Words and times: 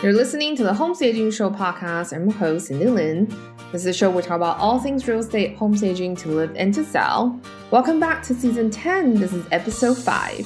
You're 0.00 0.12
listening 0.12 0.54
to 0.54 0.62
the 0.62 0.72
Home 0.72 0.94
Staging 0.94 1.32
Show 1.32 1.50
podcast. 1.50 2.14
I'm 2.14 2.28
your 2.28 2.38
host, 2.38 2.68
Cindy 2.68 2.86
Lin. 2.86 3.26
This 3.72 3.80
is 3.80 3.86
a 3.86 3.92
show 3.92 4.08
we 4.08 4.22
talk 4.22 4.36
about 4.36 4.56
all 4.58 4.78
things 4.78 5.08
real 5.08 5.18
estate, 5.18 5.56
home 5.56 5.76
staging 5.76 6.14
to 6.16 6.28
live 6.28 6.54
and 6.54 6.72
to 6.74 6.84
sell. 6.84 7.40
Welcome 7.72 7.98
back 7.98 8.22
to 8.26 8.34
season 8.34 8.70
10. 8.70 9.14
This 9.14 9.32
is 9.32 9.44
episode 9.50 9.98
5. 9.98 10.36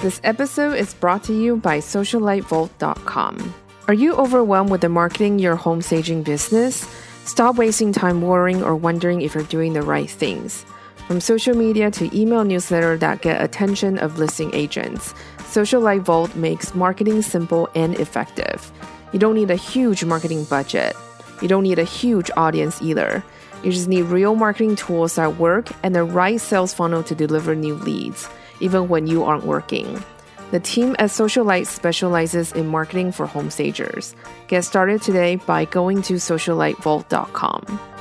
This 0.00 0.20
episode 0.22 0.74
is 0.74 0.94
brought 0.94 1.24
to 1.24 1.34
you 1.34 1.56
by 1.56 1.78
SocialiteVault.com. 1.78 3.54
Are 3.88 3.94
you 3.94 4.14
overwhelmed 4.14 4.70
with 4.70 4.82
the 4.82 4.88
marketing 4.88 5.40
your 5.40 5.56
home 5.56 5.82
staging 5.82 6.22
business? 6.22 6.88
Stop 7.24 7.56
wasting 7.56 7.92
time 7.92 8.22
worrying 8.22 8.62
or 8.62 8.76
wondering 8.76 9.22
if 9.22 9.34
you're 9.34 9.42
doing 9.42 9.72
the 9.72 9.82
right 9.82 10.08
things. 10.08 10.64
From 11.06 11.20
social 11.20 11.54
media 11.54 11.90
to 11.90 12.18
email 12.18 12.44
newsletter 12.44 12.96
that 12.96 13.20
get 13.20 13.42
attention 13.42 13.98
of 13.98 14.18
listing 14.18 14.54
agents, 14.54 15.12
Socialite 15.38 16.00
Vault 16.00 16.34
makes 16.34 16.74
marketing 16.74 17.20
simple 17.20 17.68
and 17.74 17.94
effective. 18.00 18.72
You 19.12 19.18
don't 19.18 19.34
need 19.34 19.50
a 19.50 19.56
huge 19.56 20.02
marketing 20.02 20.44
budget. 20.44 20.96
You 21.42 21.48
don't 21.48 21.62
need 21.62 21.78
a 21.78 21.84
huge 21.84 22.30
audience 22.38 22.80
either. 22.80 23.22
You 23.62 23.70
just 23.70 23.86
need 23.86 24.02
real 24.02 24.34
marketing 24.34 24.76
tools 24.76 25.16
that 25.16 25.36
work 25.36 25.70
and 25.82 25.94
the 25.94 26.04
right 26.04 26.40
sales 26.40 26.72
funnel 26.72 27.02
to 27.02 27.14
deliver 27.14 27.54
new 27.54 27.74
leads, 27.74 28.26
even 28.60 28.88
when 28.88 29.06
you 29.06 29.24
aren't 29.24 29.44
working. 29.44 30.02
The 30.52 30.60
team 30.60 30.96
at 30.98 31.10
Socialite 31.10 31.66
specializes 31.66 32.52
in 32.52 32.66
marketing 32.66 33.12
for 33.12 33.26
home 33.26 33.50
stagers. 33.50 34.14
Get 34.48 34.64
started 34.64 35.02
today 35.02 35.36
by 35.36 35.66
going 35.66 36.00
to 36.02 36.14
socialitevault.com. 36.14 37.93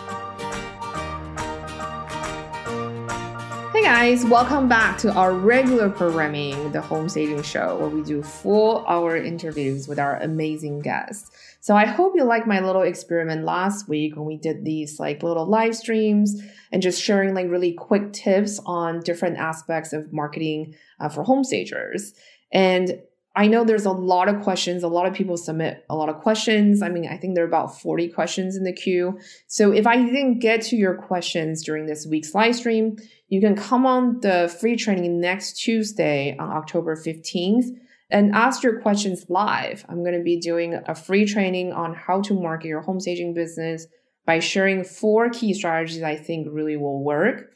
guys, 3.83 4.23
welcome 4.23 4.69
back 4.69 4.97
to 4.97 5.11
our 5.11 5.33
regular 5.33 5.89
programming, 5.89 6.71
the 6.71 6.80
Home 6.80 7.09
Staging 7.09 7.44
Show, 7.44 7.75
where 7.75 7.89
we 7.89 8.02
do 8.02 8.23
full 8.23 8.85
hour 8.88 9.17
interviews 9.17 9.89
with 9.89 9.99
our 9.99 10.16
amazing 10.21 10.80
guests. 10.80 11.31
So 11.59 11.75
I 11.75 11.85
hope 11.85 12.13
you 12.16 12.23
like 12.23 12.47
my 12.47 12.61
little 12.61 12.83
experiment 12.83 13.43
last 13.43 13.89
week 13.89 14.16
when 14.16 14.23
we 14.23 14.38
did 14.38 14.63
these 14.63 15.02
like 15.02 15.21
little 15.21 15.45
live 15.45 15.75
streams 15.75 16.41
and 16.71 16.81
just 16.81 17.03
sharing 17.03 17.33
like 17.33 17.49
really 17.49 17.73
quick 17.73 18.13
tips 18.13 18.58
on 18.66 19.02
different 19.02 19.38
aspects 19.38 19.91
of 19.91 20.13
marketing 20.13 20.75
uh, 21.02 21.09
for 21.09 21.23
home 21.23 21.43
stagers. 21.43 22.13
And 22.53 23.02
I 23.36 23.48
know 23.48 23.64
there's 23.64 23.86
a 23.86 23.92
lot 23.92 24.30
of 24.30 24.44
questions. 24.44 24.84
A 24.84 24.88
lot 24.88 25.08
of 25.08 25.14
people 25.14 25.38
submit 25.38 25.84
a 25.89 25.95
lot 25.95 26.09
of 26.09 26.22
questions. 26.22 26.84
I 26.84 26.89
mean, 26.89 27.08
I 27.08 27.17
think 27.17 27.34
there 27.34 27.44
are 27.44 27.48
about 27.48 27.80
40 27.81 28.09
questions 28.09 28.56
in 28.56 28.64
the 28.64 28.73
queue. 28.73 29.17
So 29.48 29.72
if 29.72 29.88
I 29.88 29.98
didn't 29.98 30.39
get 30.39 30.62
to 30.64 30.76
your 30.76 30.95
questions 30.95 31.64
during 31.64 31.88
this 31.88 32.06
week's 32.06 32.36
live 32.36 32.56
stream, 32.56 32.98
you 33.30 33.42
can 33.42 33.56
come 33.56 33.88
on 33.88 34.20
the 34.20 34.56
free 34.59 34.76
training 34.76 35.20
next 35.20 35.54
Tuesday 35.54 36.38
on 36.38 36.52
October 36.52 36.95
15th 36.95 37.70
and 38.11 38.36
ask 38.36 38.61
your 38.61 38.80
questions 38.80 39.26
live. 39.30 39.84
I'm 39.89 40.04
going 40.04 40.17
to 40.17 40.23
be 40.23 40.39
doing 40.39 40.80
a 40.86 40.94
free 40.94 41.26
training 41.26 41.73
on 41.73 41.95
how 41.95 42.22
to 42.22 42.39
market 42.39 42.67
your 42.67 42.81
home 42.81 43.00
staging 43.00 43.34
business 43.34 43.88
by 44.28 44.38
sharing 44.38 44.84
four 44.84 45.30
key 45.31 45.56
strategies 45.56 46.04
I 46.04 46.16
think 46.16 46.48
really 46.52 46.78
will 46.78 47.04
work. 47.04 47.50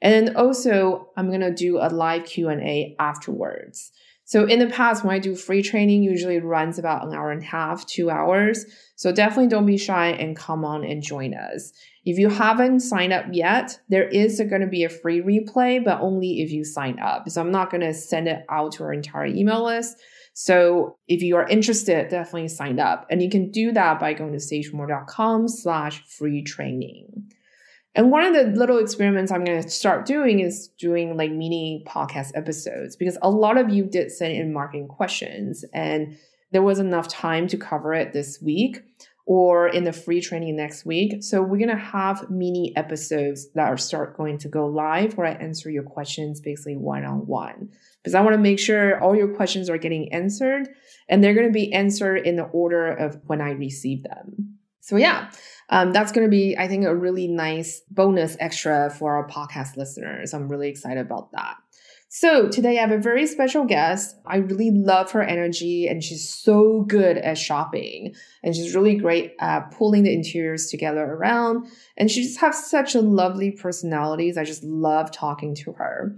And 0.00 0.28
then 0.28 0.36
also, 0.36 1.10
I'm 1.16 1.28
going 1.28 1.40
to 1.40 1.52
do 1.52 1.78
a 1.78 1.88
live 1.88 2.24
Q&A 2.24 2.96
afterwards. 2.98 3.92
So 4.28 4.44
in 4.44 4.58
the 4.58 4.66
past, 4.66 5.04
when 5.04 5.14
I 5.14 5.20
do 5.20 5.34
free 5.34 5.62
training, 5.62 6.02
usually 6.02 6.38
runs 6.38 6.78
about 6.78 7.06
an 7.06 7.14
hour 7.14 7.30
and 7.30 7.42
a 7.42 7.46
half, 7.46 7.86
two 7.86 8.10
hours. 8.10 8.66
So 8.94 9.10
definitely 9.10 9.46
don't 9.46 9.64
be 9.64 9.78
shy 9.78 10.08
and 10.08 10.36
come 10.36 10.66
on 10.66 10.84
and 10.84 11.02
join 11.02 11.32
us. 11.32 11.72
If 12.04 12.18
you 12.18 12.28
haven't 12.28 12.80
signed 12.80 13.14
up 13.14 13.24
yet, 13.32 13.80
there 13.88 14.06
is 14.06 14.38
going 14.38 14.60
to 14.60 14.66
be 14.66 14.84
a 14.84 14.90
free 14.90 15.22
replay, 15.22 15.82
but 15.82 16.02
only 16.02 16.42
if 16.42 16.50
you 16.50 16.62
sign 16.62 17.00
up. 17.00 17.26
So 17.30 17.40
I'm 17.40 17.50
not 17.50 17.70
going 17.70 17.80
to 17.80 17.94
send 17.94 18.28
it 18.28 18.44
out 18.50 18.72
to 18.72 18.82
our 18.82 18.92
entire 18.92 19.24
email 19.24 19.64
list. 19.64 19.96
So 20.34 20.98
if 21.08 21.22
you 21.22 21.36
are 21.36 21.48
interested, 21.48 22.10
definitely 22.10 22.48
sign 22.48 22.78
up. 22.80 23.06
And 23.08 23.22
you 23.22 23.30
can 23.30 23.50
do 23.50 23.72
that 23.72 23.98
by 23.98 24.12
going 24.12 24.32
to 24.32 24.38
stagemore.com 24.38 25.48
slash 25.48 26.04
free 26.04 26.42
training. 26.42 27.32
And 27.94 28.10
one 28.10 28.24
of 28.24 28.34
the 28.34 28.58
little 28.58 28.78
experiments 28.78 29.32
I'm 29.32 29.44
going 29.44 29.62
to 29.62 29.68
start 29.68 30.06
doing 30.06 30.40
is 30.40 30.68
doing 30.78 31.16
like 31.16 31.32
mini 31.32 31.84
podcast 31.86 32.30
episodes 32.34 32.96
because 32.96 33.18
a 33.22 33.30
lot 33.30 33.58
of 33.58 33.70
you 33.70 33.84
did 33.84 34.12
send 34.12 34.34
in 34.34 34.52
marketing 34.52 34.88
questions 34.88 35.64
and 35.72 36.16
there 36.52 36.62
was 36.62 36.78
enough 36.78 37.08
time 37.08 37.48
to 37.48 37.56
cover 37.56 37.92
it 37.94 38.12
this 38.12 38.40
week 38.40 38.82
or 39.26 39.68
in 39.68 39.84
the 39.84 39.92
free 39.92 40.22
training 40.22 40.56
next 40.56 40.86
week. 40.86 41.22
So 41.22 41.42
we're 41.42 41.58
going 41.58 41.68
to 41.68 41.76
have 41.76 42.30
mini 42.30 42.72
episodes 42.76 43.50
that 43.52 43.68
are 43.68 43.76
start 43.76 44.16
going 44.16 44.38
to 44.38 44.48
go 44.48 44.66
live 44.66 45.16
where 45.16 45.26
I 45.26 45.32
answer 45.32 45.70
your 45.70 45.82
questions 45.82 46.40
basically 46.40 46.76
one 46.76 47.04
on 47.04 47.26
one 47.26 47.68
because 48.02 48.14
I 48.14 48.22
want 48.22 48.34
to 48.34 48.38
make 48.38 48.58
sure 48.58 49.02
all 49.02 49.14
your 49.14 49.34
questions 49.34 49.68
are 49.68 49.76
getting 49.76 50.12
answered 50.14 50.68
and 51.08 51.22
they're 51.22 51.34
going 51.34 51.46
to 51.46 51.52
be 51.52 51.72
answered 51.74 52.26
in 52.26 52.36
the 52.36 52.44
order 52.44 52.90
of 52.90 53.20
when 53.26 53.42
I 53.42 53.50
receive 53.50 54.02
them. 54.02 54.57
So 54.88 54.96
yeah, 54.96 55.30
um, 55.68 55.92
that's 55.92 56.12
going 56.12 56.26
to 56.26 56.30
be, 56.30 56.56
I 56.56 56.66
think, 56.66 56.86
a 56.86 56.96
really 56.96 57.28
nice 57.28 57.82
bonus 57.90 58.38
extra 58.40 58.88
for 58.88 59.16
our 59.16 59.28
podcast 59.28 59.76
listeners. 59.76 60.32
I'm 60.32 60.48
really 60.48 60.70
excited 60.70 61.04
about 61.04 61.30
that. 61.32 61.56
So 62.08 62.48
today 62.48 62.78
I 62.78 62.80
have 62.80 62.90
a 62.90 62.96
very 62.96 63.26
special 63.26 63.66
guest. 63.66 64.16
I 64.24 64.36
really 64.36 64.70
love 64.70 65.10
her 65.10 65.22
energy 65.22 65.86
and 65.86 66.02
she's 66.02 66.26
so 66.26 66.84
good 66.88 67.18
at 67.18 67.36
shopping 67.36 68.14
and 68.42 68.56
she's 68.56 68.74
really 68.74 68.96
great 68.96 69.34
at 69.40 69.72
pulling 69.72 70.04
the 70.04 70.14
interiors 70.14 70.68
together 70.70 71.04
around. 71.04 71.66
And 71.98 72.10
she 72.10 72.22
just 72.22 72.40
has 72.40 72.66
such 72.66 72.94
a 72.94 73.02
lovely 73.02 73.50
personality. 73.50 74.32
I 74.38 74.44
just 74.44 74.64
love 74.64 75.12
talking 75.12 75.54
to 75.56 75.72
her 75.72 76.16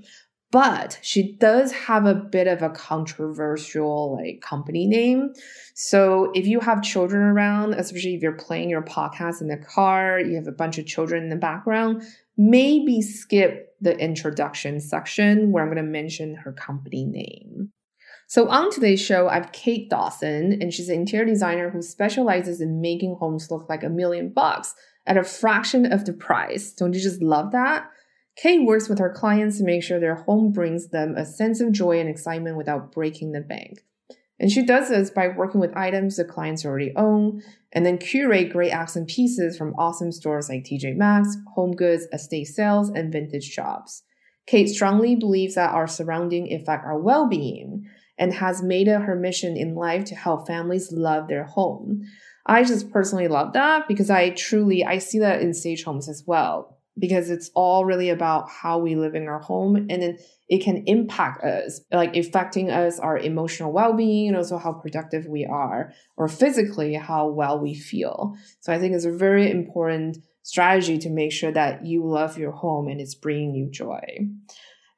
but 0.51 0.99
she 1.03 1.33
does 1.37 1.73
have 1.73 2.07
a 2.07 2.15
bit 2.15 2.47
of 2.47 2.63
a 2.63 2.71
controversial 2.71 4.17
like 4.17 4.41
company 4.41 4.87
name. 4.87 5.33
So 5.75 6.31
if 6.35 6.47
you 6.47 6.61
have 6.61 6.83
children 6.83 7.23
around, 7.23 7.75
especially 7.75 8.15
if 8.15 8.23
you're 8.23 8.33
playing 8.33 8.69
your 8.69 8.83
podcast 8.83 9.41
in 9.41 9.49
the 9.49 9.57
car, 9.57 10.19
you 10.19 10.35
have 10.35 10.49
a 10.49 10.53
bunch 10.53 10.79
of 10.79 10.87
children 10.87 11.23
in 11.23 11.31
the 11.31 11.37
background, 11.37 12.03
maybe 12.37 13.01
skip 13.01 13.75
the 13.81 13.97
introduction 13.99 14.81
section 14.81 15.53
where 15.53 15.63
I'm 15.63 15.73
going 15.73 15.85
to 15.85 15.91
mention 15.91 16.35
her 16.35 16.53
company 16.53 17.05
name. 17.05 17.71
So 18.27 18.49
on 18.49 18.71
today's 18.71 19.01
show, 19.01 19.29
I 19.29 19.35
have 19.35 19.53
Kate 19.53 19.91
Dawson, 19.91 20.59
and 20.61 20.73
she's 20.73 20.89
an 20.89 20.95
interior 20.95 21.27
designer 21.27 21.69
who 21.69 21.83
specializes 21.83 22.61
in 22.61 22.81
making 22.81 23.17
homes 23.19 23.51
look 23.51 23.69
like 23.69 23.83
a 23.83 23.89
million 23.89 24.29
bucks 24.29 24.75
at 25.07 25.17
a 25.17 25.25
fraction 25.25 25.93
of 25.93 26.05
the 26.05 26.13
price. 26.13 26.73
Don't 26.73 26.93
you 26.93 27.01
just 27.01 27.21
love 27.21 27.51
that? 27.53 27.91
Kate 28.41 28.65
works 28.65 28.89
with 28.89 28.99
her 28.99 29.13
clients 29.13 29.59
to 29.59 29.65
make 29.65 29.83
sure 29.83 30.01
their 30.01 30.15
home 30.15 30.51
brings 30.51 30.89
them 30.89 31.15
a 31.15 31.27
sense 31.27 31.61
of 31.61 31.73
joy 31.73 32.01
and 32.01 32.09
excitement 32.09 32.57
without 32.57 32.91
breaking 32.91 33.33
the 33.33 33.41
bank. 33.43 33.81
And 34.39 34.51
she 34.51 34.65
does 34.65 34.89
this 34.89 35.11
by 35.11 35.29
working 35.29 35.61
with 35.61 35.77
items 35.77 36.17
the 36.17 36.25
clients 36.25 36.65
already 36.65 36.91
own 36.97 37.43
and 37.71 37.85
then 37.85 37.99
curate 37.99 38.51
great 38.51 38.71
accent 38.71 39.11
pieces 39.11 39.59
from 39.59 39.75
awesome 39.75 40.11
stores 40.11 40.49
like 40.49 40.65
TJ 40.65 40.97
Maxx, 40.97 41.37
Home 41.55 41.73
Goods, 41.73 42.07
estate 42.15 42.47
sales, 42.47 42.89
and 42.89 43.13
vintage 43.13 43.45
shops. 43.45 44.05
Kate 44.47 44.69
strongly 44.69 45.17
believes 45.17 45.57
that 45.57 45.75
our 45.75 45.87
surrounding 45.87 46.51
affect 46.51 46.87
our 46.87 46.99
well-being 46.99 47.87
and 48.17 48.33
has 48.33 48.63
made 48.63 48.89
it 48.89 49.03
her 49.03 49.17
mission 49.17 49.55
in 49.55 49.75
life 49.75 50.07
to 50.07 50.15
help 50.15 50.47
families 50.47 50.91
love 50.91 51.29
their 51.29 51.45
home. 51.45 52.01
I 52.47 52.65
just 52.65 52.91
personally 52.91 53.29
love 53.29 53.53
that 53.53 53.87
because 53.87 54.09
I 54.09 54.31
truly 54.31 54.83
I 54.83 54.97
see 54.97 55.19
that 55.19 55.43
in 55.43 55.53
stage 55.53 55.85
homes 55.85 56.09
as 56.09 56.25
well 56.27 56.80
because 57.01 57.31
it's 57.31 57.51
all 57.55 57.85
really 57.85 58.11
about 58.11 58.49
how 58.49 58.79
we 58.79 58.95
live 58.95 59.15
in 59.15 59.27
our 59.27 59.41
home 59.41 59.75
and 59.75 60.03
then 60.03 60.19
it 60.49 60.63
can 60.63 60.85
impact 60.87 61.43
us 61.43 61.81
like 61.91 62.15
affecting 62.15 62.71
us 62.71 63.01
our 63.01 63.19
emotional 63.19 63.73
well-being 63.73 64.29
and 64.29 64.37
also 64.37 64.59
how 64.59 64.73
productive 64.73 65.27
we 65.27 65.45
are 65.47 65.93
or 66.17 66.29
physically 66.29 66.95
how 66.95 67.27
well 67.27 67.59
we 67.59 67.75
feel. 67.75 68.37
So 68.61 68.73
i 68.73 68.79
think 68.79 68.95
it's 68.95 69.05
a 69.05 69.13
very 69.13 69.51
important 69.51 70.19
strategy 70.43 70.99
to 70.99 71.11
make 71.11 71.33
sure 71.33 71.53
that 71.53 71.85
you 71.85 72.07
love 72.07 72.39
your 72.39 72.53
home 72.53 72.89
and 72.89 73.01
it's 73.01 73.15
bringing 73.15 73.55
you 73.55 73.71
joy. 73.71 74.01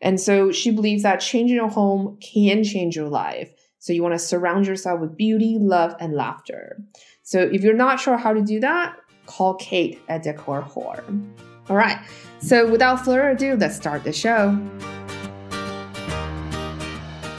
And 0.00 0.20
so 0.20 0.50
she 0.50 0.70
believes 0.70 1.04
that 1.04 1.20
changing 1.20 1.56
your 1.56 1.68
home 1.68 2.18
can 2.20 2.64
change 2.64 2.96
your 2.96 3.08
life. 3.08 3.52
So 3.78 3.92
you 3.92 4.02
want 4.02 4.14
to 4.14 4.18
surround 4.18 4.66
yourself 4.66 5.00
with 5.00 5.16
beauty 5.16 5.58
love 5.60 5.94
and 6.00 6.14
laughter. 6.14 6.78
So 7.22 7.40
if 7.40 7.62
you're 7.62 7.74
not 7.74 8.00
sure 8.00 8.16
how 8.16 8.32
to 8.32 8.42
do 8.42 8.60
that 8.60 8.96
call 9.26 9.54
kate 9.54 10.00
at 10.08 10.22
decor 10.22 10.62
whore 10.62 11.51
all 11.72 11.78
right. 11.78 11.98
So 12.38 12.70
without 12.70 13.02
further 13.02 13.30
ado, 13.30 13.56
let's 13.56 13.74
start 13.76 14.04
the 14.04 14.12
show. 14.12 14.50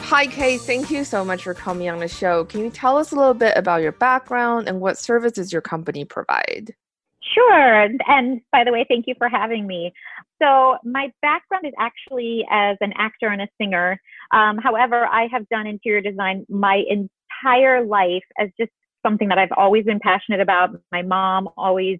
Hi, 0.05 0.25
Kate. 0.25 0.59
Thank 0.59 0.89
you 0.89 1.03
so 1.03 1.23
much 1.23 1.43
for 1.43 1.53
coming 1.53 1.87
on 1.87 1.99
the 1.99 2.07
show. 2.07 2.45
Can 2.45 2.61
you 2.61 2.71
tell 2.71 2.97
us 2.97 3.11
a 3.11 3.15
little 3.15 3.35
bit 3.35 3.55
about 3.55 3.83
your 3.83 3.91
background 3.91 4.67
and 4.67 4.81
what 4.81 4.97
services 4.97 5.53
your 5.53 5.61
company 5.61 6.03
provide? 6.03 6.73
Sure. 7.21 7.89
And 8.07 8.41
by 8.51 8.63
the 8.63 8.71
way, 8.71 8.87
thank 8.89 9.05
you 9.05 9.13
for 9.19 9.29
having 9.29 9.67
me. 9.67 9.93
So, 10.41 10.77
my 10.83 11.11
background 11.21 11.67
is 11.67 11.73
actually 11.77 12.43
as 12.49 12.77
an 12.81 12.91
actor 12.97 13.27
and 13.27 13.41
a 13.41 13.47
singer. 13.61 14.01
Um, 14.31 14.57
however, 14.57 15.05
I 15.05 15.27
have 15.31 15.47
done 15.49 15.67
interior 15.67 16.01
design 16.01 16.47
my 16.49 16.83
entire 16.89 17.85
life 17.85 18.23
as 18.39 18.49
just 18.59 18.71
something 19.05 19.27
that 19.29 19.37
I've 19.37 19.51
always 19.55 19.85
been 19.85 19.99
passionate 19.99 20.41
about. 20.41 20.71
My 20.91 21.03
mom 21.03 21.49
always 21.55 21.99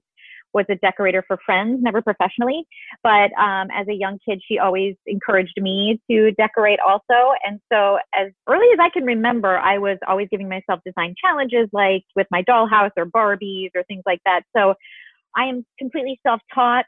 was 0.53 0.65
a 0.69 0.75
decorator 0.75 1.23
for 1.27 1.37
friends, 1.45 1.81
never 1.81 2.01
professionally. 2.01 2.65
But 3.01 3.31
um, 3.39 3.69
as 3.73 3.87
a 3.87 3.93
young 3.93 4.19
kid, 4.27 4.41
she 4.47 4.59
always 4.59 4.95
encouraged 5.05 5.59
me 5.59 5.99
to 6.09 6.31
decorate 6.31 6.79
also. 6.79 7.33
And 7.45 7.59
so, 7.71 7.97
as 8.13 8.31
early 8.47 8.67
as 8.73 8.79
I 8.79 8.89
can 8.89 9.03
remember, 9.03 9.57
I 9.57 9.77
was 9.77 9.97
always 10.07 10.27
giving 10.29 10.49
myself 10.49 10.79
design 10.85 11.15
challenges 11.19 11.69
like 11.73 12.03
with 12.15 12.27
my 12.31 12.43
dollhouse 12.43 12.91
or 12.97 13.05
Barbies 13.05 13.69
or 13.75 13.83
things 13.83 14.03
like 14.05 14.19
that. 14.25 14.41
So, 14.55 14.75
I 15.35 15.45
am 15.45 15.65
completely 15.79 16.19
self 16.25 16.41
taught. 16.53 16.85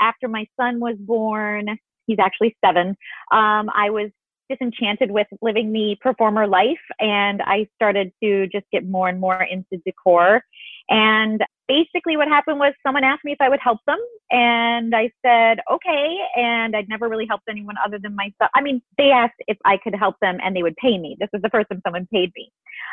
After 0.00 0.26
my 0.26 0.46
son 0.60 0.80
was 0.80 0.96
born, 0.98 1.78
he's 2.06 2.18
actually 2.18 2.56
seven, 2.64 2.88
um, 3.30 3.70
I 3.74 3.90
was 3.90 4.10
disenchanted 4.50 5.10
with 5.10 5.26
living 5.40 5.72
the 5.72 5.96
performer 6.00 6.46
life 6.46 6.76
and 7.00 7.40
I 7.42 7.66
started 7.76 8.12
to 8.22 8.46
just 8.48 8.66
get 8.72 8.86
more 8.86 9.08
and 9.08 9.20
more 9.20 9.42
into 9.42 9.82
decor. 9.86 10.42
And 10.88 11.42
basically 11.68 12.16
what 12.16 12.28
happened 12.28 12.58
was 12.58 12.74
someone 12.82 13.04
asked 13.04 13.24
me 13.24 13.32
if 13.32 13.40
I 13.40 13.48
would 13.48 13.60
help 13.62 13.80
them 13.86 13.98
and 14.30 14.94
I 14.94 15.10
said, 15.24 15.58
okay. 15.70 16.16
And 16.36 16.76
I'd 16.76 16.88
never 16.88 17.08
really 17.08 17.26
helped 17.28 17.44
anyone 17.48 17.76
other 17.84 17.98
than 18.02 18.14
myself. 18.14 18.50
I 18.54 18.60
mean, 18.60 18.82
they 18.98 19.10
asked 19.10 19.40
if 19.46 19.56
I 19.64 19.78
could 19.82 19.94
help 19.94 20.16
them 20.20 20.38
and 20.42 20.54
they 20.54 20.62
would 20.62 20.76
pay 20.76 20.98
me. 20.98 21.16
This 21.18 21.28
was 21.32 21.42
the 21.42 21.50
first 21.50 21.68
time 21.70 21.80
someone 21.84 22.08
paid 22.12 22.32
me. 22.36 22.50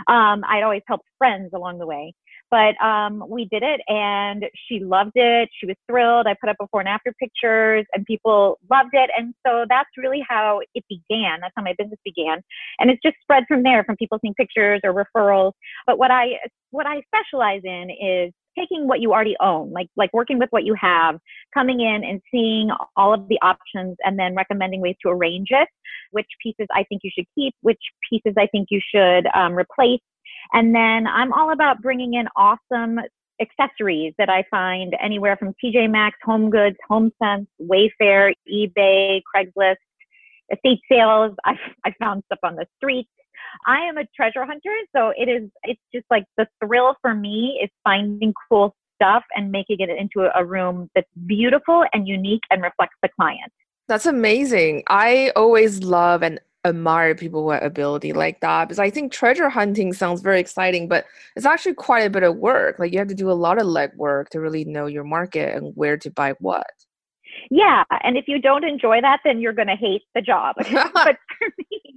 Um, 0.08 0.44
I'd 0.48 0.64
always 0.64 0.84
helped 0.88 1.06
friends 1.18 1.52
along 1.54 1.80
the 1.80 1.88
way. 1.88 2.14
But 2.50 2.76
um, 2.84 3.24
we 3.30 3.46
did 3.46 3.64
it 3.64 3.80
and 3.88 4.46
she 4.68 4.80
loved 4.80 5.14
it. 5.16 5.48
She 5.58 5.66
was 5.66 5.78
thrilled. 5.90 6.28
I 6.28 6.36
put 6.40 6.50
up 6.50 6.58
before 6.60 6.82
and 6.82 6.90
after 6.90 7.14
pictures 7.18 7.86
and 7.94 8.06
people 8.06 8.60
loved 8.70 8.90
it. 8.92 9.10
And 9.18 9.34
so 9.48 9.66
that's 9.70 9.90
really 9.98 10.22
how 10.28 10.60
it 10.76 10.84
began. 10.90 11.40
That's 11.40 11.54
how 11.56 11.64
my 11.64 11.74
business 11.78 12.00
began. 12.04 12.42
And 12.80 12.92
it's 12.92 13.02
just 13.02 13.16
spread 13.22 13.46
from 13.48 13.64
there 13.64 13.86
from 13.86 13.96
people 13.96 14.20
seeing 14.22 14.34
pictures 14.34 14.82
or 14.84 14.94
referrals. 14.94 15.54
But 15.88 15.98
what 15.98 16.12
I 16.12 16.40
what 16.72 16.86
I 16.86 17.02
specialize 17.08 17.62
in 17.64 17.90
is 17.90 18.34
taking 18.58 18.88
what 18.88 19.02
you 19.02 19.14
already 19.14 19.36
own, 19.40 19.72
like 19.72 19.88
like 19.96 20.12
working 20.14 20.40
with 20.40 20.50
what 20.52 20.64
you 20.64 20.76
have, 20.80 21.20
coming 21.54 21.82
in 21.82 22.04
and 22.04 22.22
seeing 22.32 22.70
all 22.96 23.14
of 23.14 23.28
the 23.28 23.40
options 23.42 23.98
and 24.04 24.18
then 24.18 24.36
recommending 24.36 24.82
ways 24.82 24.96
to 25.04 25.10
arrange 25.10 25.50
it, 25.52 25.68
which 26.12 26.28
pieces 26.42 26.68
I 26.74 26.84
think 26.84 27.02
you 27.04 27.12
should 27.14 27.28
keep, 27.36 27.54
which 27.62 27.82
pieces 28.10 28.34
I 28.38 28.48
think 28.48 28.68
you 28.70 28.82
should 28.94 29.28
um, 29.34 29.54
replace. 29.54 30.02
And 30.54 30.76
then 30.76 31.08
I'm 31.08 31.34
all 31.34 31.52
about 31.52 31.82
bringing 31.82 32.16
in 32.16 32.28
awesome 32.36 33.00
accessories 33.42 34.14
that 34.18 34.30
I 34.30 34.44
find 34.52 34.96
anywhere 35.02 35.36
from 35.36 35.54
TJ 35.64 35.90
Maxx, 35.90 36.18
Home 36.24 36.50
Goods, 36.50 36.78
HomeSense, 36.90 37.48
Wayfair, 37.62 38.34
eBay, 38.52 39.22
Craigslist, 39.34 39.78
estate 40.52 40.80
sales. 40.90 41.34
I 41.46 41.56
I 41.86 41.94
found 42.00 42.24
stuff 42.26 42.40
on 42.44 42.56
the 42.56 42.66
street. 42.78 43.08
I 43.66 43.80
am 43.80 43.98
a 43.98 44.06
treasure 44.16 44.46
hunter, 44.46 44.76
so 44.96 45.14
it 45.18 45.30
is 45.30 45.50
it's 45.64 45.82
just 45.94 46.06
like 46.10 46.26
the 46.38 46.48
thrill 46.64 46.96
for 47.02 47.14
me 47.14 47.60
is 47.64 47.70
finding 47.84 48.34
cool 48.50 48.76
stuff 48.96 49.24
and 49.36 49.52
making 49.52 49.78
it 49.80 49.90
into 49.90 50.30
a 50.36 50.46
room 50.46 50.90
that's 50.96 51.10
beautiful 51.26 51.84
and 51.94 52.08
unique 52.08 52.44
and 52.50 52.62
reflects 52.62 52.96
the 53.02 53.10
client. 53.10 53.52
That's 53.88 54.06
amazing. 54.06 54.84
I 54.88 55.32
always 55.36 55.84
love 55.84 56.24
and 56.24 56.40
admire 56.64 57.16
people 57.16 57.46
with 57.46 57.64
ability 57.64 58.14
like 58.14 58.40
that 58.42 58.66
because 58.66 58.80
I 58.80 58.90
think 58.90 59.12
treasure 59.12 59.50
hunting 59.50 59.94
sounds 59.94 60.22
very 60.22 60.40
exciting, 60.40 60.88
but 60.88 61.06
it's 61.36 61.46
actually 61.46 61.74
quite 61.74 62.02
a 62.02 62.10
bit 62.10 62.24
of 62.24 62.38
work. 62.38 62.78
Like 62.78 62.94
you 62.94 63.00
have 63.00 63.08
to 63.08 63.16
do 63.16 63.32
a 63.32 63.34
lot 63.34 63.60
of 63.60 63.66
legwork 63.66 64.30
to 64.30 64.40
really 64.40 64.66
know 64.66 64.86
your 64.86 65.04
market 65.04 65.56
and 65.56 65.74
where 65.76 65.98
to 65.98 66.12
buy 66.12 66.34
what. 66.40 66.68
Yeah, 67.50 67.84
and 68.04 68.18
if 68.18 68.26
you 68.28 68.40
don't 68.40 68.64
enjoy 68.64 69.02
that, 69.02 69.22
then 69.24 69.40
you're 69.40 69.54
going 69.54 69.68
to 69.68 69.76
hate 69.76 70.04
the 70.14 70.22
job. 70.22 70.56
but 70.60 71.18
for 71.40 71.48
me, 71.58 71.91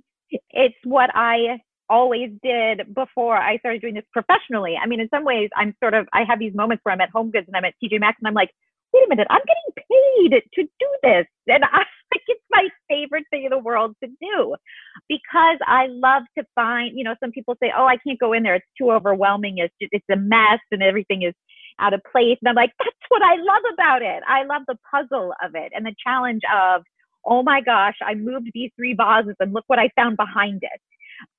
it's 0.54 0.76
what 0.84 1.10
I 1.14 1.60
always 1.88 2.30
did 2.42 2.94
before 2.94 3.36
I 3.36 3.58
started 3.58 3.82
doing 3.82 3.94
this 3.94 4.04
professionally. 4.12 4.78
I 4.80 4.86
mean, 4.86 5.00
in 5.00 5.08
some 5.10 5.24
ways, 5.24 5.50
I'm 5.56 5.74
sort 5.82 5.94
of, 5.94 6.08
I 6.12 6.24
have 6.24 6.38
these 6.38 6.54
moments 6.54 6.80
where 6.82 6.92
I'm 6.92 7.00
at 7.00 7.10
Home 7.10 7.30
Goods 7.30 7.46
and 7.46 7.56
I'm 7.56 7.64
at 7.64 7.74
TJ 7.82 8.00
Maxx 8.00 8.18
and 8.20 8.28
I'm 8.28 8.34
like, 8.34 8.50
wait 8.92 9.04
a 9.06 9.08
minute, 9.08 9.26
I'm 9.28 9.42
getting 9.46 10.30
paid 10.30 10.42
to 10.54 10.62
do 10.62 10.88
this. 11.02 11.26
And 11.48 11.64
I 11.72 11.78
like 11.78 12.22
it's 12.28 12.42
my 12.50 12.68
favorite 12.88 13.24
thing 13.30 13.44
in 13.44 13.50
the 13.50 13.58
world 13.58 13.96
to 14.02 14.08
do 14.20 14.54
because 15.08 15.58
I 15.66 15.88
love 15.88 16.22
to 16.38 16.44
find, 16.54 16.96
you 16.96 17.04
know, 17.04 17.16
some 17.20 17.32
people 17.32 17.56
say, 17.60 17.72
oh, 17.76 17.86
I 17.86 17.96
can't 17.96 18.20
go 18.20 18.32
in 18.32 18.44
there. 18.44 18.54
It's 18.54 18.66
too 18.78 18.92
overwhelming. 18.92 19.58
It's, 19.58 19.74
just, 19.80 19.92
it's 19.92 20.04
a 20.10 20.16
mess 20.16 20.60
and 20.70 20.82
everything 20.82 21.22
is 21.22 21.34
out 21.80 21.92
of 21.92 22.00
place. 22.10 22.38
And 22.40 22.48
I'm 22.48 22.54
like, 22.54 22.72
that's 22.78 22.96
what 23.08 23.22
I 23.22 23.34
love 23.36 23.62
about 23.74 24.02
it. 24.02 24.22
I 24.28 24.44
love 24.44 24.62
the 24.68 24.78
puzzle 24.90 25.34
of 25.44 25.54
it 25.54 25.72
and 25.74 25.84
the 25.84 25.94
challenge 26.04 26.42
of, 26.54 26.82
oh 27.26 27.42
my 27.42 27.60
gosh, 27.60 27.96
I 28.02 28.14
moved 28.14 28.50
these 28.54 28.70
three 28.76 28.94
vases 28.94 29.36
and 29.40 29.52
look 29.52 29.64
what 29.66 29.78
I 29.78 29.90
found 29.96 30.16
behind 30.16 30.62
it. 30.62 30.80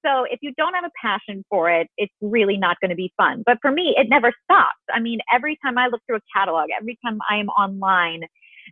So 0.06 0.26
if 0.30 0.40
you 0.42 0.54
don't 0.58 0.74
have 0.74 0.86
a 0.86 0.92
passion 1.02 1.44
for 1.50 1.70
it, 1.70 1.88
it's 1.98 2.14
really 2.22 2.58
not 2.58 2.78
going 2.82 2.90
to 2.90 2.96
be 2.96 3.12
fun. 3.18 3.44
But 3.46 3.58
for 3.62 3.72
me, 3.72 3.94
it 3.98 4.08
never 4.10 4.32
stops. 4.44 4.80
I 4.94 5.00
mean, 5.00 5.20
every 5.34 5.58
time 5.64 5.78
I 5.78 5.88
look 5.88 6.02
through 6.08 6.18
a 6.18 6.22
catalog, 6.36 6.70
every 6.80 6.98
time 7.06 7.20
I 7.30 7.38
am 7.38 7.50
online, 7.50 8.22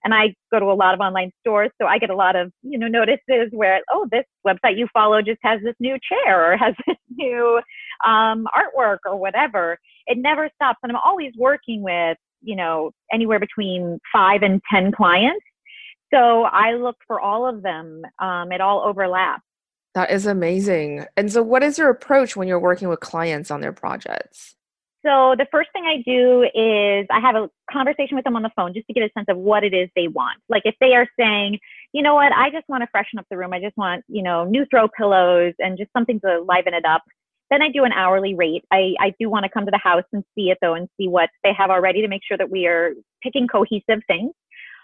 and 0.04 0.14
I 0.14 0.34
go 0.52 0.60
to 0.60 0.66
a 0.66 0.74
lot 0.74 0.94
of 0.94 1.00
online 1.00 1.32
stores, 1.42 1.70
so 1.80 1.88
I 1.88 2.00
get 2.00 2.10
a 2.10 2.16
lot 2.16 2.36
of 2.36 2.52
you 2.64 2.80
know 2.80 2.88
notices 2.88 3.50
where 3.52 3.82
oh 3.92 4.08
this 4.12 4.26
website 4.46 4.78
you 4.78 4.88
follow 4.92 5.22
just 5.22 5.38
has 5.44 5.62
this 5.64 5.76
new 5.80 5.98
chair 6.00 6.54
or 6.54 6.58
has 6.66 6.74
this 6.88 6.98
new 7.16 7.62
um, 8.06 8.48
artwork 8.58 8.98
or 9.06 9.18
whatever. 9.18 9.78
It 10.08 10.18
never 10.18 10.50
stops, 10.56 10.80
and 10.84 10.92
I'm 10.92 11.02
always 11.06 11.34
working 11.38 11.84
with 11.84 12.18
you 12.42 12.56
know 12.56 12.92
anywhere 13.12 13.40
between 13.40 14.00
five 14.12 14.42
and 14.42 14.62
ten 14.72 14.92
clients 14.92 15.46
so 16.14 16.44
I 16.44 16.74
look 16.74 16.98
for 17.08 17.20
all 17.20 17.48
of 17.48 17.64
them. 17.64 18.04
Um, 18.20 18.52
it 18.52 18.62
all 18.62 18.84
overlaps. 18.86 19.44
That 19.96 20.12
is 20.12 20.26
amazing. 20.26 21.06
And 21.18 21.32
so, 21.32 21.42
what 21.44 21.64
is 21.64 21.78
your 21.78 21.90
approach 21.90 22.36
when 22.36 22.48
you're 22.48 22.60
working 22.60 22.90
with 22.90 23.00
clients 23.00 23.52
on 23.52 23.62
their 23.62 23.74
projects? 23.74 24.56
So, 25.06 25.36
the 25.38 25.46
first 25.52 25.70
thing 25.74 25.84
I 25.86 26.02
do 26.04 26.44
is 26.44 27.06
I 27.12 27.20
have 27.20 27.36
a 27.36 27.50
conversation 27.72 28.16
with 28.16 28.24
them 28.24 28.36
on 28.36 28.42
the 28.42 28.52
phone 28.56 28.74
just 28.74 28.88
to 28.88 28.94
get 28.94 29.04
a 29.04 29.10
sense 29.16 29.28
of 29.30 29.38
what 29.38 29.64
it 29.64 29.74
is 29.74 29.90
they 29.96 30.08
want. 30.08 30.40
Like, 30.50 30.64
if 30.66 30.76
they 30.80 30.96
are 30.96 31.08
saying, 31.20 31.60
you 31.92 32.02
know 32.02 32.16
what, 32.16 32.32
I 32.32 32.50
just 32.50 32.68
want 32.70 32.82
to 32.82 32.88
freshen 32.92 33.20
up 33.20 33.26
the 33.30 33.38
room, 33.38 33.54
I 33.54 33.60
just 33.60 33.78
want, 33.78 34.04
you 34.08 34.24
know, 34.24 34.46
new 34.46 34.66
throw 34.66 34.88
pillows 34.88 35.54
and 35.60 35.78
just 35.78 35.92
something 35.94 36.20
to 36.22 36.42
liven 36.42 36.74
it 36.74 36.86
up, 36.86 37.04
then 37.52 37.62
I 37.62 37.70
do 37.70 37.84
an 37.84 37.92
hourly 37.92 38.34
rate. 38.34 38.64
I, 38.72 38.96
I 39.00 39.14
do 39.20 39.30
want 39.30 39.44
to 39.44 39.50
come 39.50 39.66
to 39.66 39.72
the 39.72 39.78
house 39.78 40.06
and 40.12 40.24
see 40.34 40.50
it 40.50 40.58
though 40.60 40.74
and 40.74 40.90
see 40.98 41.08
what 41.08 41.30
they 41.44 41.54
have 41.54 41.70
already 41.70 42.02
to 42.02 42.08
make 42.08 42.22
sure 42.28 42.38
that 42.38 42.50
we 42.50 42.66
are 42.66 42.94
picking 43.22 43.48
cohesive 43.48 44.02
things. 44.08 44.32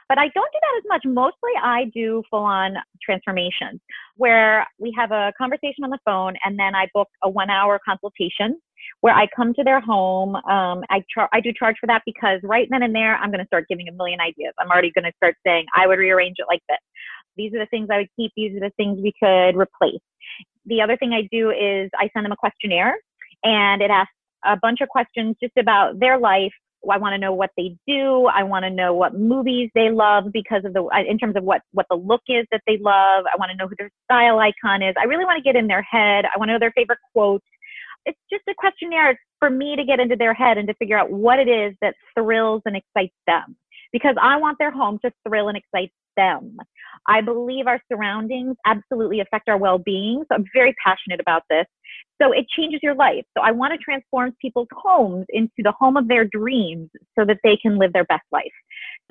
But 0.09 0.17
I 0.17 0.27
don't 0.29 0.51
do 0.51 0.59
that 0.61 0.77
as 0.79 0.83
much. 0.87 1.03
Mostly 1.05 1.51
I 1.61 1.85
do 1.93 2.23
full 2.29 2.43
on 2.43 2.73
transformations 3.01 3.79
where 4.17 4.65
we 4.79 4.93
have 4.97 5.11
a 5.11 5.31
conversation 5.37 5.83
on 5.83 5.91
the 5.91 5.99
phone 6.03 6.33
and 6.43 6.59
then 6.59 6.75
I 6.75 6.87
book 6.93 7.07
a 7.23 7.29
one 7.29 7.49
hour 7.51 7.79
consultation 7.87 8.59
where 9.01 9.13
I 9.13 9.27
come 9.35 9.53
to 9.53 9.63
their 9.63 9.79
home. 9.79 10.35
Um, 10.35 10.83
I, 10.89 11.03
char- 11.13 11.29
I 11.31 11.39
do 11.39 11.53
charge 11.53 11.75
for 11.79 11.87
that 11.87 12.01
because 12.05 12.39
right 12.43 12.67
then 12.71 12.81
and 12.83 12.93
there, 12.93 13.15
I'm 13.17 13.29
going 13.29 13.39
to 13.39 13.47
start 13.47 13.67
giving 13.69 13.87
a 13.87 13.91
million 13.91 14.19
ideas. 14.19 14.53
I'm 14.59 14.69
already 14.69 14.91
going 14.91 15.05
to 15.05 15.13
start 15.17 15.35
saying, 15.45 15.65
I 15.75 15.85
would 15.85 15.99
rearrange 15.99 16.37
it 16.39 16.45
like 16.49 16.61
this. 16.67 16.79
These 17.37 17.53
are 17.53 17.59
the 17.59 17.67
things 17.67 17.89
I 17.91 17.97
would 17.97 18.09
keep. 18.15 18.31
These 18.35 18.57
are 18.57 18.59
the 18.59 18.71
things 18.77 18.99
we 19.01 19.13
could 19.21 19.55
replace. 19.55 20.01
The 20.65 20.81
other 20.81 20.97
thing 20.97 21.13
I 21.13 21.27
do 21.31 21.51
is 21.51 21.89
I 21.97 22.09
send 22.13 22.25
them 22.25 22.31
a 22.31 22.35
questionnaire 22.35 22.95
and 23.43 23.81
it 23.81 23.91
asks 23.91 24.11
a 24.43 24.57
bunch 24.57 24.81
of 24.81 24.89
questions 24.89 25.35
just 25.41 25.55
about 25.57 25.99
their 25.99 26.17
life, 26.17 26.53
I 26.89 26.97
want 26.97 27.13
to 27.13 27.17
know 27.17 27.33
what 27.33 27.51
they 27.57 27.75
do. 27.87 28.25
I 28.25 28.43
want 28.43 28.63
to 28.63 28.69
know 28.69 28.93
what 28.93 29.13
movies 29.13 29.69
they 29.75 29.89
love 29.89 30.25
because 30.31 30.63
of 30.65 30.73
the 30.73 30.83
uh, 30.83 31.03
in 31.07 31.17
terms 31.17 31.35
of 31.35 31.43
what 31.43 31.61
what 31.71 31.85
the 31.89 31.95
look 31.95 32.21
is 32.27 32.45
that 32.51 32.61
they 32.67 32.77
love. 32.77 33.25
I 33.31 33.37
want 33.37 33.51
to 33.51 33.57
know 33.57 33.67
who 33.67 33.75
their 33.77 33.91
style 34.05 34.39
icon 34.39 34.81
is. 34.81 34.95
I 34.99 35.05
really 35.05 35.25
want 35.25 35.37
to 35.37 35.43
get 35.43 35.55
in 35.55 35.67
their 35.67 35.81
head. 35.81 36.25
I 36.25 36.37
want 36.37 36.49
to 36.49 36.53
know 36.53 36.59
their 36.59 36.71
favorite 36.71 36.99
quote. 37.13 37.43
It's 38.05 38.19
just 38.31 38.43
a 38.49 38.53
questionnaire 38.57 39.19
for 39.39 39.49
me 39.49 39.75
to 39.75 39.83
get 39.83 39.99
into 39.99 40.15
their 40.15 40.33
head 40.33 40.57
and 40.57 40.67
to 40.67 40.73
figure 40.75 40.97
out 40.97 41.11
what 41.11 41.39
it 41.39 41.47
is 41.47 41.75
that 41.81 41.95
thrills 42.17 42.61
and 42.65 42.75
excites 42.75 43.15
them 43.27 43.57
because 43.91 44.15
I 44.21 44.37
want 44.37 44.57
their 44.59 44.71
home 44.71 44.99
to 45.03 45.11
thrill 45.27 45.49
and 45.49 45.57
excite 45.57 45.91
them. 46.15 46.57
I 47.07 47.21
believe 47.21 47.67
our 47.67 47.81
surroundings 47.91 48.55
absolutely 48.65 49.19
affect 49.19 49.49
our 49.49 49.57
well 49.57 49.77
being. 49.77 50.23
So 50.27 50.35
I'm 50.35 50.45
very 50.53 50.75
passionate 50.83 51.19
about 51.19 51.43
this. 51.49 51.65
So 52.21 52.31
it 52.31 52.47
changes 52.49 52.79
your 52.83 52.95
life. 52.95 53.23
So 53.37 53.43
I 53.43 53.51
want 53.51 53.73
to 53.73 53.77
transform 53.77 54.35
people's 54.41 54.67
homes 54.73 55.25
into 55.29 55.51
the 55.59 55.71
home 55.71 55.97
of 55.97 56.07
their 56.07 56.25
dreams 56.25 56.89
so 57.17 57.25
that 57.25 57.37
they 57.43 57.55
can 57.57 57.77
live 57.77 57.93
their 57.93 58.03
best 58.05 58.25
life. 58.31 58.51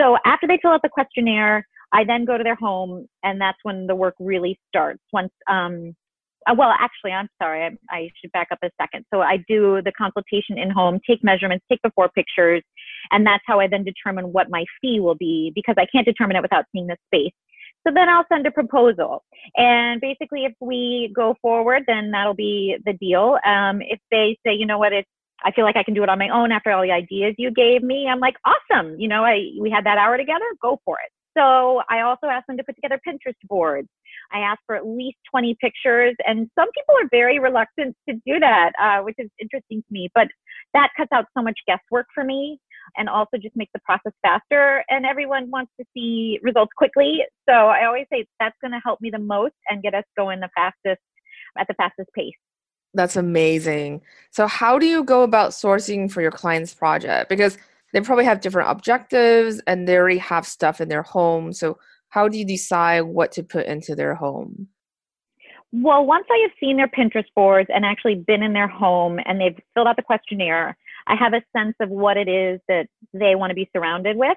So 0.00 0.18
after 0.24 0.46
they 0.46 0.58
fill 0.60 0.72
out 0.72 0.82
the 0.82 0.88
questionnaire, 0.88 1.66
I 1.92 2.04
then 2.04 2.24
go 2.24 2.36
to 2.36 2.44
their 2.44 2.54
home, 2.54 3.06
and 3.22 3.40
that's 3.40 3.58
when 3.62 3.86
the 3.86 3.94
work 3.94 4.14
really 4.20 4.58
starts. 4.68 5.00
Once, 5.12 5.32
um, 5.48 5.94
uh, 6.46 6.54
well, 6.56 6.72
actually, 6.78 7.12
I'm 7.12 7.28
sorry, 7.40 7.64
I, 7.64 7.70
I 7.90 8.10
should 8.20 8.30
back 8.32 8.48
up 8.50 8.58
a 8.62 8.70
second. 8.80 9.04
So 9.12 9.22
I 9.22 9.38
do 9.48 9.80
the 9.82 9.92
consultation 9.92 10.58
in 10.58 10.70
home, 10.70 11.00
take 11.08 11.24
measurements, 11.24 11.64
take 11.70 11.80
before 11.82 12.10
pictures, 12.10 12.62
and 13.10 13.26
that's 13.26 13.42
how 13.46 13.58
I 13.58 13.68
then 13.68 13.84
determine 13.84 14.32
what 14.32 14.50
my 14.50 14.64
fee 14.80 15.00
will 15.00 15.14
be 15.14 15.50
because 15.54 15.76
I 15.78 15.86
can't 15.86 16.06
determine 16.06 16.36
it 16.36 16.42
without 16.42 16.66
seeing 16.72 16.86
the 16.86 16.96
space. 17.06 17.32
So 17.86 17.92
then 17.94 18.08
I'll 18.08 18.26
send 18.30 18.46
a 18.46 18.50
proposal. 18.50 19.24
And 19.56 20.00
basically, 20.00 20.44
if 20.44 20.52
we 20.60 21.12
go 21.14 21.36
forward, 21.40 21.84
then 21.86 22.10
that'll 22.10 22.34
be 22.34 22.76
the 22.84 22.92
deal. 22.94 23.38
Um, 23.46 23.80
if 23.82 24.00
they 24.10 24.38
say, 24.44 24.54
you 24.54 24.66
know 24.66 24.78
what, 24.78 24.92
it's 24.92 25.08
I 25.44 25.52
feel 25.52 25.64
like 25.64 25.76
I 25.76 25.84
can 25.84 25.94
do 25.94 26.02
it 26.02 26.08
on 26.08 26.18
my 26.18 26.28
own 26.30 26.50
after 26.50 26.72
all 26.72 26.82
the 26.82 26.90
ideas 26.90 27.34
you 27.38 27.50
gave 27.52 27.82
me. 27.82 28.08
I'm 28.08 28.18
like, 28.18 28.34
awesome. 28.44 28.98
You 28.98 29.08
know, 29.08 29.24
I, 29.24 29.50
we 29.60 29.70
had 29.70 29.84
that 29.84 29.98
hour 29.98 30.16
together. 30.16 30.44
Go 30.60 30.80
for 30.84 30.96
it. 31.04 31.12
So 31.36 31.82
I 31.88 32.00
also 32.00 32.26
asked 32.26 32.48
them 32.48 32.56
to 32.56 32.64
put 32.64 32.74
together 32.74 33.00
Pinterest 33.06 33.38
boards. 33.44 33.88
I 34.32 34.40
asked 34.40 34.62
for 34.66 34.74
at 34.74 34.86
least 34.86 35.18
20 35.30 35.56
pictures, 35.60 36.16
and 36.26 36.50
some 36.58 36.68
people 36.72 36.94
are 37.00 37.08
very 37.10 37.38
reluctant 37.38 37.96
to 38.08 38.14
do 38.26 38.40
that, 38.40 38.72
uh, 38.80 39.02
which 39.02 39.14
is 39.18 39.30
interesting 39.40 39.80
to 39.82 39.92
me. 39.92 40.10
But 40.14 40.28
that 40.74 40.90
cuts 40.96 41.10
out 41.12 41.26
so 41.36 41.42
much 41.42 41.58
guesswork 41.66 42.06
for 42.14 42.24
me. 42.24 42.58
And 42.96 43.08
also 43.08 43.36
just 43.40 43.56
make 43.56 43.70
the 43.72 43.80
process 43.80 44.12
faster. 44.22 44.84
And 44.88 45.04
everyone 45.04 45.50
wants 45.50 45.72
to 45.78 45.86
see 45.94 46.38
results 46.42 46.72
quickly. 46.76 47.22
So 47.48 47.54
I 47.54 47.86
always 47.86 48.06
say 48.12 48.26
that's 48.40 48.56
going 48.60 48.72
to 48.72 48.80
help 48.84 49.00
me 49.00 49.10
the 49.10 49.18
most 49.18 49.54
and 49.68 49.82
get 49.82 49.94
us 49.94 50.04
going 50.16 50.40
the 50.40 50.50
fastest 50.54 51.00
at 51.58 51.66
the 51.66 51.74
fastest 51.74 52.08
pace. 52.14 52.34
That's 52.94 53.16
amazing. 53.16 54.00
So, 54.30 54.46
how 54.46 54.78
do 54.78 54.86
you 54.86 55.04
go 55.04 55.22
about 55.22 55.50
sourcing 55.50 56.10
for 56.10 56.22
your 56.22 56.30
client's 56.30 56.72
project? 56.72 57.28
Because 57.28 57.58
they 57.92 58.00
probably 58.00 58.24
have 58.24 58.40
different 58.40 58.70
objectives 58.70 59.60
and 59.66 59.86
they 59.86 59.96
already 59.96 60.18
have 60.18 60.46
stuff 60.46 60.80
in 60.80 60.88
their 60.88 61.02
home. 61.02 61.52
So, 61.52 61.78
how 62.08 62.28
do 62.28 62.38
you 62.38 62.46
decide 62.46 63.02
what 63.02 63.32
to 63.32 63.42
put 63.42 63.66
into 63.66 63.94
their 63.94 64.14
home? 64.14 64.68
Well, 65.70 66.06
once 66.06 66.26
I 66.30 66.38
have 66.42 66.52
seen 66.58 66.78
their 66.78 66.88
Pinterest 66.88 67.26
boards 67.36 67.68
and 67.72 67.84
actually 67.84 68.14
been 68.14 68.42
in 68.42 68.54
their 68.54 68.68
home 68.68 69.20
and 69.26 69.38
they've 69.38 69.58
filled 69.74 69.86
out 69.86 69.96
the 69.96 70.02
questionnaire, 70.02 70.76
I 71.08 71.16
have 71.16 71.32
a 71.32 71.42
sense 71.56 71.74
of 71.80 71.88
what 71.88 72.16
it 72.16 72.28
is 72.28 72.60
that 72.68 72.86
they 73.12 73.34
want 73.34 73.50
to 73.50 73.54
be 73.54 73.70
surrounded 73.74 74.16
with. 74.16 74.36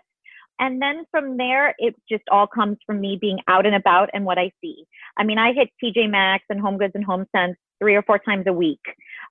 And 0.60 0.82
then 0.82 1.06
from 1.12 1.38
there, 1.38 1.75
it 1.80 1.96
just 2.10 2.24
all 2.32 2.48
comes 2.48 2.78
from 2.86 3.01
me 3.01 3.18
being 3.20 3.40
out 3.48 3.66
and 3.66 3.75
about 3.75 4.10
and 4.13 4.25
what 4.25 4.38
I 4.38 4.51
see. 4.62 4.86
I 5.18 5.24
mean, 5.24 5.38
I 5.38 5.54
hit 5.54 5.70
TJ 5.84 6.10
Maxx 6.10 6.46
and 6.50 6.62
Home 6.62 6.78
Goods 6.78 6.94
and 6.96 7.04
Home 7.04 7.25
Sense 7.36 7.58
three 7.80 7.96
or 7.96 8.04
four 8.04 8.20
times 8.20 8.46
a 8.48 8.54
week. 8.54 8.82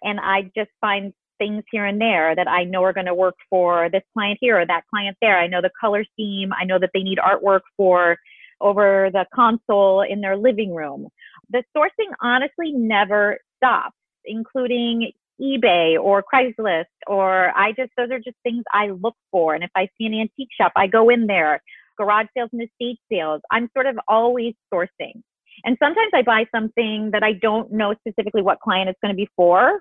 And 0.02 0.18
I 0.20 0.50
just 0.56 0.70
find 0.80 1.12
things 1.38 1.62
here 1.70 1.87
and 1.87 2.00
there 2.00 2.35
that 2.35 2.49
I 2.49 2.64
know 2.64 2.85
are 2.85 2.92
going 2.92 3.06
to 3.06 3.14
work 3.14 3.37
for 3.49 3.88
this 3.90 4.02
client 4.12 4.38
here 4.40 4.61
or 4.61 4.66
that 4.66 4.85
client 4.90 5.16
there. 5.23 5.38
I 5.38 5.47
know 5.47 5.62
the 5.62 5.70
color 5.80 6.04
scheme. 6.12 6.50
I 6.52 6.64
know 6.64 6.78
that 6.78 6.90
they 6.92 7.02
need 7.02 7.18
artwork 7.18 7.62
for 7.76 8.18
over 8.61 9.09
the 9.12 9.25
console 9.35 10.02
in 10.02 10.20
their 10.20 10.37
living 10.37 10.75
room. 10.75 11.09
The 11.50 11.64
sourcing 11.75 12.12
honestly 12.20 12.73
never 12.73 13.38
stops, 13.56 13.97
including 14.25 15.12
eBay 15.40 15.99
or 15.99 16.23
Craigslist, 16.23 16.85
or 17.06 17.56
I 17.56 17.73
just, 17.73 17.90
those 17.97 18.11
are 18.11 18.18
just 18.18 18.37
things 18.42 18.64
I 18.73 18.88
look 18.88 19.16
for. 19.30 19.54
And 19.54 19.64
if 19.64 19.70
I 19.75 19.88
see 19.97 20.06
an 20.06 20.14
antique 20.14 20.50
shop, 20.59 20.73
I 20.76 20.87
go 20.87 21.09
in 21.09 21.26
there, 21.26 21.62
garage 21.99 22.26
sales 22.37 22.50
and 22.52 22.62
estate 22.62 22.99
sales. 23.11 23.40
I'm 23.50 23.68
sort 23.75 23.87
of 23.87 23.99
always 24.09 24.54
sourcing. 24.73 25.23
And 25.64 25.76
sometimes 25.82 26.11
I 26.14 26.23
buy 26.23 26.47
something 26.54 27.11
that 27.12 27.23
I 27.23 27.32
don't 27.35 27.73
know 27.73 27.94
specifically 28.06 28.42
what 28.42 28.61
client 28.61 28.88
it's 28.88 28.99
going 29.02 29.14
to 29.14 29.16
be 29.16 29.28
for, 29.37 29.80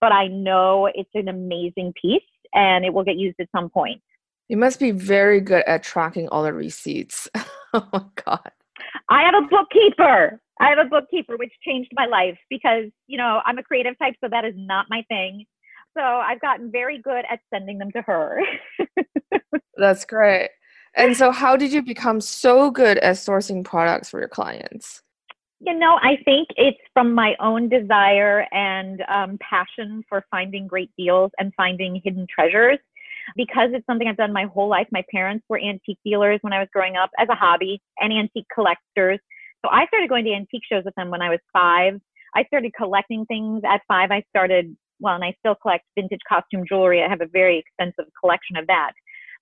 but 0.00 0.12
I 0.12 0.26
know 0.26 0.90
it's 0.92 1.10
an 1.14 1.28
amazing 1.28 1.92
piece 2.00 2.22
and 2.52 2.84
it 2.84 2.92
will 2.92 3.04
get 3.04 3.16
used 3.16 3.36
at 3.40 3.48
some 3.54 3.68
point. 3.68 4.00
You 4.48 4.56
must 4.56 4.80
be 4.80 4.90
very 4.90 5.40
good 5.40 5.62
at 5.66 5.84
tracking 5.84 6.28
all 6.28 6.42
the 6.42 6.52
receipts. 6.52 7.28
oh 7.72 7.88
my 7.92 8.02
God. 8.24 8.50
I 9.08 9.22
have 9.22 9.34
a 9.34 9.46
bookkeeper. 9.46 10.40
I 10.60 10.68
have 10.68 10.78
a 10.78 10.88
bookkeeper, 10.88 11.36
which 11.36 11.52
changed 11.64 11.90
my 11.94 12.06
life 12.06 12.38
because, 12.50 12.86
you 13.06 13.16
know, 13.16 13.40
I'm 13.46 13.58
a 13.58 13.62
creative 13.62 13.98
type, 13.98 14.14
so 14.22 14.28
that 14.30 14.44
is 14.44 14.54
not 14.56 14.86
my 14.90 15.02
thing. 15.08 15.46
So 15.96 16.02
I've 16.02 16.40
gotten 16.40 16.70
very 16.70 16.98
good 16.98 17.24
at 17.30 17.40
sending 17.52 17.78
them 17.78 17.90
to 17.92 18.02
her. 18.02 18.40
That's 19.76 20.04
great. 20.04 20.50
And 20.94 21.16
so, 21.16 21.30
how 21.30 21.56
did 21.56 21.72
you 21.72 21.82
become 21.82 22.20
so 22.20 22.70
good 22.70 22.98
at 22.98 23.16
sourcing 23.16 23.64
products 23.64 24.10
for 24.10 24.18
your 24.18 24.28
clients? 24.28 25.02
You 25.60 25.78
know, 25.78 25.98
I 26.02 26.16
think 26.24 26.48
it's 26.56 26.78
from 26.94 27.14
my 27.14 27.36
own 27.38 27.68
desire 27.68 28.46
and 28.50 29.02
um, 29.08 29.38
passion 29.40 30.02
for 30.08 30.24
finding 30.30 30.66
great 30.66 30.90
deals 30.96 31.30
and 31.38 31.52
finding 31.54 32.00
hidden 32.02 32.26
treasures. 32.28 32.78
Because 33.36 33.70
it's 33.72 33.86
something 33.86 34.08
I've 34.08 34.16
done 34.16 34.32
my 34.32 34.44
whole 34.44 34.68
life. 34.68 34.86
My 34.90 35.04
parents 35.10 35.44
were 35.48 35.60
antique 35.60 35.98
dealers 36.04 36.38
when 36.42 36.52
I 36.52 36.58
was 36.58 36.68
growing 36.72 36.96
up 36.96 37.10
as 37.18 37.28
a 37.30 37.34
hobby 37.34 37.80
and 37.98 38.12
antique 38.12 38.46
collectors. 38.54 39.18
So 39.64 39.70
I 39.70 39.86
started 39.86 40.08
going 40.08 40.24
to 40.24 40.32
antique 40.32 40.62
shows 40.70 40.84
with 40.84 40.94
them 40.94 41.10
when 41.10 41.22
I 41.22 41.28
was 41.28 41.40
five. 41.52 42.00
I 42.34 42.44
started 42.44 42.72
collecting 42.76 43.26
things 43.26 43.62
at 43.68 43.82
five. 43.88 44.10
I 44.10 44.22
started, 44.30 44.76
well, 45.00 45.14
and 45.14 45.24
I 45.24 45.34
still 45.40 45.54
collect 45.54 45.84
vintage 45.96 46.20
costume 46.28 46.64
jewelry. 46.68 47.02
I 47.02 47.08
have 47.08 47.20
a 47.20 47.26
very 47.26 47.58
extensive 47.58 48.10
collection 48.20 48.56
of 48.56 48.66
that. 48.68 48.92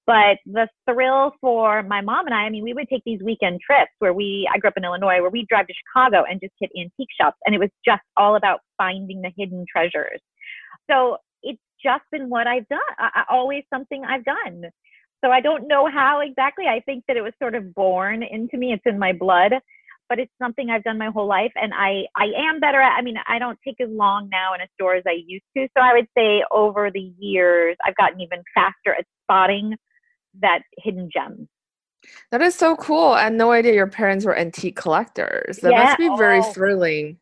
But 0.07 0.39
the 0.47 0.67
thrill 0.91 1.35
for 1.39 1.83
my 1.83 2.01
mom 2.01 2.25
and 2.25 2.35
I, 2.35 2.45
I 2.45 2.49
mean, 2.49 2.65
we 2.65 2.73
would 2.73 2.89
take 2.89 3.03
these 3.05 3.21
weekend 3.23 3.61
trips 3.61 3.91
where 3.99 4.15
we, 4.15 4.49
I 4.53 4.59
grew 4.59 4.69
up 4.69 4.79
in 4.79 4.85
Illinois, 4.85 5.21
where 5.21 5.29
we'd 5.29 5.49
drive 5.49 5.67
to 5.67 5.75
Chicago 5.75 6.25
and 6.29 6.41
just 6.41 6.55
hit 6.59 6.71
antique 6.79 7.11
shops. 7.21 7.37
And 7.45 7.55
it 7.55 7.59
was 7.59 7.69
just 7.85 8.01
all 8.17 8.35
about 8.35 8.61
finding 8.79 9.21
the 9.21 9.31
hidden 9.37 9.67
treasures. 9.71 10.21
So 10.91 11.19
it's 11.43 11.61
just 11.83 12.05
been 12.11 12.29
what 12.29 12.47
I've 12.47 12.69
done, 12.69 12.81
I, 12.99 13.25
always 13.31 13.65
something 13.73 14.05
I've 14.05 14.25
done. 14.25 14.65
So 15.25 15.31
I 15.31 15.41
don't 15.41 15.67
know 15.67 15.89
how 15.91 16.21
exactly. 16.21 16.67
I 16.67 16.81
think 16.81 17.05
that 17.09 17.17
it 17.17 17.23
was 17.23 17.33
sort 17.43 17.55
of 17.55 17.75
born 17.75 18.23
into 18.23 18.57
me. 18.57 18.73
It's 18.73 18.83
in 18.87 18.99
my 18.99 19.13
blood, 19.13 19.53
but 20.09 20.19
it's 20.19 20.33
something 20.41 20.71
I've 20.71 20.85
done 20.85 20.99
my 20.99 21.11
whole 21.11 21.27
life. 21.27 21.53
And 21.57 21.73
I, 21.75 22.05
I 22.17 22.27
am 22.37 22.61
better 22.61 22.81
at, 22.81 22.97
I 22.97 23.03
mean, 23.03 23.17
I 23.27 23.39
don't 23.39 23.59
take 23.67 23.81
as 23.81 23.89
long 23.91 24.29
now 24.31 24.55
in 24.55 24.61
a 24.61 24.69
store 24.75 24.95
as 24.95 25.03
I 25.07 25.17
used 25.27 25.45
to. 25.57 25.67
So 25.77 25.83
I 25.83 25.95
would 25.95 26.07
say 26.17 26.45
over 26.53 26.91
the 26.93 27.13
years, 27.19 27.77
I've 27.85 27.97
gotten 27.97 28.21
even 28.21 28.43
faster 28.55 28.95
at 28.97 29.07
spotting 29.25 29.75
that 30.41 30.61
hidden 30.79 31.11
gem. 31.13 31.49
That 32.31 32.43
is 32.43 32.55
so 32.55 32.77
cool. 32.77 33.13
I 33.13 33.25
had 33.25 33.33
no 33.33 33.51
idea 33.51 33.75
your 33.75 33.89
parents 33.89 34.25
were 34.25 34.39
antique 34.39 34.77
collectors. 34.77 35.59
That 35.59 35.73
yeah. 35.73 35.85
must 35.85 35.99
be 35.99 36.09
very 36.17 36.39
oh. 36.39 36.53
thrilling. 36.53 37.19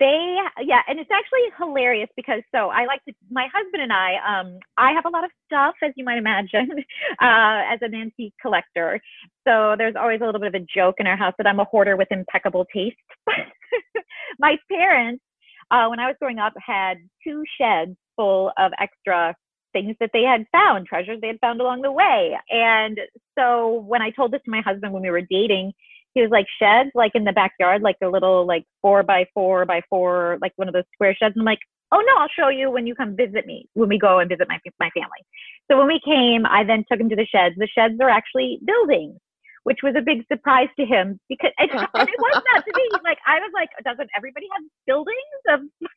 They, 0.00 0.38
yeah, 0.62 0.80
and 0.88 0.98
it's 0.98 1.10
actually 1.12 1.40
hilarious 1.58 2.08
because 2.16 2.40
so 2.54 2.70
I 2.70 2.86
like 2.86 3.04
to, 3.04 3.12
my 3.30 3.48
husband 3.54 3.82
and 3.82 3.92
I, 3.92 4.14
um, 4.26 4.58
I 4.78 4.92
have 4.92 5.04
a 5.04 5.10
lot 5.10 5.24
of 5.24 5.30
stuff, 5.44 5.74
as 5.84 5.92
you 5.94 6.04
might 6.06 6.16
imagine, 6.16 6.70
uh, 7.22 7.62
as 7.70 7.80
an 7.82 7.94
antique 7.94 8.32
collector. 8.40 8.98
So 9.46 9.74
there's 9.76 9.96
always 9.96 10.22
a 10.22 10.24
little 10.24 10.40
bit 10.40 10.54
of 10.54 10.62
a 10.62 10.66
joke 10.74 10.96
in 11.00 11.06
our 11.06 11.18
house 11.18 11.34
that 11.36 11.46
I'm 11.46 11.60
a 11.60 11.64
hoarder 11.64 11.96
with 11.96 12.08
impeccable 12.10 12.66
taste. 12.74 12.96
my 14.38 14.56
parents, 14.70 15.22
uh, 15.70 15.88
when 15.88 16.00
I 16.00 16.06
was 16.06 16.16
growing 16.18 16.38
up, 16.38 16.54
had 16.64 16.96
two 17.22 17.44
sheds 17.60 17.94
full 18.16 18.52
of 18.56 18.72
extra 18.80 19.36
things 19.74 19.96
that 20.00 20.10
they 20.12 20.22
had 20.22 20.46
found, 20.50 20.86
treasures 20.86 21.20
they 21.20 21.28
had 21.28 21.40
found 21.40 21.60
along 21.60 21.82
the 21.82 21.92
way. 21.92 22.36
And 22.50 22.98
so 23.38 23.84
when 23.86 24.02
I 24.02 24.10
told 24.10 24.32
this 24.32 24.40
to 24.44 24.50
my 24.50 24.62
husband 24.62 24.92
when 24.92 25.02
we 25.02 25.10
were 25.10 25.20
dating, 25.20 25.72
he 26.14 26.22
was 26.22 26.30
like 26.30 26.46
sheds, 26.58 26.90
like 26.94 27.12
in 27.14 27.24
the 27.24 27.32
backyard, 27.32 27.82
like 27.82 27.96
a 28.02 28.08
little 28.08 28.46
like 28.46 28.64
four 28.82 29.02
by 29.02 29.26
four 29.32 29.64
by 29.64 29.80
four, 29.88 30.38
like 30.40 30.52
one 30.56 30.68
of 30.68 30.74
those 30.74 30.84
square 30.94 31.14
sheds. 31.14 31.34
And 31.36 31.42
I'm 31.42 31.46
like, 31.46 31.60
oh 31.92 32.02
no, 32.06 32.22
I'll 32.22 32.28
show 32.36 32.48
you 32.48 32.70
when 32.70 32.86
you 32.86 32.94
come 32.94 33.16
visit 33.16 33.46
me, 33.46 33.68
when 33.74 33.88
we 33.88 33.98
go 33.98 34.18
and 34.18 34.28
visit 34.28 34.48
my 34.48 34.58
my 34.78 34.90
family. 34.90 35.22
So 35.70 35.78
when 35.78 35.86
we 35.86 36.00
came, 36.04 36.46
I 36.46 36.64
then 36.64 36.84
took 36.90 37.00
him 37.00 37.08
to 37.08 37.16
the 37.16 37.26
sheds. 37.26 37.54
The 37.56 37.68
sheds 37.68 37.94
are 38.00 38.10
actually 38.10 38.58
buildings, 38.64 39.18
which 39.64 39.78
was 39.82 39.94
a 39.96 40.02
big 40.02 40.24
surprise 40.30 40.68
to 40.78 40.84
him 40.84 41.20
because 41.28 41.52
it, 41.58 41.70
and 41.70 41.80
it 42.08 42.18
was 42.18 42.42
not 42.54 42.64
to 42.64 42.72
me. 42.74 42.88
Like 43.04 43.18
I 43.26 43.38
was 43.38 43.50
like, 43.54 43.68
doesn't 43.84 44.10
everybody 44.16 44.46
have 44.52 44.64
buildings 44.86 45.42
of 45.48 45.60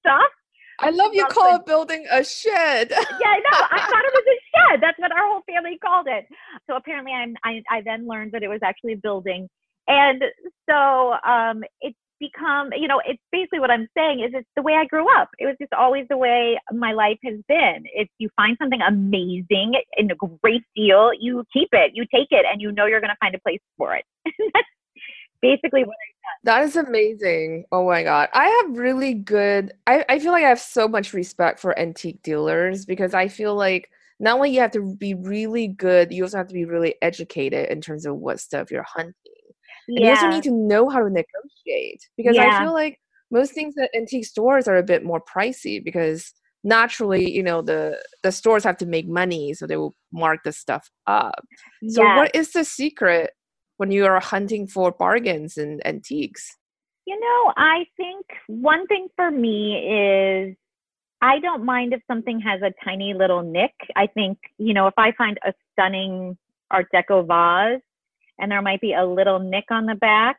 stuff? 0.00 0.30
I 0.82 0.90
love 0.90 1.12
you 1.12 1.26
call 1.26 1.56
a 1.56 1.62
building 1.62 2.06
a 2.10 2.24
shed. 2.24 2.88
yeah, 2.90 2.96
I 2.96 3.40
know. 3.40 3.60
I 3.70 3.80
thought 3.84 4.04
it 4.04 4.14
was 4.14 4.24
a 4.24 4.38
shed. 4.48 4.80
That's 4.80 4.98
what 4.98 5.12
our 5.12 5.26
whole 5.28 5.42
family 5.46 5.78
called 5.78 6.06
it. 6.08 6.24
So 6.70 6.76
apparently, 6.76 7.12
I'm, 7.12 7.34
I 7.44 7.62
I 7.68 7.82
then 7.82 8.06
learned 8.06 8.32
that 8.32 8.42
it 8.44 8.48
was 8.48 8.60
actually 8.62 8.92
a 8.92 8.96
building, 8.96 9.48
and 9.88 10.22
so 10.68 11.14
um, 11.26 11.64
it's 11.80 11.98
become 12.20 12.70
you 12.76 12.86
know 12.86 13.00
it's 13.04 13.22
basically 13.32 13.58
what 13.58 13.70
I'm 13.70 13.88
saying 13.96 14.20
is 14.20 14.30
it's 14.34 14.48
the 14.54 14.62
way 14.62 14.74
I 14.74 14.84
grew 14.84 15.06
up. 15.18 15.30
It 15.38 15.46
was 15.46 15.56
just 15.60 15.72
always 15.72 16.06
the 16.08 16.16
way 16.16 16.60
my 16.72 16.92
life 16.92 17.18
has 17.24 17.38
been. 17.48 17.84
If 17.92 18.08
you 18.18 18.28
find 18.36 18.56
something 18.60 18.80
amazing 18.82 19.74
and 19.96 20.12
a 20.12 20.14
great 20.42 20.62
deal, 20.76 21.10
you 21.18 21.44
keep 21.52 21.70
it, 21.72 21.92
you 21.94 22.04
take 22.14 22.28
it, 22.30 22.46
and 22.50 22.60
you 22.60 22.70
know 22.70 22.86
you're 22.86 23.00
going 23.00 23.10
to 23.10 23.16
find 23.20 23.34
a 23.34 23.40
place 23.40 23.60
for 23.76 23.96
it. 23.96 24.04
That's 24.54 24.68
basically 25.42 25.82
what 25.82 25.96
I 25.96 26.10
said. 26.20 26.44
that 26.44 26.62
is 26.64 26.76
amazing. 26.76 27.64
Oh 27.72 27.84
my 27.84 28.04
god. 28.04 28.28
I 28.32 28.46
have 28.46 28.78
really 28.78 29.14
good 29.14 29.72
I, 29.88 30.04
I 30.08 30.18
feel 30.20 30.30
like 30.30 30.44
I 30.44 30.48
have 30.50 30.60
so 30.60 30.86
much 30.86 31.14
respect 31.14 31.58
for 31.58 31.76
antique 31.76 32.22
dealers 32.22 32.84
because 32.84 33.14
I 33.14 33.26
feel 33.26 33.56
like 33.56 33.90
not 34.20 34.36
only 34.36 34.50
you 34.50 34.60
have 34.60 34.70
to 34.72 34.94
be 34.96 35.14
really 35.14 35.66
good, 35.66 36.12
you 36.12 36.22
also 36.22 36.36
have 36.36 36.48
to 36.48 36.54
be 36.54 36.66
really 36.66 36.94
educated 37.00 37.68
in 37.70 37.80
terms 37.80 38.04
of 38.04 38.16
what 38.16 38.38
stuff 38.38 38.70
you're 38.70 38.84
hunting. 38.86 39.14
And 39.88 39.98
yeah. 39.98 40.04
you 40.04 40.10
also 40.10 40.28
need 40.28 40.42
to 40.44 40.52
know 40.52 40.88
how 40.88 41.00
to 41.00 41.08
negotiate 41.10 42.06
because 42.16 42.36
yeah. 42.36 42.58
I 42.58 42.62
feel 42.62 42.72
like 42.72 43.00
most 43.30 43.52
things 43.52 43.74
at 43.80 43.90
antique 43.96 44.26
stores 44.26 44.68
are 44.68 44.76
a 44.76 44.82
bit 44.82 45.04
more 45.04 45.22
pricey 45.22 45.82
because 45.82 46.34
naturally, 46.62 47.30
you 47.30 47.42
know, 47.42 47.62
the 47.62 47.98
the 48.22 48.30
stores 48.30 48.62
have 48.64 48.76
to 48.78 48.86
make 48.86 49.08
money, 49.08 49.54
so 49.54 49.66
they 49.66 49.78
will 49.78 49.94
mark 50.12 50.40
the 50.44 50.52
stuff 50.52 50.90
up. 51.06 51.44
So 51.88 52.04
what 52.04 52.34
is 52.34 52.52
the 52.52 52.64
secret 52.64 53.30
when 53.78 53.90
you 53.90 54.04
are 54.04 54.20
hunting 54.20 54.66
for 54.66 54.92
bargains 54.92 55.56
and 55.56 55.84
antiques? 55.86 56.56
You 57.06 57.18
know, 57.18 57.52
I 57.56 57.86
think 57.96 58.26
one 58.48 58.86
thing 58.86 59.08
for 59.16 59.30
me 59.30 59.78
is 59.78 60.56
I 61.22 61.38
don't 61.38 61.64
mind 61.64 61.92
if 61.92 62.00
something 62.06 62.40
has 62.40 62.62
a 62.62 62.72
tiny 62.84 63.14
little 63.14 63.42
nick. 63.42 63.74
I 63.96 64.06
think, 64.06 64.38
you 64.58 64.72
know, 64.74 64.86
if 64.86 64.94
I 64.96 65.12
find 65.12 65.38
a 65.44 65.52
stunning 65.72 66.36
Art 66.70 66.86
Deco 66.94 67.26
vase 67.26 67.82
and 68.38 68.50
there 68.50 68.62
might 68.62 68.80
be 68.80 68.94
a 68.94 69.04
little 69.04 69.38
nick 69.38 69.66
on 69.70 69.86
the 69.86 69.94
back, 69.94 70.38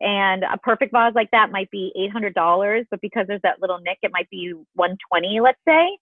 and 0.00 0.44
a 0.44 0.56
perfect 0.56 0.92
vase 0.92 1.12
like 1.14 1.30
that 1.32 1.50
might 1.50 1.70
be 1.70 1.92
$800, 2.14 2.86
but 2.90 3.00
because 3.02 3.26
there's 3.26 3.42
that 3.42 3.60
little 3.60 3.78
nick, 3.80 3.98
it 4.02 4.10
might 4.12 4.30
be 4.30 4.52
120, 4.74 5.40
let's 5.40 5.58
say. 5.68 5.98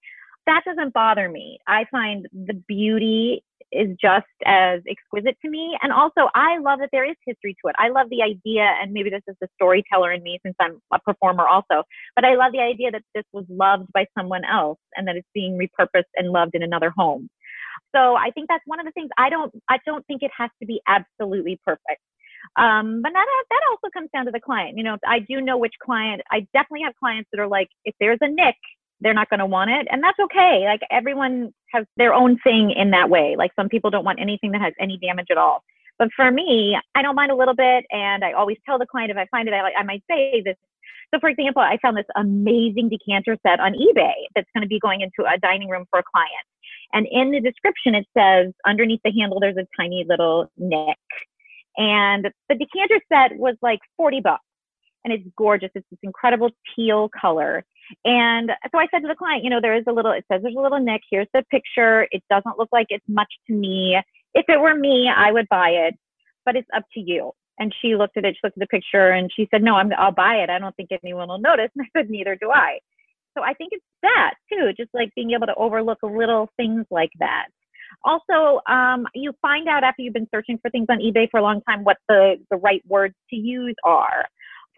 That 0.46 0.62
doesn't 0.64 0.94
bother 0.94 1.28
me. 1.28 1.58
I 1.66 1.84
find 1.90 2.26
the 2.32 2.54
beauty 2.54 3.42
is 3.72 3.96
just 4.00 4.26
as 4.44 4.80
exquisite 4.88 5.36
to 5.42 5.50
me. 5.50 5.76
And 5.82 5.92
also, 5.92 6.28
I 6.34 6.58
love 6.58 6.78
that 6.80 6.90
there 6.92 7.08
is 7.08 7.16
history 7.26 7.54
to 7.62 7.68
it. 7.68 7.76
I 7.78 7.88
love 7.88 8.08
the 8.10 8.22
idea, 8.22 8.64
and 8.80 8.92
maybe 8.92 9.10
this 9.10 9.22
is 9.28 9.36
the 9.40 9.48
storyteller 9.54 10.12
in 10.12 10.22
me 10.22 10.38
since 10.44 10.56
I'm 10.60 10.80
a 10.92 10.98
performer 10.98 11.46
also, 11.46 11.84
but 12.14 12.24
I 12.24 12.34
love 12.34 12.52
the 12.52 12.60
idea 12.60 12.90
that 12.90 13.02
this 13.14 13.24
was 13.32 13.44
loved 13.48 13.92
by 13.92 14.06
someone 14.16 14.44
else 14.44 14.78
and 14.96 15.06
that 15.08 15.16
it's 15.16 15.28
being 15.34 15.58
repurposed 15.58 16.10
and 16.16 16.30
loved 16.30 16.54
in 16.54 16.62
another 16.62 16.90
home. 16.96 17.28
So 17.94 18.16
I 18.16 18.30
think 18.30 18.48
that's 18.48 18.64
one 18.66 18.80
of 18.80 18.86
the 18.86 18.92
things 18.92 19.08
I 19.16 19.30
don't 19.30 19.52
I 19.68 19.78
don't 19.86 20.06
think 20.06 20.22
it 20.22 20.30
has 20.36 20.50
to 20.60 20.66
be 20.66 20.80
absolutely 20.86 21.58
perfect. 21.64 22.02
Um, 22.56 23.02
but 23.02 23.12
that 23.12 23.26
that 23.50 23.60
also 23.70 23.90
comes 23.92 24.10
down 24.12 24.26
to 24.26 24.30
the 24.32 24.40
client. 24.40 24.76
You 24.76 24.84
know, 24.84 24.96
I 25.06 25.20
do 25.20 25.40
know 25.40 25.56
which 25.56 25.74
client. 25.82 26.22
I 26.30 26.40
definitely 26.52 26.82
have 26.84 26.94
clients 26.96 27.28
that 27.32 27.40
are 27.40 27.48
like, 27.48 27.68
if 27.84 27.94
there's 28.00 28.18
a 28.20 28.28
nick, 28.28 28.56
they're 29.00 29.14
not 29.14 29.30
going 29.30 29.40
to 29.40 29.46
want 29.46 29.70
it, 29.70 29.86
and 29.90 30.02
that's 30.02 30.18
okay. 30.18 30.64
Like 30.64 30.80
everyone 30.90 31.52
has 31.72 31.84
their 31.96 32.14
own 32.14 32.38
thing 32.38 32.70
in 32.70 32.90
that 32.90 33.10
way. 33.10 33.36
Like 33.36 33.52
some 33.56 33.68
people 33.68 33.90
don't 33.90 34.04
want 34.04 34.20
anything 34.20 34.52
that 34.52 34.60
has 34.60 34.72
any 34.80 34.98
damage 34.98 35.28
at 35.30 35.38
all. 35.38 35.62
But 35.98 36.08
for 36.14 36.30
me, 36.30 36.78
I 36.94 37.02
don't 37.02 37.16
mind 37.16 37.32
a 37.32 37.36
little 37.36 37.56
bit, 37.56 37.84
and 37.90 38.24
I 38.24 38.32
always 38.32 38.56
tell 38.64 38.78
the 38.78 38.86
client 38.86 39.10
if 39.10 39.16
I 39.16 39.26
find 39.30 39.48
it, 39.48 39.54
I, 39.54 39.72
I 39.80 39.82
might 39.82 40.02
say 40.08 40.42
this. 40.44 40.56
So, 41.12 41.18
for 41.18 41.28
example, 41.28 41.62
I 41.62 41.78
found 41.82 41.96
this 41.96 42.06
amazing 42.16 42.88
decanter 42.88 43.36
set 43.44 43.60
on 43.60 43.72
eBay 43.72 44.12
that's 44.34 44.48
going 44.54 44.62
to 44.62 44.68
be 44.68 44.78
going 44.78 45.00
into 45.00 45.28
a 45.28 45.38
dining 45.38 45.68
room 45.68 45.86
for 45.90 45.98
a 45.98 46.02
client. 46.02 46.46
And 46.92 47.06
in 47.10 47.32
the 47.32 47.40
description, 47.40 47.94
it 47.94 48.06
says 48.16 48.52
underneath 48.66 49.00
the 49.04 49.10
handle, 49.10 49.40
there's 49.40 49.56
a 49.56 49.66
tiny 49.78 50.04
little 50.08 50.50
nick. 50.56 50.98
And 51.76 52.30
the 52.48 52.54
decanter 52.54 53.00
set 53.12 53.36
was 53.38 53.56
like 53.62 53.80
40 53.96 54.20
bucks. 54.20 54.42
And 55.04 55.12
it's 55.12 55.24
gorgeous. 55.36 55.70
It's 55.74 55.86
this 55.90 55.98
incredible 56.02 56.50
teal 56.74 57.08
color. 57.08 57.64
And 58.04 58.50
so 58.70 58.78
I 58.78 58.86
said 58.90 59.00
to 59.00 59.08
the 59.08 59.14
client, 59.14 59.44
you 59.44 59.50
know, 59.50 59.60
there 59.60 59.76
is 59.76 59.84
a 59.88 59.92
little, 59.92 60.12
it 60.12 60.24
says 60.30 60.42
there's 60.42 60.56
a 60.56 60.60
little 60.60 60.80
nick. 60.80 61.02
Here's 61.10 61.28
the 61.32 61.42
picture. 61.50 62.06
It 62.10 62.22
doesn't 62.30 62.58
look 62.58 62.68
like 62.72 62.86
it's 62.90 63.04
much 63.08 63.32
to 63.46 63.52
me. 63.52 63.98
If 64.34 64.46
it 64.48 64.60
were 64.60 64.74
me, 64.74 65.10
I 65.14 65.32
would 65.32 65.48
buy 65.48 65.70
it, 65.70 65.94
but 66.44 66.56
it's 66.56 66.68
up 66.74 66.84
to 66.94 67.00
you. 67.00 67.32
And 67.58 67.74
she 67.82 67.96
looked 67.96 68.16
at 68.16 68.24
it, 68.24 68.34
she 68.34 68.40
looked 68.44 68.56
at 68.56 68.60
the 68.60 68.66
picture 68.66 69.10
and 69.10 69.30
she 69.34 69.48
said, 69.50 69.62
no, 69.62 69.74
I'm, 69.74 69.90
I'll 69.98 70.12
buy 70.12 70.36
it. 70.36 70.50
I 70.50 70.58
don't 70.58 70.76
think 70.76 70.90
anyone 70.92 71.28
will 71.28 71.38
notice. 71.38 71.70
And 71.76 71.84
I 71.84 71.98
said, 71.98 72.10
neither 72.10 72.36
do 72.36 72.50
I. 72.50 72.78
So 73.36 73.42
I 73.42 73.54
think 73.54 73.70
it's 73.72 73.84
that 74.02 74.34
too, 74.52 74.72
just 74.76 74.90
like 74.94 75.14
being 75.14 75.32
able 75.32 75.46
to 75.46 75.54
overlook 75.54 75.98
little 76.02 76.48
things 76.56 76.86
like 76.90 77.10
that. 77.18 77.46
Also, 78.04 78.60
um, 78.70 79.06
you 79.14 79.32
find 79.42 79.68
out 79.68 79.82
after 79.82 80.02
you've 80.02 80.14
been 80.14 80.28
searching 80.32 80.58
for 80.60 80.70
things 80.70 80.86
on 80.88 80.98
eBay 80.98 81.28
for 81.30 81.40
a 81.40 81.42
long 81.42 81.60
time 81.62 81.84
what 81.84 81.96
the, 82.08 82.36
the 82.50 82.56
right 82.56 82.82
words 82.86 83.14
to 83.30 83.36
use 83.36 83.74
are. 83.84 84.26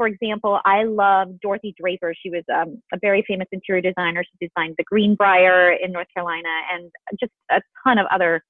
For 0.00 0.06
example, 0.06 0.58
I 0.64 0.84
love 0.84 1.38
Dorothy 1.42 1.74
Draper. 1.78 2.14
She 2.22 2.30
was 2.30 2.42
um, 2.50 2.80
a 2.90 2.98
very 3.02 3.22
famous 3.28 3.48
interior 3.52 3.82
designer. 3.82 4.24
She 4.24 4.48
designed 4.48 4.76
the 4.78 4.84
Greenbrier 4.84 5.72
in 5.72 5.92
North 5.92 6.06
Carolina 6.14 6.48
and 6.72 6.90
just 7.20 7.32
a 7.50 7.60
ton 7.84 7.98
of 7.98 8.06
other 8.10 8.42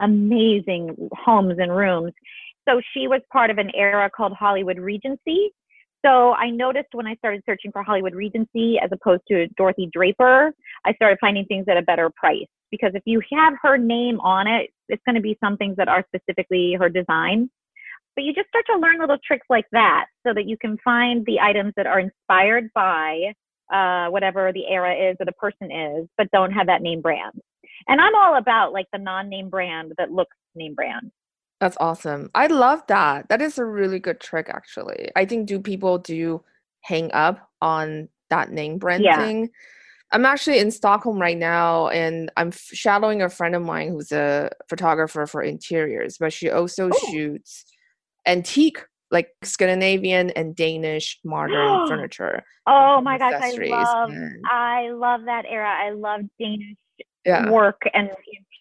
amazing 0.00 0.96
homes 1.12 1.56
and 1.58 1.76
rooms. 1.76 2.12
So 2.66 2.80
she 2.94 3.06
was 3.06 3.20
part 3.30 3.50
of 3.50 3.58
an 3.58 3.70
era 3.74 4.08
called 4.16 4.32
Hollywood 4.32 4.78
Regency. 4.78 5.50
So 6.02 6.32
I 6.32 6.48
noticed 6.48 6.88
when 6.92 7.06
I 7.06 7.16
started 7.16 7.42
searching 7.44 7.70
for 7.70 7.82
Hollywood 7.82 8.14
Regency 8.14 8.78
as 8.82 8.88
opposed 8.90 9.24
to 9.28 9.46
Dorothy 9.58 9.90
Draper, 9.92 10.54
I 10.86 10.94
started 10.94 11.18
finding 11.20 11.44
things 11.44 11.66
at 11.68 11.76
a 11.76 11.82
better 11.82 12.10
price. 12.16 12.46
Because 12.70 12.92
if 12.94 13.02
you 13.04 13.20
have 13.30 13.52
her 13.60 13.76
name 13.76 14.20
on 14.20 14.46
it, 14.46 14.70
it's 14.88 15.02
going 15.04 15.16
to 15.16 15.20
be 15.20 15.36
some 15.44 15.58
things 15.58 15.76
that 15.76 15.86
are 15.86 16.02
specifically 16.14 16.78
her 16.80 16.88
design. 16.88 17.50
But 18.14 18.24
you 18.24 18.32
just 18.32 18.48
start 18.48 18.64
to 18.72 18.78
learn 18.78 19.00
little 19.00 19.18
tricks 19.26 19.46
like 19.50 19.66
that 19.72 20.06
so 20.26 20.32
that 20.34 20.46
you 20.46 20.56
can 20.56 20.78
find 20.84 21.24
the 21.26 21.40
items 21.40 21.72
that 21.76 21.86
are 21.86 21.98
inspired 21.98 22.70
by 22.74 23.34
uh, 23.72 24.08
whatever 24.08 24.52
the 24.52 24.66
era 24.66 24.94
is 24.94 25.16
or 25.18 25.26
the 25.26 25.32
person 25.32 25.70
is, 25.70 26.06
but 26.16 26.30
don't 26.30 26.52
have 26.52 26.66
that 26.66 26.82
name 26.82 27.00
brand. 27.00 27.40
And 27.88 28.00
I'm 28.00 28.14
all 28.14 28.36
about 28.36 28.72
like 28.72 28.86
the 28.92 28.98
non 28.98 29.28
name 29.28 29.48
brand 29.48 29.92
that 29.98 30.10
looks 30.10 30.36
name 30.54 30.74
brand. 30.74 31.10
That's 31.60 31.76
awesome. 31.80 32.30
I 32.34 32.46
love 32.46 32.82
that. 32.88 33.28
That 33.28 33.40
is 33.40 33.58
a 33.58 33.64
really 33.64 33.98
good 33.98 34.20
trick, 34.20 34.48
actually. 34.48 35.10
I 35.16 35.24
think 35.24 35.46
do 35.48 35.60
people 35.60 35.98
do 35.98 36.42
hang 36.82 37.10
up 37.12 37.48
on 37.62 38.08
that 38.30 38.50
name 38.50 38.78
brand 38.78 39.02
yeah. 39.04 39.24
thing? 39.24 39.50
I'm 40.12 40.24
actually 40.24 40.58
in 40.58 40.70
Stockholm 40.70 41.18
right 41.18 41.36
now, 41.36 41.88
and 41.88 42.30
I'm 42.36 42.52
shadowing 42.52 43.22
a 43.22 43.28
friend 43.28 43.54
of 43.54 43.62
mine 43.62 43.88
who's 43.88 44.12
a 44.12 44.50
photographer 44.68 45.26
for 45.26 45.42
interiors, 45.42 46.18
but 46.18 46.32
she 46.32 46.50
also 46.50 46.88
Ooh. 46.88 47.10
shoots 47.10 47.64
antique, 48.26 48.78
like 49.10 49.28
Scandinavian 49.42 50.30
and 50.30 50.56
Danish 50.56 51.18
modern 51.24 51.88
furniture. 51.88 52.42
Oh 52.66 53.00
my 53.00 53.18
gosh, 53.18 53.34
I 53.34 53.50
love, 53.52 54.10
and, 54.10 54.44
I 54.50 54.90
love 54.90 55.20
that 55.26 55.44
era. 55.48 55.70
I 55.70 55.90
love 55.90 56.22
Danish 56.38 56.76
yeah. 57.24 57.50
work 57.50 57.82
and 57.92 58.10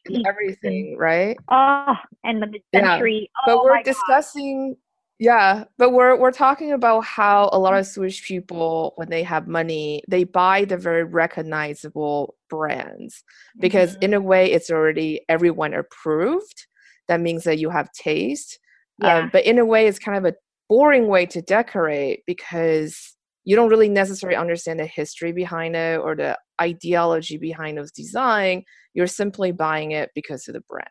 and 0.05 0.27
everything, 0.27 0.97
right? 0.97 1.37
Oh, 1.49 1.95
and 2.23 2.41
the 2.41 2.47
mid-century. 2.47 3.21
Yeah. 3.21 3.41
But 3.45 3.55
oh 3.55 3.63
we're 3.63 3.83
discussing, 3.83 4.75
yeah. 5.19 5.65
But 5.77 5.91
we're 5.91 6.17
we're 6.17 6.31
talking 6.31 6.73
about 6.73 7.01
how 7.05 7.49
a 7.53 7.59
lot 7.59 7.77
of 7.77 7.87
Swedish 7.87 8.25
people, 8.25 8.93
when 8.95 9.09
they 9.09 9.23
have 9.23 9.47
money, 9.47 10.03
they 10.07 10.23
buy 10.23 10.65
the 10.65 10.77
very 10.77 11.03
recognizable 11.03 12.35
brands 12.49 13.23
because, 13.59 13.93
mm-hmm. 13.93 14.03
in 14.03 14.13
a 14.13 14.21
way, 14.21 14.51
it's 14.51 14.69
already 14.69 15.21
everyone 15.29 15.73
approved. 15.73 16.67
That 17.07 17.21
means 17.21 17.43
that 17.43 17.59
you 17.59 17.69
have 17.69 17.91
taste. 17.91 18.59
Yeah. 18.99 19.17
Um, 19.17 19.29
but 19.31 19.45
in 19.45 19.59
a 19.59 19.65
way, 19.65 19.87
it's 19.87 19.99
kind 19.99 20.17
of 20.17 20.33
a 20.33 20.35
boring 20.69 21.07
way 21.07 21.25
to 21.27 21.41
decorate 21.41 22.21
because 22.25 23.15
you 23.45 23.55
don't 23.55 23.69
really 23.69 23.89
necessarily 23.89 24.37
understand 24.37 24.79
the 24.79 24.85
history 24.85 25.31
behind 25.31 25.75
it 25.75 25.99
or 25.99 26.15
the 26.15 26.37
ideology 26.61 27.37
behind 27.37 27.77
those 27.77 27.91
design. 27.91 28.63
You're 28.93 29.07
simply 29.07 29.51
buying 29.51 29.91
it 29.91 30.11
because 30.15 30.47
of 30.47 30.53
the 30.53 30.61
brand. 30.61 30.87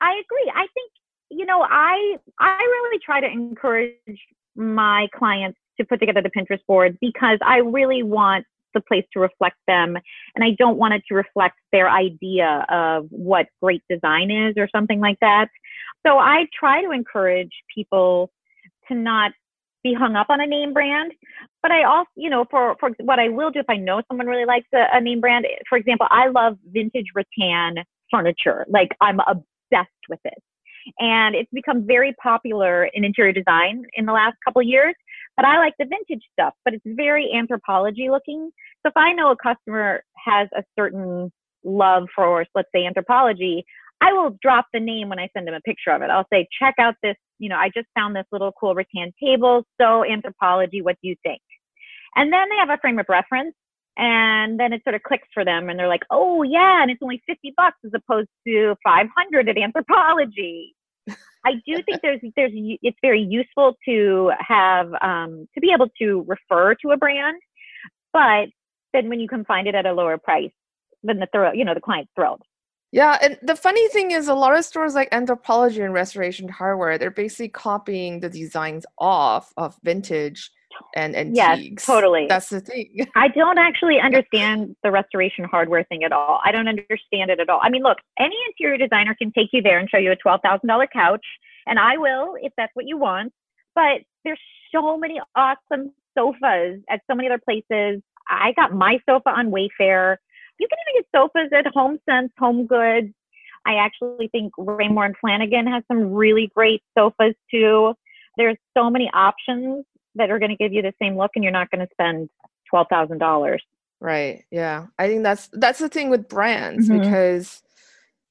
I 0.00 0.10
agree. 0.10 0.52
I 0.54 0.66
think 0.74 0.90
you 1.30 1.44
know 1.44 1.62
i 1.68 2.16
i 2.40 2.56
really 2.56 2.98
try 3.04 3.20
to 3.20 3.26
encourage 3.26 3.92
my 4.54 5.06
clients 5.14 5.58
to 5.78 5.84
put 5.84 6.00
together 6.00 6.22
the 6.22 6.30
pinterest 6.30 6.64
board 6.66 6.96
because 7.00 7.38
i 7.44 7.58
really 7.58 8.02
want 8.02 8.44
the 8.76 8.82
place 8.82 9.04
to 9.12 9.18
reflect 9.18 9.56
them 9.66 9.96
and 10.34 10.44
i 10.44 10.50
don't 10.58 10.78
want 10.78 10.94
it 10.94 11.02
to 11.08 11.14
reflect 11.14 11.56
their 11.72 11.90
idea 11.90 12.64
of 12.68 13.06
what 13.10 13.46
great 13.60 13.82
design 13.90 14.30
is 14.30 14.54
or 14.56 14.68
something 14.74 15.00
like 15.00 15.18
that 15.20 15.48
so 16.06 16.18
i 16.18 16.46
try 16.58 16.82
to 16.82 16.90
encourage 16.90 17.52
people 17.74 18.30
to 18.88 18.94
not 18.94 19.32
be 19.86 19.94
hung 19.94 20.16
up 20.16 20.26
on 20.30 20.40
a 20.40 20.46
name 20.46 20.72
brand. 20.72 21.12
But 21.62 21.70
I 21.70 21.84
also, 21.84 22.10
you 22.16 22.30
know, 22.30 22.44
for, 22.50 22.76
for 22.80 22.90
what 23.00 23.18
I 23.18 23.28
will 23.28 23.50
do 23.50 23.60
if 23.60 23.66
I 23.68 23.76
know 23.76 24.02
someone 24.08 24.26
really 24.26 24.44
likes 24.44 24.66
a, 24.74 24.84
a 24.92 25.00
name 25.00 25.20
brand, 25.20 25.46
for 25.68 25.78
example, 25.78 26.06
I 26.10 26.28
love 26.28 26.56
vintage 26.72 27.06
rattan 27.14 27.84
furniture. 28.10 28.66
Like 28.68 28.90
I'm 29.00 29.20
obsessed 29.20 30.04
with 30.08 30.20
it. 30.24 30.42
And 31.00 31.34
it's 31.34 31.50
become 31.52 31.86
very 31.86 32.14
popular 32.22 32.84
in 32.94 33.04
interior 33.04 33.32
design 33.32 33.84
in 33.94 34.06
the 34.06 34.12
last 34.12 34.36
couple 34.44 34.62
years. 34.62 34.94
But 35.36 35.44
I 35.44 35.58
like 35.58 35.74
the 35.78 35.84
vintage 35.84 36.24
stuff, 36.32 36.54
but 36.64 36.74
it's 36.74 36.84
very 36.86 37.30
Anthropologie 37.34 38.10
looking. 38.10 38.50
So 38.82 38.88
if 38.88 38.96
I 38.96 39.12
know 39.12 39.30
a 39.30 39.36
customer 39.36 40.02
has 40.24 40.48
a 40.56 40.62
certain 40.78 41.30
love 41.64 42.04
for, 42.14 42.46
let's 42.54 42.68
say, 42.74 42.84
Anthropologie, 42.84 43.62
I 44.00 44.12
will 44.12 44.36
drop 44.42 44.66
the 44.72 44.80
name 44.80 45.08
when 45.08 45.18
I 45.18 45.28
send 45.34 45.46
them 45.46 45.54
a 45.54 45.60
picture 45.60 45.90
of 45.90 46.02
it. 46.02 46.10
I'll 46.10 46.26
say, 46.32 46.46
check 46.58 46.74
out 46.78 46.94
this, 47.02 47.16
you 47.38 47.48
know, 47.48 47.56
I 47.56 47.70
just 47.74 47.88
found 47.94 48.14
this 48.14 48.26
little 48.32 48.52
cool 48.58 48.74
rattan 48.74 49.12
table. 49.22 49.64
So 49.80 50.04
Anthropologie, 50.08 50.82
what 50.82 50.96
do 51.02 51.08
you 51.08 51.16
think? 51.22 51.40
And 52.14 52.32
then 52.32 52.48
they 52.50 52.56
have 52.56 52.70
a 52.70 52.78
frame 52.80 52.98
of 52.98 53.06
reference 53.08 53.54
and 53.96 54.60
then 54.60 54.72
it 54.72 54.82
sort 54.84 54.94
of 54.94 55.02
clicks 55.02 55.28
for 55.32 55.44
them 55.44 55.68
and 55.68 55.78
they're 55.78 55.88
like, 55.88 56.04
oh 56.10 56.42
yeah, 56.42 56.82
and 56.82 56.90
it's 56.90 57.02
only 57.02 57.22
50 57.26 57.54
bucks 57.56 57.78
as 57.84 57.92
opposed 57.94 58.28
to 58.46 58.74
500 58.84 59.48
at 59.48 59.56
Anthropologie. 59.56 60.72
I 61.46 61.52
do 61.64 61.80
think 61.84 62.02
there's 62.02 62.20
there's 62.34 62.50
it's 62.54 62.98
very 63.00 63.22
useful 63.22 63.76
to 63.88 64.32
have 64.40 64.92
um, 65.00 65.48
to 65.54 65.60
be 65.60 65.70
able 65.72 65.88
to 66.00 66.24
refer 66.26 66.74
to 66.82 66.90
a 66.90 66.96
brand, 66.96 67.40
but 68.12 68.48
then 68.92 69.08
when 69.08 69.20
you 69.20 69.28
can 69.28 69.44
find 69.44 69.68
it 69.68 69.76
at 69.76 69.86
a 69.86 69.92
lower 69.92 70.18
price, 70.18 70.50
then 71.04 71.20
the 71.20 71.28
throw 71.32 71.52
you 71.52 71.64
know 71.64 71.74
the 71.74 71.80
client's 71.80 72.10
thrilled. 72.16 72.42
Yeah, 72.90 73.16
and 73.22 73.38
the 73.42 73.54
funny 73.54 73.86
thing 73.88 74.10
is, 74.10 74.26
a 74.26 74.34
lot 74.34 74.56
of 74.56 74.64
stores 74.64 74.94
like 74.94 75.10
Anthropologie 75.10 75.84
and 75.84 75.94
Restoration 75.94 76.48
Hardware, 76.48 76.98
they're 76.98 77.10
basically 77.10 77.48
copying 77.48 78.20
the 78.20 78.30
designs 78.30 78.84
off 78.98 79.52
of 79.56 79.76
vintage 79.84 80.50
and 80.94 81.16
antiques. 81.16 81.36
Yes, 81.36 81.84
totally. 81.84 82.26
That's 82.28 82.48
the 82.48 82.60
thing. 82.60 83.06
I 83.16 83.28
don't 83.28 83.58
actually 83.58 83.98
understand 84.00 84.76
the 84.82 84.90
Restoration 84.90 85.44
Hardware 85.44 85.84
thing 85.84 86.04
at 86.04 86.12
all. 86.12 86.40
I 86.44 86.52
don't 86.52 86.68
understand 86.68 87.30
it 87.30 87.40
at 87.40 87.48
all. 87.48 87.60
I 87.62 87.70
mean, 87.70 87.82
look, 87.82 87.98
any 88.18 88.36
interior 88.48 88.78
designer 88.78 89.14
can 89.14 89.32
take 89.32 89.48
you 89.52 89.62
there 89.62 89.78
and 89.78 89.88
show 89.88 89.98
you 89.98 90.12
a 90.12 90.16
twelve 90.16 90.40
thousand 90.42 90.68
dollar 90.68 90.86
couch, 90.86 91.24
and 91.66 91.78
I 91.78 91.96
will 91.96 92.36
if 92.40 92.52
that's 92.56 92.74
what 92.74 92.86
you 92.86 92.96
want. 92.96 93.32
But 93.74 94.02
there's 94.24 94.40
so 94.74 94.98
many 94.98 95.20
awesome 95.34 95.92
sofas 96.16 96.80
at 96.88 97.00
so 97.08 97.14
many 97.14 97.28
other 97.28 97.42
places. 97.44 98.02
I 98.28 98.52
got 98.56 98.72
my 98.72 98.98
sofa 99.08 99.30
on 99.30 99.50
Wayfair. 99.50 100.16
You 100.58 100.68
can 100.68 100.78
even 100.88 101.02
get 101.02 101.06
sofas 101.14 101.50
at 101.52 101.66
HomeSense, 101.74 102.30
Home 102.38 102.66
Goods. 102.66 103.12
I 103.66 103.74
actually 103.74 104.28
think 104.28 104.52
Raymour 104.56 105.06
and 105.06 105.16
Flanigan 105.22 105.70
has 105.70 105.82
some 105.88 106.12
really 106.12 106.50
great 106.54 106.82
sofas 106.96 107.34
too. 107.50 107.94
There's 108.36 108.56
so 108.76 108.90
many 108.90 109.10
options 109.12 109.84
that 110.16 110.30
are 110.30 110.38
going 110.38 110.50
to 110.50 110.56
give 110.56 110.72
you 110.72 110.82
the 110.82 110.94
same 111.00 111.16
look, 111.16 111.32
and 111.34 111.44
you're 111.44 111.52
not 111.52 111.70
going 111.70 111.86
to 111.86 111.92
spend 111.92 112.28
twelve 112.68 112.86
thousand 112.88 113.18
dollars. 113.18 113.62
Right. 114.00 114.44
Yeah. 114.50 114.86
I 114.98 115.08
think 115.08 115.22
that's 115.22 115.48
that's 115.52 115.78
the 115.78 115.88
thing 115.88 116.10
with 116.10 116.28
brands 116.28 116.88
mm-hmm. 116.88 117.00
because 117.00 117.62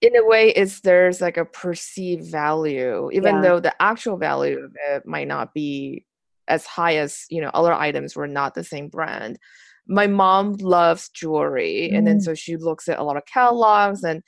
in 0.01 0.15
a 0.15 0.25
way 0.25 0.49
it's 0.49 0.81
there's 0.81 1.21
like 1.21 1.37
a 1.37 1.45
perceived 1.45 2.29
value 2.29 3.09
even 3.13 3.35
yeah. 3.35 3.41
though 3.41 3.59
the 3.59 3.81
actual 3.81 4.17
value 4.17 4.59
of 4.59 4.75
it 4.89 5.05
might 5.07 5.27
not 5.27 5.53
be 5.53 6.05
as 6.47 6.65
high 6.65 6.97
as 6.97 7.25
you 7.29 7.41
know 7.41 7.49
other 7.53 7.73
items 7.73 8.15
were 8.15 8.27
not 8.27 8.53
the 8.53 8.63
same 8.63 8.89
brand 8.89 9.39
my 9.87 10.05
mom 10.05 10.53
loves 10.59 11.09
jewelry 11.09 11.89
mm. 11.91 11.97
and 11.97 12.05
then 12.05 12.19
mm. 12.19 12.21
so 12.21 12.35
she 12.35 12.57
looks 12.57 12.89
at 12.89 12.99
a 12.99 13.03
lot 13.03 13.17
of 13.17 13.25
catalogs 13.25 14.03
and 14.03 14.21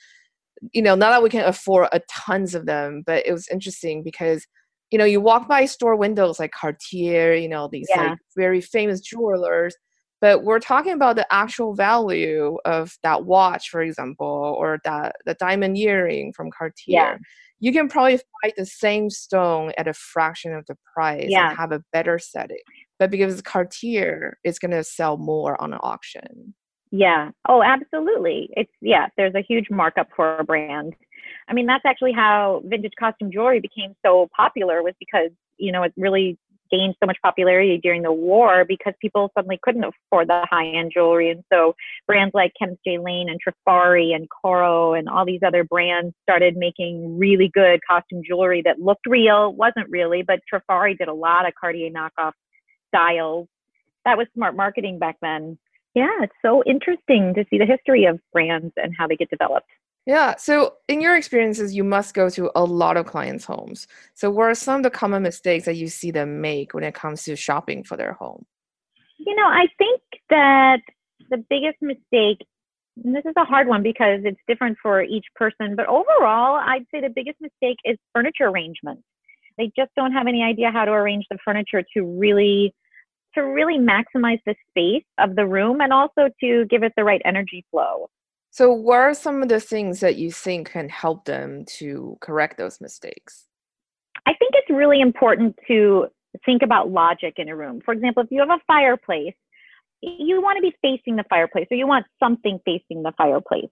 you 0.72 0.82
know, 0.82 0.94
not 0.94 1.10
that 1.10 1.22
we 1.22 1.30
can 1.30 1.44
afford 1.44 1.88
a 1.92 2.00
tons 2.08 2.54
of 2.54 2.66
them, 2.66 3.02
but 3.06 3.26
it 3.26 3.32
was 3.32 3.48
interesting 3.48 4.02
because 4.02 4.46
you 4.90 4.98
know, 4.98 5.04
you 5.04 5.20
walk 5.20 5.48
by 5.48 5.66
store 5.66 5.96
windows 5.96 6.38
like 6.38 6.52
Cartier, 6.52 7.34
you 7.34 7.48
know, 7.48 7.68
these 7.70 7.86
yeah. 7.90 8.10
like 8.10 8.18
very 8.36 8.60
famous 8.60 9.00
jewelers, 9.00 9.76
but 10.20 10.44
we're 10.44 10.58
talking 10.58 10.92
about 10.92 11.16
the 11.16 11.26
actual 11.32 11.74
value 11.74 12.56
of 12.64 12.96
that 13.02 13.24
watch, 13.24 13.68
for 13.70 13.82
example, 13.82 14.56
or 14.58 14.78
that 14.84 15.16
the 15.26 15.34
diamond 15.34 15.76
earring 15.78 16.32
from 16.32 16.50
Cartier. 16.50 16.94
Yeah. 16.94 17.16
You 17.60 17.72
can 17.72 17.88
probably 17.88 18.20
find 18.42 18.52
the 18.56 18.66
same 18.66 19.10
stone 19.10 19.72
at 19.76 19.88
a 19.88 19.92
fraction 19.92 20.54
of 20.54 20.64
the 20.66 20.76
price 20.94 21.26
yeah. 21.28 21.50
and 21.50 21.58
have 21.58 21.72
a 21.72 21.82
better 21.92 22.18
setting. 22.18 22.58
But 22.98 23.10
because 23.10 23.40
Cartier, 23.42 24.38
it's 24.44 24.58
going 24.58 24.70
to 24.70 24.84
sell 24.84 25.16
more 25.16 25.60
on 25.60 25.72
an 25.72 25.80
auction. 25.82 26.54
Yeah. 26.90 27.30
Oh, 27.48 27.62
absolutely. 27.62 28.48
It's 28.52 28.72
yeah, 28.80 29.08
there's 29.16 29.34
a 29.34 29.42
huge 29.42 29.66
markup 29.70 30.08
for 30.16 30.38
a 30.38 30.44
brand. 30.44 30.94
I 31.48 31.54
mean, 31.54 31.66
that's 31.66 31.84
actually 31.86 32.12
how 32.12 32.62
vintage 32.64 32.92
costume 32.98 33.32
jewelry 33.32 33.60
became 33.60 33.94
so 34.04 34.28
popular 34.36 34.82
was 34.82 34.94
because, 34.98 35.30
you 35.56 35.72
know, 35.72 35.82
it 35.82 35.92
really 35.96 36.38
gained 36.70 36.94
so 37.00 37.06
much 37.06 37.16
popularity 37.22 37.78
during 37.82 38.02
the 38.02 38.12
war 38.12 38.66
because 38.66 38.92
people 39.00 39.30
suddenly 39.34 39.58
couldn't 39.62 39.84
afford 39.84 40.28
the 40.28 40.44
high 40.50 40.66
end 40.66 40.92
jewelry. 40.92 41.30
And 41.30 41.42
so 41.50 41.74
brands 42.06 42.34
like 42.34 42.52
Kenneth 42.58 42.78
Jay 42.86 42.98
Lane 42.98 43.30
and 43.30 43.40
Trifari 43.40 44.14
and 44.14 44.28
Coro 44.28 44.92
and 44.92 45.08
all 45.08 45.24
these 45.24 45.40
other 45.46 45.64
brands 45.64 46.14
started 46.22 46.56
making 46.58 47.18
really 47.18 47.50
good 47.52 47.80
costume 47.88 48.22
jewelry 48.22 48.60
that 48.66 48.80
looked 48.80 49.06
real, 49.06 49.54
wasn't 49.54 49.88
really, 49.88 50.22
but 50.22 50.40
Trifari 50.52 50.96
did 50.98 51.08
a 51.08 51.14
lot 51.14 51.48
of 51.48 51.54
Cartier 51.58 51.90
knockoff 51.90 52.32
styles. 52.88 53.48
That 54.04 54.18
was 54.18 54.26
smart 54.34 54.54
marketing 54.54 54.98
back 54.98 55.16
then 55.22 55.58
yeah, 55.94 56.22
it's 56.22 56.34
so 56.42 56.62
interesting 56.64 57.34
to 57.34 57.44
see 57.50 57.58
the 57.58 57.66
history 57.66 58.04
of 58.04 58.20
brands 58.32 58.72
and 58.76 58.94
how 58.96 59.08
they 59.08 59.16
get 59.16 59.30
developed. 59.30 59.68
Yeah. 60.08 60.36
So, 60.36 60.72
in 60.88 61.02
your 61.02 61.18
experiences, 61.18 61.74
you 61.74 61.84
must 61.84 62.14
go 62.14 62.30
to 62.30 62.50
a 62.54 62.64
lot 62.64 62.96
of 62.96 63.04
clients' 63.04 63.44
homes. 63.44 63.86
So, 64.14 64.30
what 64.30 64.44
are 64.44 64.54
some 64.54 64.76
of 64.76 64.82
the 64.82 64.90
common 64.90 65.22
mistakes 65.22 65.66
that 65.66 65.76
you 65.76 65.88
see 65.88 66.10
them 66.10 66.40
make 66.40 66.72
when 66.72 66.82
it 66.82 66.94
comes 66.94 67.24
to 67.24 67.36
shopping 67.36 67.84
for 67.84 67.94
their 67.94 68.14
home? 68.14 68.46
You 69.18 69.36
know, 69.36 69.46
I 69.46 69.66
think 69.76 70.00
that 70.30 70.80
the 71.28 71.36
biggest 71.50 71.76
mistake, 71.82 72.38
and 73.04 73.14
this 73.14 73.26
is 73.26 73.34
a 73.36 73.44
hard 73.44 73.68
one 73.68 73.82
because 73.82 74.20
it's 74.24 74.40
different 74.48 74.78
for 74.82 75.02
each 75.02 75.26
person, 75.36 75.76
but 75.76 75.86
overall, 75.88 76.54
I'd 76.56 76.86
say 76.90 77.02
the 77.02 77.12
biggest 77.14 77.38
mistake 77.42 77.76
is 77.84 77.98
furniture 78.14 78.46
arrangement. 78.46 79.00
They 79.58 79.70
just 79.76 79.90
don't 79.94 80.12
have 80.12 80.26
any 80.26 80.42
idea 80.42 80.70
how 80.70 80.86
to 80.86 80.92
arrange 80.92 81.26
the 81.30 81.36
furniture 81.44 81.84
to 81.94 82.02
really 82.02 82.74
to 83.34 83.42
really 83.42 83.76
maximize 83.76 84.40
the 84.46 84.54
space 84.70 85.04
of 85.18 85.36
the 85.36 85.46
room 85.46 85.82
and 85.82 85.92
also 85.92 86.30
to 86.40 86.64
give 86.64 86.82
it 86.82 86.94
the 86.96 87.04
right 87.04 87.20
energy 87.26 87.62
flow. 87.70 88.08
So, 88.50 88.72
what 88.72 88.98
are 88.98 89.14
some 89.14 89.42
of 89.42 89.48
the 89.48 89.60
things 89.60 90.00
that 90.00 90.16
you 90.16 90.32
think 90.32 90.70
can 90.70 90.88
help 90.88 91.24
them 91.24 91.64
to 91.78 92.16
correct 92.20 92.56
those 92.58 92.80
mistakes? 92.80 93.46
I 94.26 94.34
think 94.34 94.52
it's 94.54 94.70
really 94.70 95.00
important 95.00 95.56
to 95.68 96.08
think 96.44 96.62
about 96.62 96.90
logic 96.90 97.34
in 97.36 97.48
a 97.48 97.56
room. 97.56 97.80
For 97.84 97.92
example, 97.92 98.22
if 98.22 98.30
you 98.30 98.40
have 98.40 98.50
a 98.50 98.60
fireplace, 98.66 99.34
you 100.00 100.40
want 100.42 100.56
to 100.56 100.62
be 100.62 100.74
facing 100.82 101.16
the 101.16 101.24
fireplace 101.28 101.66
or 101.70 101.76
you 101.76 101.86
want 101.86 102.06
something 102.20 102.60
facing 102.64 103.02
the 103.02 103.12
fireplace. 103.16 103.70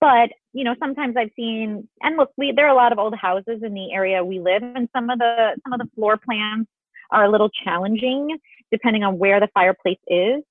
But, 0.00 0.30
you 0.52 0.64
know, 0.64 0.74
sometimes 0.78 1.16
I've 1.16 1.30
seen 1.36 1.86
and 2.02 2.16
look, 2.16 2.30
we 2.36 2.52
there 2.54 2.66
are 2.66 2.72
a 2.72 2.74
lot 2.74 2.92
of 2.92 2.98
old 2.98 3.14
houses 3.14 3.62
in 3.62 3.74
the 3.74 3.92
area 3.92 4.24
we 4.24 4.40
live 4.40 4.62
and 4.62 4.88
some 4.94 5.10
of 5.10 5.18
the 5.18 5.56
some 5.62 5.72
of 5.72 5.78
the 5.78 5.90
floor 5.94 6.16
plans 6.16 6.66
are 7.10 7.24
a 7.24 7.30
little 7.30 7.50
challenging 7.64 8.38
depending 8.72 9.02
on 9.02 9.18
where 9.18 9.40
the 9.40 9.48
fireplace 9.52 9.98
is. 10.06 10.42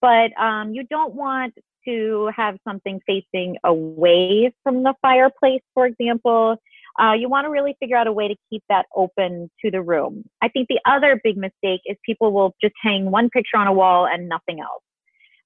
But 0.00 0.38
um, 0.38 0.74
you 0.74 0.84
don't 0.84 1.14
want 1.14 1.54
to 1.86 2.30
have 2.36 2.56
something 2.66 3.00
facing 3.06 3.56
away 3.64 4.52
from 4.62 4.82
the 4.82 4.94
fireplace, 5.02 5.62
for 5.74 5.86
example. 5.86 6.56
Uh, 6.98 7.12
you 7.12 7.28
want 7.28 7.44
to 7.44 7.50
really 7.50 7.76
figure 7.78 7.96
out 7.96 8.06
a 8.06 8.12
way 8.12 8.26
to 8.26 8.34
keep 8.50 8.62
that 8.68 8.86
open 8.94 9.50
to 9.62 9.70
the 9.70 9.82
room. 9.82 10.24
I 10.42 10.48
think 10.48 10.68
the 10.68 10.80
other 10.86 11.20
big 11.22 11.36
mistake 11.36 11.82
is 11.84 11.96
people 12.04 12.32
will 12.32 12.54
just 12.62 12.74
hang 12.82 13.10
one 13.10 13.28
picture 13.28 13.58
on 13.58 13.66
a 13.66 13.72
wall 13.72 14.06
and 14.06 14.28
nothing 14.28 14.60
else. 14.60 14.82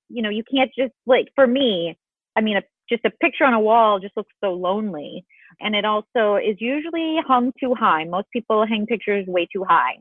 You 0.09 0.22
know, 0.22 0.31
you 0.31 0.44
can't 0.53 0.70
just 0.76 0.92
like 1.07 1.29
for 1.35 1.46
me. 1.46 1.96
I 2.37 2.40
mean, 2.40 2.57
a, 2.57 2.62
just 2.88 3.05
a 3.05 3.11
picture 3.11 3.44
on 3.44 3.55
a 3.55 3.61
wall 3.61 3.98
just 3.98 4.16
looks 4.16 4.33
so 4.42 4.53
lonely, 4.53 5.24
and 5.61 5.74
it 5.74 5.85
also 5.85 6.37
is 6.37 6.57
usually 6.61 7.18
hung 7.26 7.53
too 7.59 7.74
high. 7.74 8.05
Most 8.05 8.29
people 8.33 8.64
hang 8.66 8.87
pictures 8.87 9.26
way 9.26 9.48
too 9.53 9.64
high. 9.64 9.96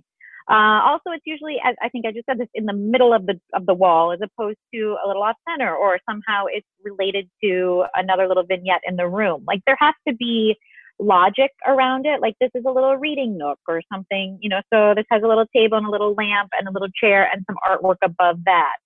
Uh, 0.49 0.81
also, 0.83 1.11
it's 1.11 1.23
usually, 1.25 1.57
as 1.63 1.75
I 1.81 1.89
think 1.89 2.05
I 2.07 2.11
just 2.11 2.25
said 2.25 2.39
this, 2.39 2.47
in 2.55 2.65
the 2.65 2.73
middle 2.73 3.13
of 3.13 3.27
the 3.27 3.39
of 3.53 3.67
the 3.67 3.73
wall, 3.73 4.11
as 4.11 4.19
opposed 4.21 4.57
to 4.73 4.97
a 5.05 5.07
little 5.07 5.21
off 5.21 5.35
center, 5.47 5.75
or 5.75 5.99
somehow 6.09 6.45
it's 6.47 6.65
related 6.83 7.29
to 7.43 7.85
another 7.95 8.27
little 8.27 8.43
vignette 8.43 8.81
in 8.87 8.95
the 8.95 9.07
room. 9.07 9.43
Like 9.47 9.61
there 9.67 9.77
has 9.79 9.93
to 10.07 10.15
be 10.15 10.57
logic 10.97 11.51
around 11.67 12.05
it. 12.07 12.19
Like 12.19 12.35
this 12.41 12.49
is 12.55 12.63
a 12.67 12.71
little 12.71 12.97
reading 12.97 13.37
nook 13.37 13.59
or 13.67 13.81
something, 13.93 14.39
you 14.41 14.49
know. 14.49 14.61
So 14.73 14.93
this 14.95 15.05
has 15.11 15.21
a 15.23 15.27
little 15.27 15.45
table 15.55 15.77
and 15.77 15.85
a 15.85 15.91
little 15.91 16.13
lamp 16.15 16.49
and 16.57 16.67
a 16.67 16.71
little 16.71 16.89
chair 16.99 17.29
and 17.31 17.45
some 17.47 17.57
artwork 17.67 17.97
above 18.03 18.37
that. 18.45 18.77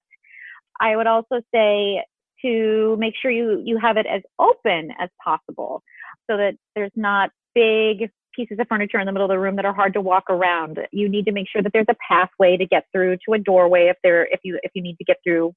I 0.82 0.98
would 0.98 1.08
also 1.08 1.42
say 1.54 2.04
to 2.44 2.98
make 3.00 3.14
sure 3.22 3.32
you 3.32 3.62
you 3.64 3.78
have 3.78 3.96
it 3.96 4.06
as 4.06 4.22
open 4.38 4.90
as 5.00 5.10
possible, 5.24 5.82
so 6.30 6.36
that 6.36 6.56
there's 6.76 6.92
not 6.96 7.30
big 7.56 8.10
pieces 8.34 8.58
of 8.60 8.68
furniture 8.68 9.00
in 9.00 9.06
the 9.06 9.12
middle 9.12 9.26
of 9.26 9.30
the 9.30 9.40
room 9.40 9.56
that 9.56 9.66
are 9.66 9.74
hard 9.74 9.94
to 9.94 10.02
walk 10.02 10.26
around. 10.30 10.80
You 10.92 11.10
need 11.10 11.26
to 11.26 11.32
make 11.32 11.48
sure 11.50 11.62
that 11.62 11.72
there's 11.74 11.86
a 11.90 11.96
pathway 12.08 12.58
to 12.58 12.66
get 12.66 12.86
through 12.92 13.18
to 13.26 13.34
a 13.34 13.40
doorway 13.40 13.88
if 13.88 13.98
there 14.04 14.26
if 14.26 14.40
you 14.44 14.60
if 14.64 14.72
you 14.74 14.82
need 14.82 14.98
to 14.98 15.04
get 15.04 15.18
through. 15.24 15.54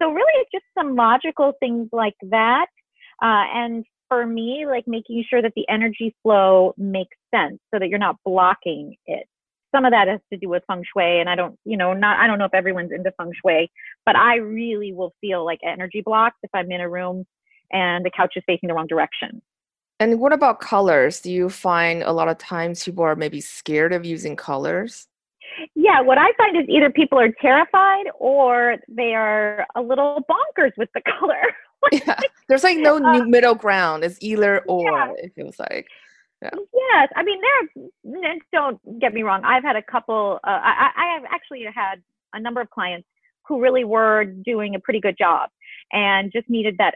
So 0.00 0.10
really, 0.10 0.32
it's 0.40 0.50
just 0.52 0.64
some 0.78 0.94
logical 0.94 1.52
things 1.60 1.88
like 1.92 2.14
that. 2.30 2.66
Uh, 3.22 3.44
and 3.54 3.84
for 4.08 4.26
me, 4.26 4.64
like 4.66 4.84
making 4.86 5.24
sure 5.28 5.42
that 5.42 5.52
the 5.56 5.68
energy 5.68 6.14
flow 6.22 6.74
makes 6.76 7.16
sense 7.34 7.58
so 7.72 7.78
that 7.78 7.88
you're 7.88 7.98
not 7.98 8.16
blocking 8.24 8.96
it. 9.06 9.26
Some 9.74 9.84
of 9.84 9.90
that 9.90 10.06
has 10.06 10.20
to 10.32 10.38
do 10.38 10.48
with 10.48 10.62
feng 10.68 10.84
shui, 10.84 11.20
and 11.20 11.28
I 11.28 11.34
don't, 11.34 11.58
you 11.64 11.76
know, 11.76 11.94
not 11.94 12.18
I 12.20 12.26
don't 12.28 12.38
know 12.38 12.44
if 12.44 12.54
everyone's 12.54 12.92
into 12.92 13.12
feng 13.16 13.32
shui, 13.44 13.70
but 14.06 14.16
I 14.16 14.36
really 14.36 14.92
will 14.92 15.12
feel 15.20 15.44
like 15.44 15.58
energy 15.64 16.00
blocks 16.04 16.36
if 16.42 16.50
I'm 16.54 16.70
in 16.70 16.80
a 16.80 16.88
room 16.88 17.24
and 17.72 18.04
the 18.04 18.10
couch 18.16 18.34
is 18.36 18.44
facing 18.46 18.68
the 18.68 18.74
wrong 18.74 18.86
direction. 18.86 19.42
And 20.00 20.18
what 20.20 20.32
about 20.32 20.60
colors? 20.60 21.20
Do 21.20 21.30
you 21.30 21.48
find 21.48 22.02
a 22.02 22.12
lot 22.12 22.28
of 22.28 22.38
times 22.38 22.84
people 22.84 23.04
are 23.04 23.16
maybe 23.16 23.40
scared 23.40 23.92
of 23.92 24.04
using 24.04 24.36
colors? 24.36 25.06
Yeah, 25.74 26.00
what 26.00 26.18
I 26.18 26.32
find 26.36 26.56
is 26.56 26.64
either 26.68 26.90
people 26.90 27.18
are 27.18 27.30
terrified 27.40 28.06
or 28.18 28.76
they 28.88 29.14
are 29.14 29.66
a 29.76 29.82
little 29.82 30.24
bonkers 30.28 30.72
with 30.76 30.88
the 30.94 31.02
color. 31.18 31.42
yeah, 31.92 32.18
there's 32.48 32.64
like 32.64 32.78
no 32.78 32.96
uh, 32.96 33.24
middle 33.24 33.54
ground. 33.54 34.04
It's 34.04 34.18
either 34.20 34.60
or. 34.66 34.90
Yeah. 34.90 35.12
It 35.18 35.32
feels 35.34 35.58
like. 35.58 35.86
Yeah. 36.42 36.50
Yes, 36.90 37.08
I 37.16 37.22
mean 37.22 37.40
there. 37.40 38.34
Don't 38.52 39.00
get 39.00 39.14
me 39.14 39.22
wrong. 39.22 39.42
I've 39.44 39.62
had 39.62 39.76
a 39.76 39.82
couple. 39.82 40.40
Uh, 40.44 40.60
I, 40.62 40.90
I 40.96 41.14
have 41.14 41.24
actually 41.30 41.64
had 41.72 42.02
a 42.32 42.40
number 42.40 42.60
of 42.60 42.68
clients 42.70 43.06
who 43.46 43.60
really 43.60 43.84
were 43.84 44.24
doing 44.24 44.74
a 44.74 44.80
pretty 44.80 45.00
good 45.00 45.16
job 45.16 45.50
and 45.92 46.32
just 46.32 46.48
needed 46.50 46.76
that 46.78 46.94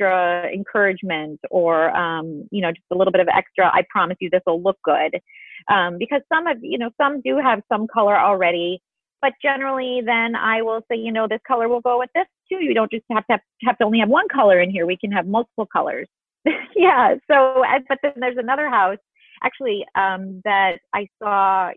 extra 0.00 0.50
encouragement 0.52 1.40
or 1.50 1.94
um, 1.96 2.46
you 2.50 2.60
know 2.60 2.70
just 2.70 2.84
a 2.90 2.94
little 2.96 3.12
bit 3.12 3.20
of 3.20 3.28
extra 3.28 3.66
i 3.66 3.82
promise 3.90 4.16
you 4.20 4.30
this 4.30 4.42
will 4.46 4.62
look 4.62 4.78
good. 4.84 5.20
Um, 5.68 5.98
because 5.98 6.22
some 6.32 6.46
of 6.46 6.58
you 6.62 6.78
know 6.78 6.90
some 7.00 7.20
do 7.22 7.38
have 7.38 7.60
some 7.70 7.86
color 7.86 8.18
already 8.18 8.80
but 9.20 9.32
generally 9.42 10.00
then 10.04 10.34
i 10.34 10.62
will 10.62 10.80
say 10.90 10.96
you 10.96 11.12
know 11.12 11.26
this 11.28 11.40
color 11.46 11.68
will 11.68 11.80
go 11.80 11.98
with 11.98 12.10
this 12.14 12.26
too. 12.50 12.64
You 12.64 12.74
don't 12.74 12.90
just 12.90 13.04
have 13.10 13.26
to 13.26 13.32
have, 13.34 13.40
have 13.64 13.78
to 13.78 13.84
only 13.84 14.00
have 14.00 14.08
one 14.08 14.26
color 14.28 14.60
in 14.60 14.70
here. 14.70 14.86
We 14.86 14.96
can 14.96 15.12
have 15.12 15.26
multiple 15.26 15.66
colors. 15.66 16.08
Yeah 16.74 17.16
so 17.30 17.62
but 17.88 17.98
then 18.02 18.12
there's 18.16 18.38
another 18.38 18.70
house 18.70 18.98
actually 19.42 19.84
um, 19.94 20.40
that 20.44 20.78
i 20.94 21.06
saw 21.22 21.70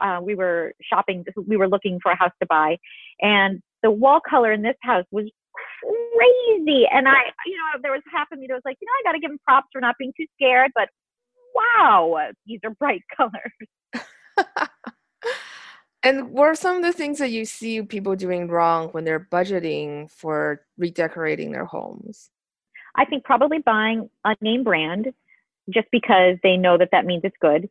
uh, 0.00 0.20
we 0.22 0.34
were 0.34 0.72
shopping 0.82 1.24
we 1.46 1.56
were 1.56 1.68
looking 1.68 1.98
for 2.02 2.12
a 2.12 2.16
house 2.16 2.32
to 2.40 2.46
buy 2.46 2.78
and 3.20 3.60
the 3.82 3.90
wall 3.90 4.20
color 4.26 4.52
in 4.52 4.62
this 4.62 4.76
house 4.80 5.04
was 5.10 5.26
crazy. 5.80 6.86
And 6.92 7.08
I, 7.08 7.32
you 7.46 7.56
know, 7.56 7.80
there 7.82 7.92
was 7.92 8.02
half 8.12 8.28
of 8.32 8.38
me 8.38 8.46
that 8.48 8.54
was 8.54 8.62
like, 8.64 8.76
you 8.80 8.86
know, 8.86 8.92
I 9.00 9.08
got 9.08 9.12
to 9.12 9.20
give 9.20 9.30
him 9.30 9.38
props 9.44 9.68
for 9.72 9.80
not 9.80 9.96
being 9.98 10.12
too 10.16 10.26
scared, 10.36 10.72
but 10.74 10.88
wow, 11.54 12.30
these 12.46 12.60
are 12.64 12.70
bright 12.70 13.02
colors. 13.16 14.48
and 16.02 16.30
what 16.30 16.44
are 16.44 16.54
some 16.54 16.76
of 16.76 16.82
the 16.82 16.92
things 16.92 17.18
that 17.18 17.30
you 17.30 17.44
see 17.44 17.82
people 17.82 18.16
doing 18.16 18.48
wrong 18.48 18.88
when 18.88 19.04
they're 19.04 19.28
budgeting 19.32 20.10
for 20.10 20.62
redecorating 20.78 21.52
their 21.52 21.64
homes? 21.64 22.30
I 22.96 23.04
think 23.04 23.24
probably 23.24 23.58
buying 23.58 24.08
a 24.24 24.36
name 24.40 24.64
brand 24.64 25.12
just 25.70 25.88
because 25.90 26.36
they 26.42 26.56
know 26.56 26.78
that 26.78 26.90
that 26.92 27.04
means 27.04 27.22
it's 27.24 27.36
good. 27.40 27.68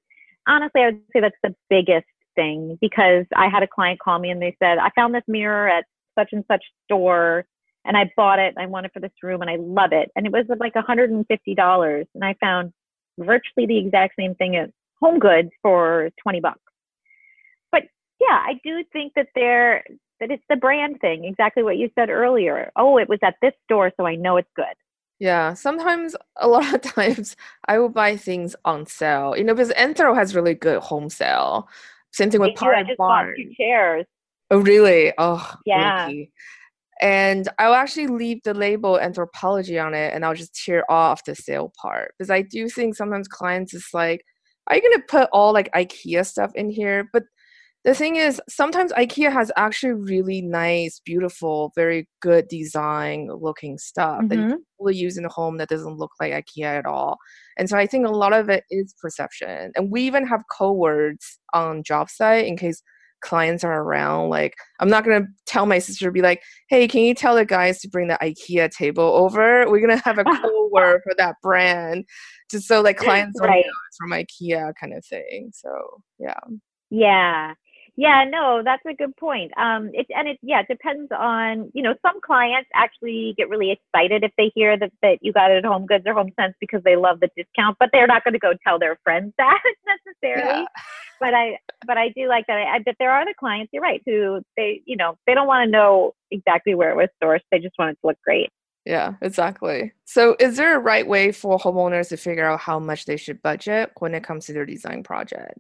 Honestly, 0.48 0.82
I 0.82 0.86
would 0.88 1.02
say 1.14 1.22
that's 1.22 1.36
the 1.44 1.56
biggest 1.70 2.06
thing 2.36 2.78
because 2.82 3.26
I 3.36 3.48
had 3.48 3.64
a 3.64 3.68
client 3.68 4.00
call 4.00 4.20
me 4.20 4.30
and 4.30 4.42
they 4.42 4.56
said, 4.60 4.78
I 4.78 4.90
found 4.96 5.16
this 5.16 5.24
mirror 5.28 5.68
at 5.68 5.86
such 6.18 6.30
and 6.32 6.44
such 6.48 6.64
store 6.84 7.46
and 7.86 7.96
I 7.96 8.12
bought 8.18 8.40
it. 8.40 8.56
I 8.58 8.66
want 8.66 8.86
it 8.86 8.94
for 8.94 9.00
this 9.00 9.12
room 9.22 9.42
and 9.42 9.50
I 9.50 9.58
love 9.58 9.92
it. 9.94 10.12
And 10.16 10.26
it 10.26 10.32
was 10.32 10.46
like 10.60 10.74
$150. 10.74 12.06
And 12.16 12.24
I 12.26 12.36
found 12.40 12.74
virtually 13.20 13.66
the 13.68 13.78
exact 13.78 14.16
same 14.20 14.36
thing 14.36 14.56
at 14.56 14.72
Home 15.02 15.20
Goods 15.20 15.50
for 15.62 16.10
20 16.24 16.40
bucks. 16.40 16.60
But 17.72 17.84
yeah, 18.20 18.42
I 18.46 18.60
do 18.64 18.84
think 18.92 19.14
that 19.16 19.28
there 19.36 19.84
that 20.20 20.32
it's 20.32 20.44
the 20.50 20.56
brand 20.56 21.00
thing, 21.02 21.26
exactly 21.26 21.62
what 21.62 21.78
you 21.78 21.90
said 21.94 22.10
earlier. 22.10 22.72
Oh, 22.78 22.98
it 22.98 23.10
was 23.10 23.20
at 23.22 23.36
this 23.42 23.52
store, 23.66 23.92
so 23.98 24.06
I 24.06 24.16
know 24.16 24.38
it's 24.38 24.50
good. 24.56 24.66
Yeah, 25.20 25.54
sometimes 25.54 26.16
a 26.38 26.48
lot 26.48 26.74
of 26.74 26.82
times 26.94 27.36
I 27.68 27.80
will 27.80 27.90
buy 27.90 28.16
things 28.18 28.56
on 28.66 28.86
sale. 28.86 29.36
You 29.38 29.44
know, 29.44 29.54
because 29.54 29.72
Anthro 29.74 30.16
has 30.16 30.34
really 30.36 30.54
good 30.54 30.82
home 30.82 31.10
sale. 31.10 31.68
Same 32.12 32.32
thing 32.32 32.40
with. 32.42 32.52
I 32.52 32.54
Pottery 32.54 32.84
just 32.88 32.98
bought 32.98 33.24
two 33.36 33.44
Barn. 33.44 33.54
chairs. 33.58 34.06
Oh, 34.52 34.60
really? 34.60 35.12
Oh, 35.18 35.54
Yeah. 35.66 36.06
lucky. 36.06 36.32
And 37.02 37.50
I'll 37.60 37.74
actually 37.74 38.08
leave 38.08 38.42
the 38.44 38.54
label 38.54 39.00
Anthropologie 39.02 39.84
on 39.84 39.94
it 39.94 40.14
and 40.14 40.26
I'll 40.26 40.34
just 40.34 40.56
tear 40.56 40.90
off 40.90 41.26
the 41.26 41.36
sale 41.36 41.74
part. 41.82 42.14
Because 42.18 42.30
I 42.30 42.42
do 42.42 42.70
think 42.70 42.96
sometimes 42.96 43.28
clients 43.28 43.74
is 43.74 43.88
like, 43.94 44.22
are 44.68 44.76
you 44.78 44.82
gonna 44.82 45.04
put 45.08 45.30
all 45.34 45.54
like 45.54 45.72
IKEA 45.74 46.26
stuff 46.26 46.52
in 46.56 46.70
here? 46.70 47.10
But 47.12 47.24
the 47.84 47.94
thing 47.94 48.16
is, 48.16 48.42
sometimes 48.50 48.92
IKEA 48.94 49.32
has 49.32 49.52
actually 49.58 49.94
really 49.94 50.42
nice, 50.42 51.00
beautiful, 51.06 51.72
very 51.76 52.08
good 52.22 52.48
design 52.48 53.30
looking 53.32 53.78
stuff 53.78 54.26
that 54.30 54.40
you 54.40 54.46
can 54.46 54.50
hmm 54.50 54.62
really 54.80 54.96
use 54.98 55.18
in 55.18 55.24
the 55.24 55.30
home 55.30 55.58
that 55.58 55.70
doesn't 55.70 55.98
look 55.98 56.12
like 56.20 56.34
IKEA 56.34 56.80
at 56.80 56.86
all. 56.88 57.18
And 57.58 57.70
so 57.70 57.78
I 57.78 57.86
think 57.86 58.08
a 58.08 58.12
lot 58.12 58.34
of 58.34 58.50
it 58.50 58.64
is 58.72 58.96
perception. 59.00 59.72
And 59.76 59.92
we 59.92 60.02
even 60.02 60.26
have 60.26 60.42
code 60.58 60.78
words 60.78 61.40
on 61.54 61.84
job 61.84 62.10
site 62.10 62.46
in 62.48 62.58
case 62.58 62.82
clients 63.22 63.64
are 63.64 63.82
around. 63.82 64.30
Like, 64.30 64.54
I'm 64.80 64.90
not 64.90 65.04
gonna 65.04 65.26
tell 65.46 65.66
my 65.66 65.80
sister 65.80 66.12
be 66.12 66.22
like, 66.22 66.42
"Hey, 66.70 66.88
can 66.88 67.02
you 67.02 67.14
tell 67.14 67.36
the 67.36 67.46
guys 67.46 67.80
to 67.82 67.90
bring 67.90 68.08
the 68.08 68.18
IKEA 68.22 68.70
table 68.72 69.04
over? 69.04 69.70
We're 69.70 69.82
gonna 69.82 70.02
have 70.06 70.18
a 70.18 70.24
code 70.42 70.72
word 70.72 71.02
for 71.04 71.14
that 71.18 71.36
brand, 71.42 72.06
just 72.52 72.68
so 72.68 72.82
like 72.82 72.98
clients 72.98 73.40
know 73.40 73.48
Right. 73.48 73.66
it's 73.66 73.98
from 73.98 74.12
IKEA, 74.12 74.74
kind 74.80 74.94
of 74.94 75.06
thing." 75.06 75.52
So 75.54 75.70
yeah, 76.20 76.40
Yeah. 76.90 77.54
Yeah, 77.98 78.26
no, 78.26 78.62
that's 78.64 78.84
a 78.86 78.94
good 78.94 79.16
point. 79.16 79.54
Um, 79.58 79.90
it 79.94 80.08
and 80.14 80.28
it 80.28 80.38
yeah, 80.42 80.60
it 80.60 80.68
depends 80.68 81.10
on, 81.18 81.72
you 81.74 81.82
know, 81.82 81.96
some 82.02 82.20
clients 82.20 82.70
actually 82.74 83.34
get 83.38 83.48
really 83.48 83.72
excited 83.72 84.24
if 84.24 84.32
they 84.38 84.52
hear 84.54 84.78
that 84.78 84.92
that 85.02 85.20
you 85.22 85.32
got 85.32 85.50
it 85.50 85.58
at 85.58 85.66
Home 85.66 85.86
Goods 85.86 86.04
or 86.06 86.14
Home 86.14 86.32
Sense 86.38 86.56
because 86.60 86.84
they 86.84 86.98
love 86.98 87.22
the 87.22 87.30
discount, 87.38 87.78
but 87.80 87.90
they're 87.94 88.08
not 88.08 88.26
going 88.26 88.34
to 88.34 88.40
go 88.40 88.54
tell 88.68 88.80
their 88.80 88.98
friends 89.04 89.34
that 89.38 89.62
yeah, 89.66 89.96
necessarily. 90.22 90.68
But 91.22 91.34
I 91.34 91.58
but 91.88 91.98
I 91.98 92.10
do 92.10 92.28
like 92.28 92.48
that. 92.48 92.58
I, 92.58 92.76
I 92.76 92.80
bet 92.80 92.96
there 93.00 93.12
are 93.12 93.26
the 93.26 93.34
clients, 93.40 93.72
you're 93.72 93.82
right, 93.82 94.02
who 94.06 94.42
they, 94.58 94.82
you 94.86 94.98
know, 94.98 95.18
they 95.26 95.34
don't 95.34 95.48
want 95.48 95.66
to 95.66 95.72
know 95.72 96.14
exactly 96.32 96.76
where 96.76 96.92
it 96.92 96.98
was 96.98 97.10
sourced. 97.24 97.40
They 97.50 97.60
just 97.60 97.76
want 97.80 97.92
it 97.92 98.02
to 98.02 98.08
look 98.08 98.18
great. 98.26 98.50
yeah, 98.86 99.14
exactly. 99.22 99.94
So, 100.04 100.36
is 100.42 100.58
there 100.58 100.76
a 100.76 100.80
right 100.80 101.08
way 101.08 101.32
for 101.32 101.58
homeowners 101.58 102.10
to 102.10 102.18
figure 102.18 102.46
out 102.46 102.60
how 102.60 102.78
much 102.78 103.06
they 103.06 103.16
should 103.16 103.42
budget 103.42 103.92
when 104.00 104.14
it 104.14 104.24
comes 104.26 104.48
to 104.48 104.54
their 104.54 104.66
design 104.66 105.02
project? 105.02 105.60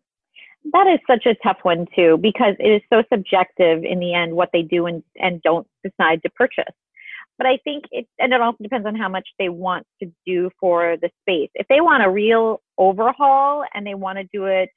That 0.73 0.87
is 0.87 0.99
such 1.07 1.25
a 1.25 1.35
tough 1.43 1.59
one 1.63 1.85
too, 1.95 2.17
because 2.17 2.55
it 2.59 2.67
is 2.67 2.81
so 2.91 3.03
subjective 3.13 3.83
in 3.83 3.99
the 3.99 4.13
end 4.13 4.33
what 4.33 4.49
they 4.51 4.63
do 4.63 4.87
and, 4.87 5.03
and 5.15 5.41
don't 5.43 5.67
decide 5.83 6.23
to 6.23 6.29
purchase. 6.31 6.73
But 7.37 7.47
I 7.47 7.57
think 7.63 7.85
it, 7.91 8.07
and 8.17 8.33
it 8.33 8.41
also 8.41 8.57
depends 8.63 8.87
on 8.87 8.95
how 8.95 9.09
much 9.09 9.27
they 9.37 9.49
want 9.49 9.85
to 10.01 10.11
do 10.25 10.49
for 10.59 10.97
the 11.01 11.09
space. 11.21 11.49
If 11.53 11.67
they 11.67 11.81
want 11.81 12.03
a 12.03 12.09
real 12.09 12.61
overhaul 12.77 13.63
and 13.73 13.85
they 13.85 13.93
want 13.93 14.17
to 14.17 14.23
do 14.33 14.45
it 14.45 14.69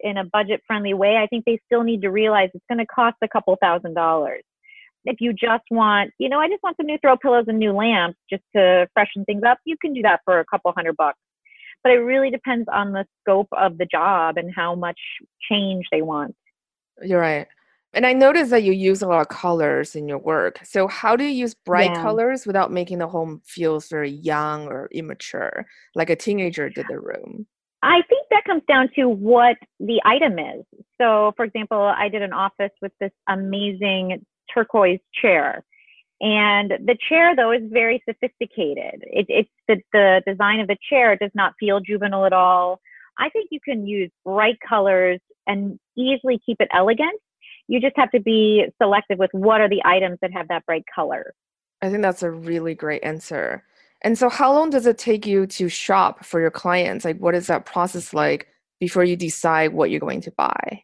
in 0.00 0.16
a 0.16 0.24
budget 0.24 0.62
friendly 0.66 0.94
way, 0.94 1.16
I 1.16 1.26
think 1.26 1.44
they 1.44 1.60
still 1.66 1.82
need 1.82 2.02
to 2.02 2.10
realize 2.10 2.50
it's 2.54 2.64
going 2.68 2.78
to 2.78 2.86
cost 2.86 3.16
a 3.22 3.28
couple 3.28 3.56
thousand 3.60 3.94
dollars. 3.94 4.42
If 5.04 5.20
you 5.20 5.34
just 5.34 5.64
want, 5.70 6.12
you 6.18 6.28
know, 6.30 6.38
I 6.40 6.48
just 6.48 6.62
want 6.62 6.76
some 6.78 6.86
new 6.86 6.98
throw 6.98 7.16
pillows 7.16 7.44
and 7.48 7.58
new 7.58 7.72
lamps 7.72 8.16
just 8.30 8.44
to 8.56 8.88
freshen 8.94 9.24
things 9.26 9.42
up, 9.46 9.58
you 9.66 9.76
can 9.78 9.92
do 9.92 10.00
that 10.02 10.20
for 10.24 10.40
a 10.40 10.44
couple 10.46 10.72
hundred 10.74 10.96
bucks 10.96 11.18
but 11.84 11.92
it 11.92 11.98
really 11.98 12.30
depends 12.30 12.66
on 12.72 12.92
the 12.92 13.06
scope 13.20 13.48
of 13.52 13.78
the 13.78 13.86
job 13.86 14.36
and 14.38 14.52
how 14.52 14.74
much 14.74 14.98
change 15.48 15.86
they 15.92 16.02
want. 16.02 16.34
You're 17.02 17.20
right. 17.20 17.46
And 17.92 18.04
I 18.04 18.12
noticed 18.12 18.50
that 18.50 18.64
you 18.64 18.72
use 18.72 19.02
a 19.02 19.06
lot 19.06 19.20
of 19.20 19.28
colors 19.28 19.94
in 19.94 20.08
your 20.08 20.18
work. 20.18 20.58
So, 20.64 20.88
how 20.88 21.14
do 21.14 21.22
you 21.22 21.30
use 21.30 21.54
bright 21.54 21.92
Yeah. 21.94 22.02
colors 22.02 22.44
without 22.46 22.72
making 22.72 22.98
the 22.98 23.06
home 23.06 23.40
feels 23.44 23.88
very 23.88 24.10
young 24.10 24.66
or 24.66 24.88
immature, 24.90 25.66
like 25.94 26.10
a 26.10 26.16
teenager 26.16 26.68
did 26.68 26.88
the 26.88 26.98
room? 26.98 27.46
I 27.82 28.02
think 28.08 28.26
that 28.30 28.44
comes 28.44 28.62
down 28.66 28.88
to 28.96 29.08
what 29.08 29.56
the 29.78 30.00
item 30.04 30.38
is. 30.38 30.64
So, 30.98 31.34
for 31.36 31.44
example, 31.44 31.78
I 31.78 32.08
did 32.08 32.22
an 32.22 32.32
office 32.32 32.72
with 32.82 32.92
this 32.98 33.12
amazing 33.28 34.24
turquoise 34.52 35.00
chair. 35.20 35.62
And 36.20 36.70
the 36.70 36.96
chair, 37.08 37.34
though, 37.34 37.52
is 37.52 37.62
very 37.64 38.02
sophisticated. 38.08 39.02
It, 39.02 39.26
it's 39.28 39.50
the, 39.68 39.76
the 39.92 40.22
design 40.26 40.60
of 40.60 40.68
the 40.68 40.76
chair 40.88 41.16
does 41.16 41.32
not 41.34 41.54
feel 41.58 41.80
juvenile 41.80 42.24
at 42.24 42.32
all. 42.32 42.80
I 43.18 43.28
think 43.30 43.48
you 43.50 43.60
can 43.60 43.86
use 43.86 44.10
bright 44.24 44.58
colors 44.66 45.20
and 45.46 45.78
easily 45.96 46.40
keep 46.44 46.60
it 46.60 46.68
elegant. 46.72 47.20
You 47.66 47.80
just 47.80 47.96
have 47.96 48.10
to 48.12 48.20
be 48.20 48.64
selective 48.80 49.18
with 49.18 49.30
what 49.32 49.60
are 49.60 49.68
the 49.68 49.82
items 49.84 50.18
that 50.22 50.32
have 50.32 50.48
that 50.48 50.66
bright 50.66 50.84
color. 50.94 51.34
I 51.82 51.90
think 51.90 52.02
that's 52.02 52.22
a 52.22 52.30
really 52.30 52.74
great 52.74 53.02
answer. 53.04 53.64
And 54.02 54.18
so, 54.18 54.28
how 54.28 54.52
long 54.52 54.70
does 54.70 54.86
it 54.86 54.98
take 54.98 55.26
you 55.26 55.46
to 55.46 55.68
shop 55.68 56.24
for 56.24 56.40
your 56.40 56.50
clients? 56.50 57.04
Like, 57.04 57.18
what 57.18 57.34
is 57.34 57.46
that 57.46 57.64
process 57.64 58.12
like 58.12 58.48
before 58.78 59.04
you 59.04 59.16
decide 59.16 59.72
what 59.72 59.90
you're 59.90 60.00
going 60.00 60.20
to 60.22 60.30
buy? 60.30 60.82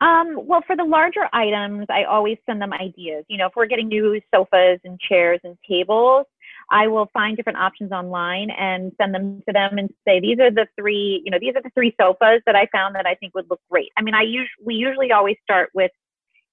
Um, 0.00 0.46
well, 0.46 0.62
for 0.66 0.76
the 0.76 0.84
larger 0.84 1.28
items, 1.32 1.86
I 1.90 2.04
always 2.04 2.38
send 2.46 2.62
them 2.62 2.72
ideas. 2.72 3.24
You 3.28 3.36
know, 3.36 3.46
if 3.46 3.52
we're 3.54 3.66
getting 3.66 3.88
new 3.88 4.20
sofas 4.34 4.80
and 4.84 4.98
chairs 4.98 5.40
and 5.44 5.58
tables, 5.68 6.26
I 6.70 6.86
will 6.86 7.08
find 7.12 7.36
different 7.36 7.58
options 7.58 7.92
online 7.92 8.50
and 8.50 8.92
send 9.00 9.14
them 9.14 9.42
to 9.46 9.52
them 9.52 9.76
and 9.76 9.90
say, 10.06 10.20
these 10.20 10.38
are 10.38 10.50
the 10.50 10.66
three, 10.78 11.20
you 11.24 11.30
know, 11.30 11.38
these 11.38 11.54
are 11.56 11.62
the 11.62 11.70
three 11.74 11.94
sofas 12.00 12.40
that 12.46 12.54
I 12.54 12.66
found 12.72 12.94
that 12.94 13.06
I 13.06 13.14
think 13.16 13.34
would 13.34 13.50
look 13.50 13.60
great. 13.70 13.90
I 13.98 14.02
mean, 14.02 14.14
I 14.14 14.22
usually, 14.22 14.48
we 14.64 14.74
usually 14.74 15.12
always 15.12 15.36
start 15.42 15.70
with 15.74 15.90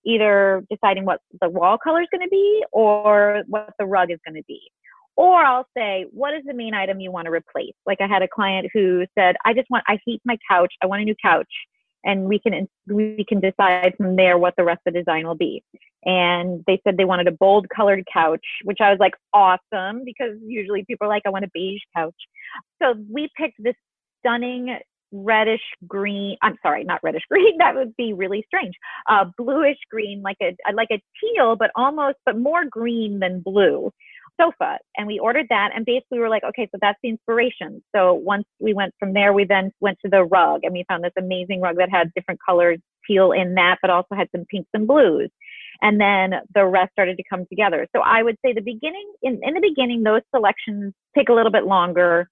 either 0.05 0.63
deciding 0.69 1.05
what 1.05 1.21
the 1.39 1.49
wall 1.49 1.77
color 1.77 2.01
is 2.01 2.07
going 2.11 2.25
to 2.25 2.29
be 2.29 2.63
or 2.71 3.43
what 3.47 3.73
the 3.77 3.85
rug 3.85 4.11
is 4.11 4.19
going 4.25 4.35
to 4.35 4.43
be. 4.47 4.61
Or 5.15 5.35
I'll 5.37 5.67
say, 5.75 6.05
what 6.11 6.33
is 6.33 6.43
the 6.45 6.53
main 6.53 6.73
item 6.73 6.99
you 6.99 7.11
want 7.11 7.25
to 7.25 7.31
replace? 7.31 7.73
Like 7.85 8.01
I 8.01 8.07
had 8.07 8.21
a 8.21 8.27
client 8.27 8.69
who 8.73 9.05
said, 9.17 9.35
I 9.45 9.53
just 9.53 9.69
want, 9.69 9.83
I 9.87 9.99
hate 10.05 10.21
my 10.25 10.37
couch. 10.49 10.73
I 10.81 10.85
want 10.85 11.01
a 11.01 11.05
new 11.05 11.15
couch. 11.21 11.51
And 12.07 12.25
we 12.25 12.39
can, 12.39 12.67
we 12.87 13.25
can 13.27 13.39
decide 13.39 13.93
from 13.97 14.15
there 14.15 14.37
what 14.37 14.55
the 14.57 14.63
rest 14.63 14.81
of 14.87 14.93
the 14.93 14.99
design 14.99 15.27
will 15.27 15.35
be. 15.35 15.63
And 16.05 16.63
they 16.65 16.81
said 16.83 16.97
they 16.97 17.05
wanted 17.05 17.27
a 17.27 17.31
bold 17.31 17.67
colored 17.75 18.03
couch, 18.11 18.45
which 18.63 18.79
I 18.81 18.89
was 18.89 18.99
like, 18.99 19.13
awesome, 19.33 20.03
because 20.05 20.37
usually 20.45 20.85
people 20.85 21.05
are 21.05 21.09
like, 21.09 21.23
I 21.25 21.29
want 21.29 21.45
a 21.45 21.51
beige 21.53 21.81
couch. 21.95 22.15
So 22.81 22.95
we 23.11 23.29
picked 23.37 23.61
this 23.61 23.75
stunning 24.19 24.79
reddish 25.11 25.61
green. 25.87 26.37
I'm 26.41 26.57
sorry, 26.61 26.83
not 26.83 27.01
reddish 27.03 27.23
green. 27.31 27.57
That 27.59 27.75
would 27.75 27.95
be 27.95 28.13
really 28.13 28.43
strange. 28.47 28.75
Uh, 29.09 29.25
bluish 29.37 29.77
green, 29.89 30.21
like 30.21 30.37
a 30.41 30.55
like 30.73 30.89
a 30.91 31.01
teal, 31.21 31.55
but 31.55 31.71
almost, 31.75 32.17
but 32.25 32.37
more 32.37 32.65
green 32.69 33.19
than 33.19 33.41
blue 33.41 33.91
sofa 34.39 34.77
and 34.95 35.07
we 35.07 35.19
ordered 35.19 35.47
that 35.49 35.71
and 35.75 35.85
basically 35.85 36.17
we 36.17 36.19
were 36.19 36.29
like 36.29 36.43
okay 36.43 36.67
so 36.71 36.77
that's 36.81 36.97
the 37.03 37.09
inspiration. 37.09 37.83
So 37.95 38.13
once 38.13 38.45
we 38.59 38.73
went 38.73 38.93
from 38.99 39.13
there 39.13 39.33
we 39.33 39.45
then 39.45 39.71
went 39.79 39.97
to 40.03 40.09
the 40.09 40.23
rug 40.23 40.61
and 40.63 40.73
we 40.73 40.85
found 40.87 41.03
this 41.03 41.11
amazing 41.17 41.61
rug 41.61 41.77
that 41.77 41.89
had 41.89 42.13
different 42.13 42.39
colors 42.47 42.79
teal 43.07 43.31
in 43.31 43.55
that 43.55 43.77
but 43.81 43.91
also 43.91 44.15
had 44.15 44.27
some 44.35 44.45
pinks 44.49 44.69
and 44.73 44.87
blues. 44.87 45.29
And 45.81 46.01
then 46.01 46.33
the 46.55 46.65
rest 46.65 46.91
started 46.93 47.17
to 47.17 47.23
come 47.29 47.45
together. 47.49 47.87
So 47.95 48.01
i 48.01 48.23
would 48.23 48.37
say 48.43 48.53
the 48.53 48.61
beginning 48.61 49.13
in, 49.21 49.39
in 49.43 49.53
the 49.53 49.61
beginning 49.61 50.03
those 50.03 50.21
selections 50.33 50.93
take 51.15 51.29
a 51.29 51.33
little 51.33 51.51
bit 51.51 51.65
longer 51.65 52.29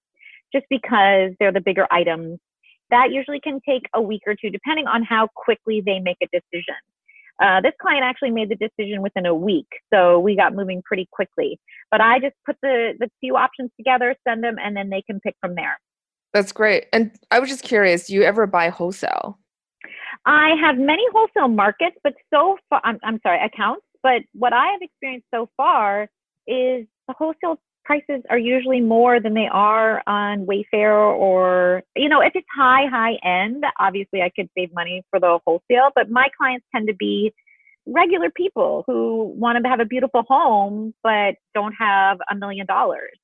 just 0.53 0.65
because 0.69 1.31
they're 1.39 1.51
the 1.51 1.61
bigger 1.61 1.87
items. 1.91 2.39
That 2.91 3.11
usually 3.11 3.39
can 3.39 3.59
take 3.67 3.83
a 3.93 4.01
week 4.01 4.21
or 4.27 4.35
two 4.35 4.49
depending 4.49 4.87
on 4.87 5.03
how 5.03 5.27
quickly 5.35 5.81
they 5.85 5.99
make 5.99 6.17
a 6.21 6.27
decision 6.27 6.75
uh, 7.41 7.61
this 7.61 7.73
client 7.81 8.03
actually 8.03 8.31
made 8.31 8.49
the 8.49 8.55
decision 8.55 9.01
within 9.01 9.25
a 9.25 9.35
week, 9.35 9.67
so 9.93 10.19
we 10.19 10.35
got 10.35 10.55
moving 10.55 10.81
pretty 10.83 11.07
quickly. 11.11 11.59
But 11.91 12.01
I 12.01 12.19
just 12.19 12.35
put 12.45 12.57
the 12.61 12.93
the 12.99 13.09
few 13.19 13.35
options 13.35 13.71
together, 13.77 14.15
send 14.27 14.43
them, 14.43 14.55
and 14.63 14.75
then 14.75 14.89
they 14.89 15.01
can 15.01 15.19
pick 15.19 15.35
from 15.41 15.55
there. 15.55 15.79
That's 16.33 16.51
great. 16.51 16.87
And 16.91 17.11
I 17.31 17.39
was 17.39 17.49
just 17.49 17.63
curious, 17.63 18.07
do 18.07 18.13
you 18.13 18.23
ever 18.23 18.45
buy 18.45 18.69
wholesale? 18.69 19.39
I 20.25 20.55
have 20.61 20.77
many 20.77 21.03
wholesale 21.13 21.47
markets, 21.47 21.95
but 22.03 22.13
so 22.33 22.57
far, 22.69 22.81
I'm, 22.83 22.99
I'm 23.03 23.19
sorry, 23.23 23.39
accounts. 23.43 23.85
But 24.03 24.21
what 24.33 24.51
I 24.51 24.67
have 24.73 24.81
experienced 24.81 25.27
so 25.33 25.49
far 25.55 26.09
is 26.47 26.85
the 27.07 27.13
wholesale 27.17 27.59
prices 27.85 28.23
are 28.29 28.37
usually 28.37 28.81
more 28.81 29.19
than 29.19 29.33
they 29.33 29.47
are 29.51 30.01
on 30.07 30.45
Wayfair 30.45 31.15
or, 31.15 31.83
you 31.95 32.09
know, 32.09 32.21
if 32.21 32.31
it's 32.35 32.47
high, 32.55 32.87
high 32.87 33.17
end, 33.23 33.63
obviously 33.79 34.21
I 34.21 34.31
could 34.35 34.49
save 34.57 34.73
money 34.73 35.03
for 35.11 35.19
the 35.19 35.39
wholesale, 35.45 35.91
but 35.95 36.09
my 36.09 36.27
clients 36.35 36.65
tend 36.73 36.87
to 36.87 36.95
be 36.95 37.31
regular 37.85 38.31
people 38.31 38.83
who 38.87 39.33
want 39.37 39.63
to 39.63 39.69
have 39.69 39.79
a 39.79 39.85
beautiful 39.85 40.23
home, 40.27 40.93
but 41.03 41.35
don't 41.53 41.73
have 41.73 42.17
a 42.29 42.35
million 42.35 42.65
dollars. 42.65 43.17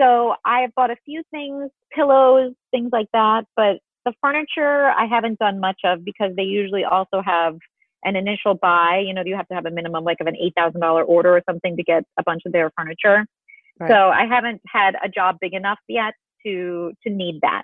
So 0.00 0.34
I've 0.46 0.74
bought 0.74 0.90
a 0.90 0.96
few 1.04 1.22
things, 1.30 1.70
pillows, 1.94 2.54
things 2.70 2.88
like 2.92 3.08
that, 3.12 3.44
but 3.54 3.80
the 4.06 4.14
furniture 4.22 4.88
I 4.88 5.04
haven't 5.04 5.38
done 5.38 5.60
much 5.60 5.80
of 5.84 6.04
because 6.04 6.32
they 6.36 6.44
usually 6.44 6.84
also 6.84 7.20
have 7.22 7.58
an 8.04 8.16
initial 8.16 8.54
buy. 8.54 9.02
You 9.06 9.12
know, 9.12 9.22
you 9.24 9.36
have 9.36 9.48
to 9.48 9.54
have 9.54 9.66
a 9.66 9.70
minimum 9.70 10.04
like 10.04 10.20
of 10.20 10.26
an 10.26 10.36
eight 10.36 10.54
thousand 10.56 10.80
dollar 10.80 11.04
order 11.04 11.36
or 11.36 11.42
something 11.48 11.76
to 11.76 11.82
get 11.82 12.04
a 12.18 12.22
bunch 12.24 12.42
of 12.46 12.52
their 12.52 12.70
furniture. 12.74 13.26
Right. 13.80 13.88
So 13.90 13.94
I 13.94 14.26
haven't 14.26 14.60
had 14.66 14.94
a 15.02 15.08
job 15.08 15.38
big 15.40 15.54
enough 15.54 15.78
yet 15.88 16.14
to 16.44 16.92
to 17.02 17.10
need 17.10 17.40
that. 17.42 17.62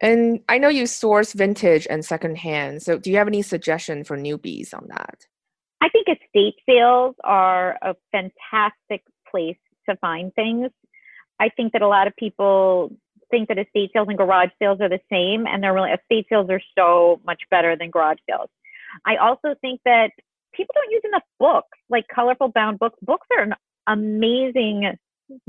And 0.00 0.40
I 0.48 0.58
know 0.58 0.68
you 0.68 0.86
source 0.86 1.32
vintage 1.32 1.86
and 1.88 2.04
secondhand. 2.04 2.82
So 2.82 2.98
do 2.98 3.10
you 3.10 3.16
have 3.16 3.28
any 3.28 3.42
suggestion 3.42 4.04
for 4.04 4.18
newbies 4.18 4.74
on 4.74 4.86
that? 4.88 5.26
I 5.80 5.88
think 5.88 6.08
estate 6.08 6.54
sales 6.68 7.14
are 7.24 7.78
a 7.82 7.94
fantastic 8.12 9.02
place 9.30 9.56
to 9.88 9.96
find 9.96 10.34
things. 10.34 10.70
I 11.40 11.48
think 11.48 11.72
that 11.72 11.82
a 11.82 11.88
lot 11.88 12.06
of 12.06 12.14
people 12.16 12.90
think 13.30 13.48
that 13.48 13.58
estate 13.58 13.90
sales 13.92 14.08
and 14.08 14.18
garage 14.18 14.50
sales 14.58 14.80
are 14.80 14.88
the 14.88 15.00
same, 15.10 15.46
and 15.46 15.62
they're 15.62 15.74
really 15.74 15.90
estate 15.90 16.26
sales 16.28 16.48
are 16.50 16.60
so 16.76 17.20
much 17.26 17.42
better 17.50 17.76
than 17.76 17.90
garage 17.90 18.18
sales. 18.28 18.48
I 19.04 19.16
also 19.16 19.54
think 19.60 19.80
that 19.84 20.10
people 20.54 20.74
don't 20.74 20.90
use 20.90 21.02
enough 21.04 21.24
books, 21.38 21.78
like 21.88 22.04
colorful 22.14 22.48
bound 22.48 22.78
books. 22.78 22.98
Books 23.02 23.26
are 23.36 23.42
an 23.42 23.54
amazing 23.86 24.96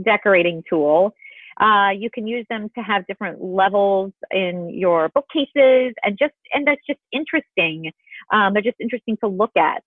decorating 0.03 0.63
tool. 0.69 1.13
Uh, 1.59 1.91
you 1.97 2.09
can 2.09 2.27
use 2.27 2.45
them 2.49 2.69
to 2.75 2.81
have 2.81 3.07
different 3.07 3.41
levels 3.41 4.11
in 4.31 4.69
your 4.69 5.09
bookcases, 5.09 5.93
and 6.03 6.17
just 6.19 6.33
and 6.53 6.67
that's 6.67 6.81
just 6.87 6.99
interesting. 7.13 7.91
Um, 8.31 8.53
they're 8.53 8.61
just 8.61 8.79
interesting 8.79 9.17
to 9.17 9.27
look 9.27 9.55
at. 9.55 9.81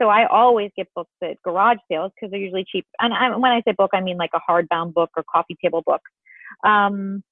So 0.00 0.08
I 0.08 0.26
always 0.26 0.70
get 0.76 0.88
books 0.94 1.12
at 1.22 1.40
garage 1.42 1.78
sales 1.90 2.12
because 2.14 2.30
they're 2.30 2.40
usually 2.40 2.64
cheap. 2.70 2.86
And 3.00 3.12
I, 3.12 3.34
when 3.36 3.52
I 3.52 3.62
say 3.62 3.72
book, 3.72 3.90
I 3.94 4.00
mean 4.00 4.16
like 4.16 4.30
a 4.34 4.40
hardbound 4.50 4.94
book 4.94 5.10
or 5.16 5.24
coffee 5.24 5.56
table 5.60 5.82
book. 5.84 6.02
Um, 6.64 7.22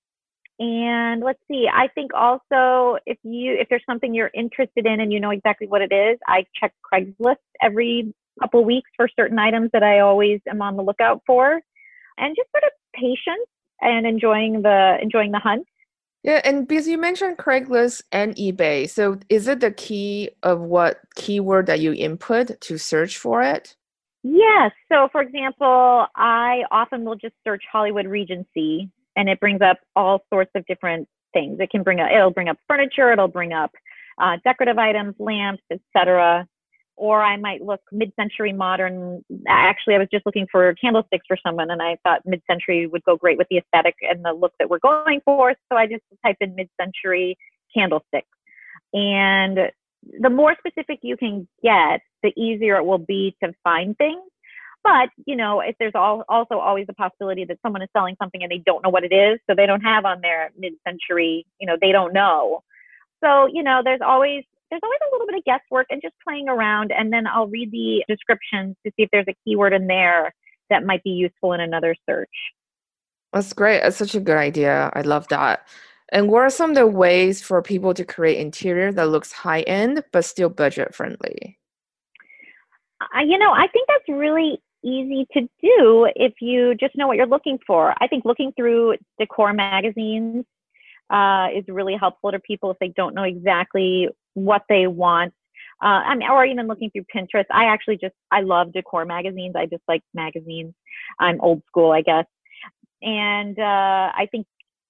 and 0.58 1.22
let's 1.22 1.40
see, 1.50 1.68
I 1.72 1.88
think 1.94 2.12
also 2.12 2.98
if 3.06 3.18
you 3.22 3.54
if 3.54 3.68
there's 3.70 3.84
something 3.86 4.14
you're 4.14 4.30
interested 4.34 4.84
in 4.84 5.00
and 5.00 5.12
you 5.12 5.18
know 5.18 5.30
exactly 5.30 5.66
what 5.66 5.80
it 5.80 5.92
is, 5.92 6.18
I 6.26 6.44
check 6.54 6.74
Craigslist 6.92 7.36
every 7.62 8.12
couple 8.40 8.64
weeks 8.64 8.90
for 8.96 9.08
certain 9.16 9.38
items 9.38 9.70
that 9.72 9.82
I 9.82 10.00
always 10.00 10.40
am 10.48 10.60
on 10.60 10.76
the 10.76 10.82
lookout 10.82 11.22
for. 11.26 11.60
And 12.20 12.36
just 12.36 12.50
sort 12.52 12.64
of 12.64 12.70
patience 12.94 13.48
and 13.80 14.06
enjoying 14.06 14.62
the 14.62 14.98
enjoying 15.00 15.32
the 15.32 15.38
hunt. 15.38 15.66
Yeah, 16.22 16.42
and 16.44 16.68
because 16.68 16.86
you 16.86 16.98
mentioned 16.98 17.38
Craigslist 17.38 18.02
and 18.12 18.36
eBay, 18.36 18.88
so 18.90 19.18
is 19.30 19.48
it 19.48 19.60
the 19.60 19.70
key 19.70 20.30
of 20.42 20.60
what 20.60 21.00
keyword 21.14 21.66
that 21.66 21.80
you 21.80 21.94
input 21.94 22.60
to 22.60 22.76
search 22.76 23.16
for 23.16 23.42
it? 23.42 23.74
Yes. 24.22 24.72
So, 24.92 25.08
for 25.12 25.22
example, 25.22 26.06
I 26.14 26.64
often 26.70 27.04
will 27.04 27.16
just 27.16 27.34
search 27.42 27.62
Hollywood 27.72 28.06
Regency 28.06 28.90
and 29.16 29.30
it 29.30 29.40
brings 29.40 29.62
up 29.62 29.78
all 29.96 30.22
sorts 30.30 30.50
of 30.54 30.66
different 30.66 31.08
things. 31.32 31.58
It 31.58 31.70
can 31.70 31.82
bring 31.82 32.00
up, 32.00 32.10
it'll 32.14 32.30
bring 32.30 32.48
up 32.48 32.58
furniture, 32.68 33.12
it'll 33.12 33.28
bring 33.28 33.54
up 33.54 33.70
uh, 34.20 34.36
decorative 34.44 34.76
items, 34.76 35.14
lamps, 35.18 35.62
etc. 35.70 36.46
Or 37.02 37.22
I 37.22 37.38
might 37.38 37.62
look 37.62 37.80
mid-century 37.90 38.52
modern. 38.52 39.24
Actually, 39.48 39.94
I 39.94 39.98
was 39.98 40.08
just 40.12 40.26
looking 40.26 40.46
for 40.52 40.74
candlesticks 40.74 41.24
for 41.26 41.38
someone, 41.42 41.70
and 41.70 41.80
I 41.80 41.96
thought 42.04 42.20
mid-century 42.26 42.86
would 42.88 43.02
go 43.04 43.16
great 43.16 43.38
with 43.38 43.46
the 43.48 43.56
aesthetic 43.56 43.94
and 44.02 44.22
the 44.22 44.34
look 44.34 44.52
that 44.58 44.68
we're 44.68 44.80
going 44.80 45.22
for. 45.24 45.54
So 45.72 45.78
I 45.78 45.86
just 45.86 46.02
typed 46.22 46.42
in 46.42 46.54
mid-century 46.54 47.38
candlesticks, 47.74 48.28
and 48.92 49.72
the 50.20 50.28
more 50.28 50.54
specific 50.58 50.98
you 51.00 51.16
can 51.16 51.48
get, 51.62 52.02
the 52.22 52.34
easier 52.36 52.76
it 52.76 52.84
will 52.84 52.98
be 52.98 53.34
to 53.42 53.54
find 53.64 53.96
things. 53.96 54.20
But 54.84 55.08
you 55.24 55.36
know, 55.36 55.60
if 55.60 55.76
there's 55.78 55.94
all, 55.94 56.24
also 56.28 56.58
always 56.58 56.84
a 56.90 56.92
possibility 56.92 57.46
that 57.46 57.60
someone 57.62 57.80
is 57.80 57.88
selling 57.96 58.16
something 58.20 58.42
and 58.42 58.52
they 58.52 58.62
don't 58.66 58.84
know 58.84 58.90
what 58.90 59.04
it 59.04 59.12
is, 59.12 59.38
so 59.48 59.54
they 59.54 59.64
don't 59.64 59.80
have 59.80 60.04
on 60.04 60.20
their 60.20 60.50
mid-century, 60.58 61.46
you 61.58 61.66
know, 61.66 61.78
they 61.80 61.92
don't 61.92 62.12
know. 62.12 62.62
So 63.24 63.46
you 63.46 63.62
know, 63.62 63.80
there's 63.82 64.02
always 64.02 64.44
there's 64.70 64.80
always 64.82 64.98
a 65.06 65.12
little 65.12 65.26
bit 65.26 65.36
of 65.36 65.44
guesswork 65.44 65.86
and 65.90 66.00
just 66.00 66.14
playing 66.26 66.48
around, 66.48 66.92
and 66.92 67.12
then 67.12 67.26
I'll 67.26 67.48
read 67.48 67.70
the 67.70 68.04
descriptions 68.08 68.76
to 68.84 68.92
see 68.96 69.02
if 69.02 69.10
there's 69.10 69.26
a 69.28 69.34
keyword 69.44 69.72
in 69.72 69.86
there 69.86 70.32
that 70.70 70.84
might 70.84 71.02
be 71.02 71.10
useful 71.10 71.52
in 71.52 71.60
another 71.60 71.94
search. 72.08 72.30
That's 73.32 73.52
great. 73.52 73.82
That's 73.82 73.96
such 73.96 74.14
a 74.14 74.20
good 74.20 74.36
idea. 74.36 74.90
I 74.94 75.02
love 75.02 75.28
that. 75.28 75.66
And 76.12 76.28
what 76.28 76.42
are 76.42 76.50
some 76.50 76.70
of 76.70 76.76
the 76.76 76.86
ways 76.86 77.40
for 77.40 77.62
people 77.62 77.94
to 77.94 78.04
create 78.04 78.38
interior 78.38 78.92
that 78.92 79.08
looks 79.08 79.32
high 79.32 79.60
end 79.62 80.02
but 80.12 80.24
still 80.24 80.48
budget 80.48 80.94
friendly? 80.94 81.58
Uh, 83.00 83.20
you 83.20 83.38
know, 83.38 83.52
I 83.52 83.66
think 83.68 83.88
that's 83.88 84.08
really 84.08 84.60
easy 84.82 85.26
to 85.32 85.42
do 85.62 86.08
if 86.16 86.34
you 86.40 86.74
just 86.74 86.96
know 86.96 87.06
what 87.06 87.16
you're 87.16 87.26
looking 87.26 87.58
for. 87.66 87.94
I 88.00 88.08
think 88.08 88.24
looking 88.24 88.52
through 88.56 88.96
decor 89.18 89.52
magazines 89.52 90.44
uh, 91.10 91.48
is 91.54 91.64
really 91.68 91.96
helpful 91.98 92.32
to 92.32 92.40
people 92.40 92.70
if 92.70 92.78
they 92.78 92.92
don't 92.96 93.14
know 93.14 93.22
exactly 93.22 94.08
what 94.44 94.62
they 94.68 94.86
want. 94.86 95.32
Uh, 95.82 96.04
I 96.04 96.14
mean, 96.14 96.28
or 96.28 96.44
even 96.44 96.66
looking 96.66 96.90
through 96.90 97.04
Pinterest. 97.14 97.46
I 97.50 97.64
actually 97.64 97.96
just 97.96 98.14
I 98.30 98.42
love 98.42 98.72
decor 98.72 99.04
magazines. 99.04 99.54
I 99.56 99.66
just 99.66 99.82
like 99.88 100.02
magazines. 100.12 100.74
I'm 101.18 101.40
old 101.40 101.62
school, 101.66 101.92
I 101.92 102.02
guess. 102.02 102.26
And 103.02 103.58
uh, 103.58 104.12
I 104.14 104.28
think 104.30 104.46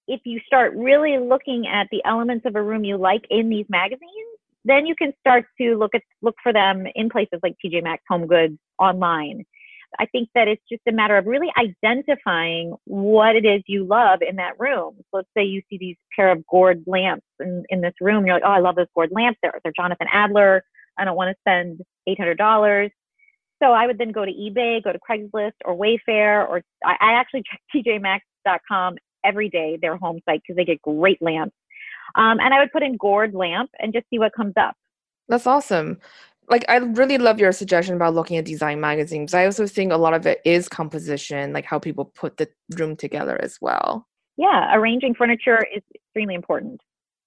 if 0.08 0.22
you 0.24 0.40
start 0.44 0.74
really 0.74 1.18
looking 1.18 1.68
at 1.68 1.86
the 1.92 2.02
elements 2.04 2.44
of 2.44 2.56
a 2.56 2.62
room 2.62 2.84
you 2.84 2.96
like 2.96 3.24
in 3.30 3.48
these 3.48 3.66
magazines, 3.68 4.10
then 4.64 4.84
you 4.84 4.96
can 4.96 5.12
start 5.20 5.46
to 5.60 5.76
look 5.76 5.94
at 5.94 6.02
look 6.22 6.34
for 6.42 6.52
them 6.52 6.86
in 6.94 7.08
places 7.08 7.38
like 7.42 7.54
TJ 7.64 7.84
Maxx, 7.84 8.02
Home 8.08 8.26
Goods, 8.26 8.58
online. 8.78 9.44
I 9.98 10.06
think 10.06 10.28
that 10.34 10.48
it's 10.48 10.62
just 10.70 10.82
a 10.88 10.92
matter 10.92 11.16
of 11.16 11.26
really 11.26 11.50
identifying 11.58 12.74
what 12.84 13.36
it 13.36 13.44
is 13.44 13.62
you 13.66 13.84
love 13.84 14.20
in 14.26 14.36
that 14.36 14.58
room. 14.58 14.94
So 14.96 15.04
let's 15.18 15.28
say 15.36 15.44
you 15.44 15.62
see 15.68 15.78
these 15.78 15.96
pair 16.14 16.30
of 16.30 16.46
gourd 16.46 16.84
lamps 16.86 17.26
in, 17.40 17.64
in 17.70 17.80
this 17.80 17.94
room. 18.00 18.26
You're 18.26 18.36
like, 18.36 18.44
oh, 18.44 18.50
I 18.50 18.60
love 18.60 18.76
those 18.76 18.86
gourd 18.94 19.10
lamps. 19.12 19.38
They're, 19.42 19.58
they're 19.62 19.72
Jonathan 19.76 20.06
Adler. 20.12 20.64
I 20.98 21.04
don't 21.04 21.16
want 21.16 21.34
to 21.34 21.40
spend 21.40 21.80
$800. 22.08 22.90
So 23.62 23.72
I 23.72 23.86
would 23.86 23.98
then 23.98 24.12
go 24.12 24.24
to 24.24 24.30
eBay, 24.30 24.82
go 24.82 24.92
to 24.92 24.98
Craigslist 24.98 25.52
or 25.64 25.76
Wayfair, 25.76 26.48
or 26.48 26.62
I, 26.84 26.96
I 27.00 27.12
actually 27.12 27.42
check 27.50 27.60
TJMaxx.com 27.74 28.96
every 29.24 29.48
day, 29.48 29.78
their 29.80 29.96
home 29.96 30.20
site, 30.26 30.40
because 30.42 30.56
they 30.56 30.64
get 30.64 30.80
great 30.82 31.20
lamps. 31.20 31.54
Um, 32.14 32.40
and 32.40 32.54
I 32.54 32.60
would 32.60 32.72
put 32.72 32.82
in 32.82 32.96
gourd 32.96 33.34
lamp 33.34 33.70
and 33.78 33.92
just 33.92 34.06
see 34.10 34.18
what 34.18 34.32
comes 34.34 34.54
up. 34.56 34.74
That's 35.28 35.46
awesome. 35.46 36.00
Like 36.50 36.64
I 36.68 36.78
really 36.78 37.16
love 37.16 37.38
your 37.38 37.52
suggestion 37.52 37.94
about 37.94 38.14
looking 38.14 38.36
at 38.36 38.44
design 38.44 38.80
magazines. 38.80 39.32
I 39.34 39.46
also 39.46 39.66
think 39.66 39.92
a 39.92 39.96
lot 39.96 40.14
of 40.14 40.26
it 40.26 40.40
is 40.44 40.68
composition, 40.68 41.52
like 41.52 41.64
how 41.64 41.78
people 41.78 42.04
put 42.04 42.36
the 42.36 42.48
room 42.76 42.96
together 42.96 43.40
as 43.40 43.56
well. 43.60 44.08
Yeah, 44.36 44.74
arranging 44.74 45.14
furniture 45.14 45.64
is 45.74 45.82
extremely 45.94 46.34
important. 46.34 46.80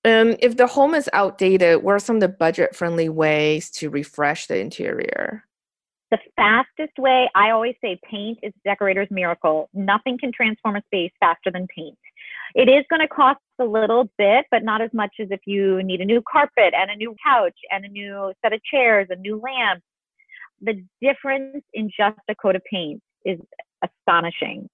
Um, 0.04 0.36
if 0.40 0.58
the 0.58 0.68
home 0.68 0.94
is 0.94 1.10
outdated, 1.14 1.82
what 1.82 1.94
are 1.94 2.00
some 2.00 2.18
of 2.18 2.20
the 2.20 2.28
budget-friendly 2.28 3.08
ways 3.08 3.70
to 3.72 3.90
refresh 3.90 4.48
the 4.48 4.58
interior? 4.58 5.46
The 6.12 6.20
fastest 6.36 7.00
way, 7.00 7.30
I 7.34 7.52
always 7.52 7.76
say 7.82 7.98
paint 8.04 8.40
is 8.44 8.52
decorator's 8.66 9.08
miracle. 9.10 9.70
Nothing 9.74 10.18
can 10.18 10.34
transform 10.34 10.76
a 10.76 10.82
space 10.88 11.12
faster 11.20 11.50
than 11.50 11.68
paint. 11.74 11.98
It 12.54 12.68
is 12.68 12.84
going 12.90 13.00
to 13.00 13.08
cost 13.08 13.40
a 13.60 13.66
little 13.66 14.10
bit, 14.18 14.46
but 14.52 14.64
not 14.64 14.82
as 14.82 14.90
much 14.94 15.16
as 15.20 15.28
if 15.32 15.42
you 15.46 15.82
need 15.84 16.02
a 16.02 16.06
new 16.06 16.22
carpet 16.30 16.74
and 16.76 16.90
a 16.92 16.96
new 16.96 17.16
couch 17.26 17.58
and 17.72 17.86
a 17.86 17.88
new 17.88 18.34
set 18.44 18.54
of 18.54 18.64
chairs, 18.64 19.08
a 19.10 19.16
new 19.16 19.40
lamp. 19.40 19.82
The 20.62 20.84
difference 21.02 21.64
in 21.74 21.90
just 21.96 22.20
a 22.30 22.36
coat 22.36 22.56
of 22.56 22.64
paint 22.70 23.02
is 23.26 23.40
astonishing. 23.84 24.70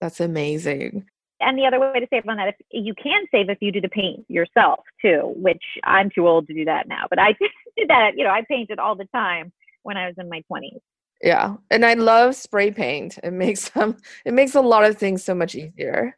That's 0.00 0.20
amazing. 0.20 1.06
And 1.40 1.56
the 1.56 1.66
other 1.66 1.78
way 1.78 2.00
to 2.00 2.06
save 2.10 2.28
on 2.28 2.36
that, 2.36 2.48
if 2.48 2.56
you 2.70 2.94
can 2.94 3.24
save 3.30 3.48
if 3.48 3.58
you 3.60 3.70
do 3.70 3.80
the 3.80 3.88
paint 3.88 4.24
yourself 4.28 4.80
too, 5.00 5.32
which 5.36 5.62
I'm 5.84 6.10
too 6.10 6.26
old 6.26 6.48
to 6.48 6.54
do 6.54 6.64
that 6.64 6.88
now, 6.88 7.06
but 7.08 7.20
I 7.20 7.32
did 7.76 7.88
that. 7.88 8.16
You 8.16 8.24
know, 8.24 8.30
I 8.30 8.42
painted 8.48 8.78
all 8.78 8.96
the 8.96 9.08
time 9.14 9.52
when 9.82 9.96
I 9.96 10.06
was 10.06 10.16
in 10.18 10.28
my 10.28 10.42
20s. 10.50 10.80
Yeah, 11.22 11.56
and 11.70 11.84
I 11.84 11.94
love 11.94 12.34
spray 12.34 12.70
paint. 12.70 13.18
It 13.22 13.32
makes 13.32 13.68
them 13.70 13.96
it 14.24 14.34
makes 14.34 14.54
a 14.54 14.60
lot 14.60 14.84
of 14.84 14.98
things 14.98 15.24
so 15.24 15.34
much 15.34 15.54
easier. 15.54 16.16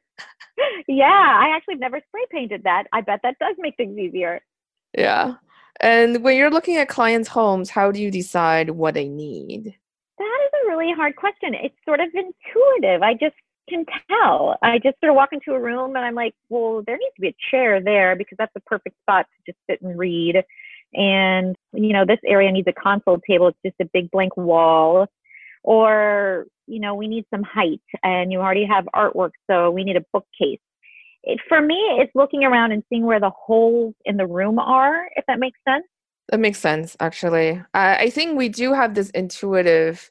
Yeah, 0.88 1.38
I 1.40 1.54
actually 1.54 1.76
never 1.76 2.00
spray 2.08 2.24
painted 2.30 2.64
that. 2.64 2.84
I 2.92 3.00
bet 3.00 3.20
that 3.22 3.38
does 3.38 3.56
make 3.58 3.76
things 3.76 3.98
easier. 3.98 4.40
Yeah. 4.96 5.34
And 5.80 6.22
when 6.22 6.36
you're 6.36 6.50
looking 6.50 6.76
at 6.76 6.88
clients' 6.88 7.28
homes, 7.28 7.70
how 7.70 7.90
do 7.90 8.02
you 8.02 8.10
decide 8.10 8.70
what 8.70 8.94
they 8.94 9.08
need? 9.08 9.74
That 10.18 10.38
is 10.44 10.50
a 10.64 10.68
really 10.68 10.92
hard 10.92 11.16
question. 11.16 11.54
It's 11.54 11.74
sort 11.86 12.00
of 12.00 12.08
intuitive. 12.12 13.02
I 13.02 13.14
just 13.14 13.36
can 13.68 13.86
tell. 14.10 14.58
I 14.62 14.78
just 14.78 15.00
sort 15.00 15.10
of 15.10 15.16
walk 15.16 15.30
into 15.32 15.52
a 15.52 15.60
room 15.60 15.96
and 15.96 16.04
I'm 16.04 16.14
like, 16.14 16.34
well, 16.48 16.82
there 16.86 16.98
needs 16.98 17.14
to 17.14 17.22
be 17.22 17.28
a 17.28 17.36
chair 17.50 17.80
there 17.82 18.16
because 18.16 18.36
that's 18.36 18.52
the 18.52 18.60
perfect 18.60 18.96
spot 19.02 19.26
to 19.26 19.52
just 19.52 19.58
sit 19.70 19.80
and 19.80 19.98
read. 19.98 20.44
And, 20.92 21.56
you 21.72 21.92
know, 21.92 22.04
this 22.04 22.18
area 22.26 22.50
needs 22.50 22.68
a 22.68 22.72
console 22.72 23.20
table. 23.20 23.48
It's 23.48 23.58
just 23.64 23.80
a 23.80 23.90
big 23.92 24.10
blank 24.10 24.36
wall. 24.36 25.06
Or, 25.62 26.46
you 26.70 26.80
know, 26.80 26.94
we 26.94 27.08
need 27.08 27.24
some 27.34 27.42
height 27.42 27.82
and 28.02 28.30
you 28.32 28.38
already 28.38 28.64
have 28.64 28.86
artwork, 28.94 29.32
so 29.50 29.70
we 29.70 29.84
need 29.84 29.96
a 29.96 30.04
bookcase. 30.12 30.60
It, 31.22 31.40
for 31.48 31.60
me, 31.60 31.76
it's 31.98 32.14
looking 32.14 32.44
around 32.44 32.72
and 32.72 32.82
seeing 32.88 33.04
where 33.04 33.20
the 33.20 33.30
holes 33.30 33.94
in 34.04 34.16
the 34.16 34.26
room 34.26 34.58
are, 34.58 35.08
if 35.16 35.24
that 35.26 35.38
makes 35.38 35.58
sense. 35.68 35.84
That 36.30 36.40
makes 36.40 36.58
sense, 36.58 36.96
actually. 37.00 37.60
I, 37.74 37.96
I 37.96 38.10
think 38.10 38.38
we 38.38 38.48
do 38.48 38.72
have 38.72 38.94
this 38.94 39.10
intuitive 39.10 40.10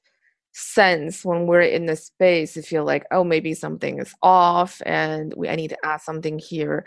sense 0.52 1.24
when 1.24 1.48
we're 1.48 1.62
in 1.62 1.86
the 1.86 1.96
space 1.96 2.54
to 2.54 2.62
feel 2.62 2.84
like, 2.84 3.06
oh, 3.12 3.24
maybe 3.24 3.54
something 3.54 4.00
is 4.00 4.14
off 4.22 4.82
and 4.86 5.34
we, 5.38 5.48
I 5.48 5.56
need 5.56 5.70
to 5.70 5.78
add 5.84 6.02
something 6.02 6.38
here. 6.38 6.86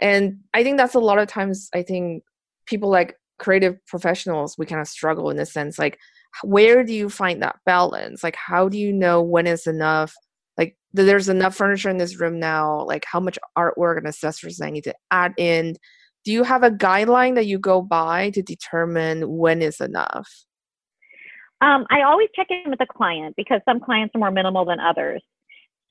And 0.00 0.38
I 0.54 0.62
think 0.62 0.78
that's 0.78 0.94
a 0.94 1.00
lot 1.00 1.18
of 1.18 1.28
times, 1.28 1.68
I 1.74 1.82
think 1.82 2.24
people 2.66 2.88
like 2.88 3.16
creative 3.38 3.84
professionals, 3.86 4.56
we 4.56 4.66
kind 4.66 4.80
of 4.80 4.88
struggle 4.88 5.30
in 5.30 5.36
the 5.36 5.46
sense 5.46 5.78
like, 5.78 5.98
where 6.42 6.84
do 6.84 6.94
you 6.94 7.08
find 7.08 7.42
that 7.42 7.56
balance? 7.66 8.22
Like, 8.22 8.36
how 8.36 8.68
do 8.68 8.78
you 8.78 8.92
know 8.92 9.22
when 9.22 9.46
is 9.46 9.66
enough? 9.66 10.14
Like, 10.56 10.76
there's 10.92 11.28
enough 11.28 11.56
furniture 11.56 11.90
in 11.90 11.98
this 11.98 12.18
room 12.20 12.38
now. 12.38 12.84
Like, 12.84 13.04
how 13.06 13.20
much 13.20 13.38
artwork 13.56 13.98
and 13.98 14.06
accessories 14.06 14.60
I 14.60 14.70
need 14.70 14.84
to 14.84 14.94
add 15.10 15.34
in? 15.36 15.76
Do 16.24 16.32
you 16.32 16.42
have 16.42 16.62
a 16.62 16.70
guideline 16.70 17.34
that 17.34 17.46
you 17.46 17.58
go 17.58 17.82
by 17.82 18.30
to 18.30 18.42
determine 18.42 19.22
when 19.22 19.62
is 19.62 19.80
enough? 19.80 20.28
Um, 21.62 21.86
I 21.90 22.02
always 22.02 22.28
check 22.34 22.46
in 22.50 22.70
with 22.70 22.78
the 22.78 22.86
client 22.86 23.36
because 23.36 23.60
some 23.66 23.80
clients 23.80 24.14
are 24.14 24.18
more 24.18 24.30
minimal 24.30 24.64
than 24.64 24.80
others. 24.80 25.22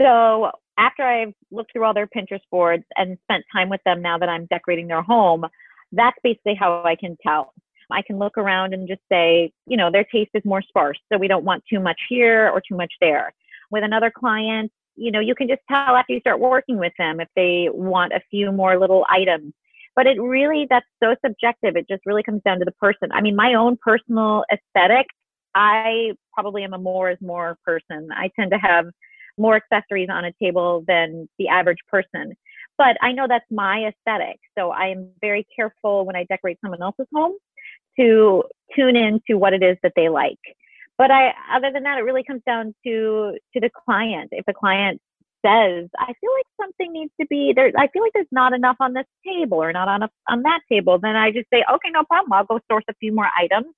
So 0.01 0.51
after 0.77 1.03
I've 1.03 1.33
looked 1.51 1.73
through 1.73 1.83
all 1.83 1.93
their 1.93 2.07
Pinterest 2.07 2.39
boards 2.49 2.85
and 2.95 3.17
spent 3.23 3.43
time 3.53 3.69
with 3.69 3.81
them 3.85 4.01
now 4.01 4.17
that 4.17 4.29
I'm 4.29 4.47
decorating 4.47 4.87
their 4.87 5.01
home, 5.03 5.45
that's 5.91 6.17
basically 6.23 6.55
how 6.55 6.83
I 6.83 6.95
can 6.95 7.17
tell. 7.21 7.53
I 7.91 8.01
can 8.01 8.17
look 8.17 8.37
around 8.37 8.73
and 8.73 8.87
just 8.87 9.01
say, 9.11 9.51
you 9.67 9.77
know, 9.77 9.91
their 9.91 10.03
taste 10.03 10.31
is 10.33 10.43
more 10.45 10.61
sparse, 10.61 10.99
so 11.11 11.17
we 11.17 11.27
don't 11.27 11.45
want 11.45 11.63
too 11.71 11.79
much 11.79 11.99
here 12.07 12.49
or 12.49 12.61
too 12.61 12.75
much 12.75 12.93
there. 13.01 13.33
With 13.71 13.83
another 13.83 14.11
client, 14.11 14.71
you 14.95 15.11
know, 15.11 15.19
you 15.19 15.35
can 15.35 15.47
just 15.47 15.61
tell 15.69 15.95
after 15.95 16.13
you 16.13 16.19
start 16.19 16.39
working 16.39 16.77
with 16.77 16.93
them 16.97 17.19
if 17.19 17.27
they 17.35 17.69
want 17.71 18.13
a 18.13 18.21
few 18.29 18.51
more 18.51 18.77
little 18.77 19.05
items. 19.09 19.53
But 19.95 20.07
it 20.07 20.21
really, 20.21 20.67
that's 20.69 20.85
so 21.01 21.15
subjective. 21.25 21.75
It 21.75 21.87
just 21.89 22.05
really 22.05 22.23
comes 22.23 22.41
down 22.43 22.59
to 22.59 22.65
the 22.65 22.71
person. 22.73 23.11
I 23.11 23.21
mean, 23.21 23.35
my 23.35 23.53
own 23.55 23.77
personal 23.81 24.43
aesthetic, 24.51 25.07
I 25.55 26.11
probably 26.33 26.63
am 26.63 26.73
a 26.73 26.77
more 26.77 27.09
is 27.11 27.17
more 27.21 27.57
person. 27.65 28.09
I 28.11 28.29
tend 28.35 28.51
to 28.51 28.57
have 28.57 28.85
more 29.37 29.55
accessories 29.55 30.09
on 30.11 30.25
a 30.25 30.33
table 30.41 30.83
than 30.87 31.27
the 31.37 31.47
average 31.47 31.79
person. 31.89 32.33
But 32.77 32.97
I 33.01 33.11
know 33.11 33.25
that's 33.27 33.45
my 33.49 33.89
aesthetic. 33.89 34.39
So 34.57 34.71
I 34.71 34.87
am 34.87 35.09
very 35.21 35.45
careful 35.53 36.05
when 36.05 36.15
I 36.15 36.25
decorate 36.25 36.59
someone 36.61 36.81
else's 36.81 37.07
home 37.13 37.33
to 37.99 38.43
tune 38.75 38.95
in 38.95 39.21
to 39.27 39.35
what 39.35 39.53
it 39.53 39.63
is 39.63 39.77
that 39.83 39.93
they 39.95 40.09
like. 40.09 40.39
But 40.97 41.11
I, 41.11 41.33
other 41.53 41.71
than 41.71 41.83
that, 41.83 41.97
it 41.97 42.01
really 42.01 42.23
comes 42.23 42.41
down 42.45 42.75
to 42.85 43.37
to 43.53 43.59
the 43.59 43.69
client. 43.85 44.29
If 44.31 44.45
the 44.45 44.53
client 44.53 45.01
says, 45.45 45.87
"I 45.97 46.13
feel 46.19 46.31
like 46.37 46.45
something 46.61 46.91
needs 46.91 47.13
to 47.21 47.27
be 47.27 47.53
there," 47.55 47.71
I 47.77 47.87
feel 47.87 48.01
like 48.01 48.11
there's 48.13 48.27
not 48.31 48.53
enough 48.53 48.75
on 48.79 48.93
this 48.93 49.05
table 49.25 49.63
or 49.63 49.71
not 49.71 49.87
on 49.87 50.03
a, 50.03 50.09
on 50.27 50.41
that 50.43 50.59
table, 50.69 50.99
then 50.99 51.15
I 51.15 51.31
just 51.31 51.47
say, 51.53 51.63
"Okay, 51.73 51.89
no 51.91 52.03
problem. 52.03 52.33
I'll 52.33 52.45
go 52.45 52.59
source 52.69 52.83
a 52.89 52.93
few 52.95 53.13
more 53.13 53.29
items, 53.37 53.73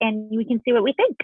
and 0.00 0.28
we 0.36 0.44
can 0.44 0.60
see 0.64 0.72
what 0.72 0.82
we 0.82 0.92
think." 0.92 1.18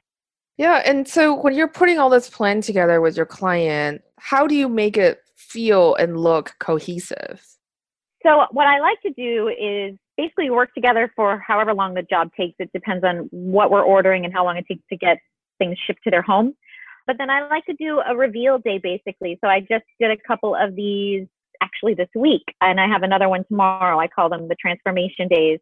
Yeah, 0.56 0.82
and 0.84 1.08
so 1.08 1.34
when 1.34 1.54
you're 1.54 1.66
putting 1.66 1.98
all 1.98 2.10
this 2.10 2.30
plan 2.30 2.60
together 2.60 3.00
with 3.00 3.16
your 3.16 3.26
client, 3.26 4.02
how 4.20 4.46
do 4.46 4.54
you 4.54 4.68
make 4.68 4.96
it 4.96 5.20
feel 5.36 5.96
and 5.96 6.16
look 6.16 6.54
cohesive? 6.60 7.44
So 8.24 8.46
what 8.52 8.66
I 8.66 8.80
like 8.80 9.00
to 9.02 9.12
do 9.12 9.48
is 9.48 9.98
basically 10.16 10.48
work 10.48 10.72
together 10.74 11.12
for 11.14 11.38
however 11.46 11.74
long 11.74 11.94
the 11.94 12.02
job 12.02 12.30
takes. 12.38 12.54
It 12.58 12.70
depends 12.72 13.04
on 13.04 13.28
what 13.30 13.70
we're 13.70 13.82
ordering 13.82 14.24
and 14.24 14.32
how 14.32 14.44
long 14.44 14.56
it 14.56 14.64
takes 14.66 14.82
to 14.90 14.96
get 14.96 15.18
things 15.58 15.76
shipped 15.86 16.02
to 16.04 16.10
their 16.10 16.22
home. 16.22 16.54
But 17.06 17.16
then 17.18 17.28
I 17.28 17.46
like 17.48 17.66
to 17.66 17.74
do 17.74 18.00
a 18.00 18.16
reveal 18.16 18.58
day 18.58 18.78
basically. 18.78 19.38
So 19.42 19.48
I 19.48 19.60
just 19.60 19.84
did 20.00 20.10
a 20.10 20.16
couple 20.16 20.54
of 20.54 20.74
these 20.74 21.26
actually 21.60 21.94
this 21.94 22.08
week, 22.14 22.44
and 22.60 22.80
I 22.80 22.86
have 22.86 23.02
another 23.02 23.28
one 23.28 23.44
tomorrow. 23.44 23.98
I 23.98 24.08
call 24.08 24.28
them 24.28 24.48
the 24.48 24.56
transformation 24.56 25.28
days. 25.28 25.60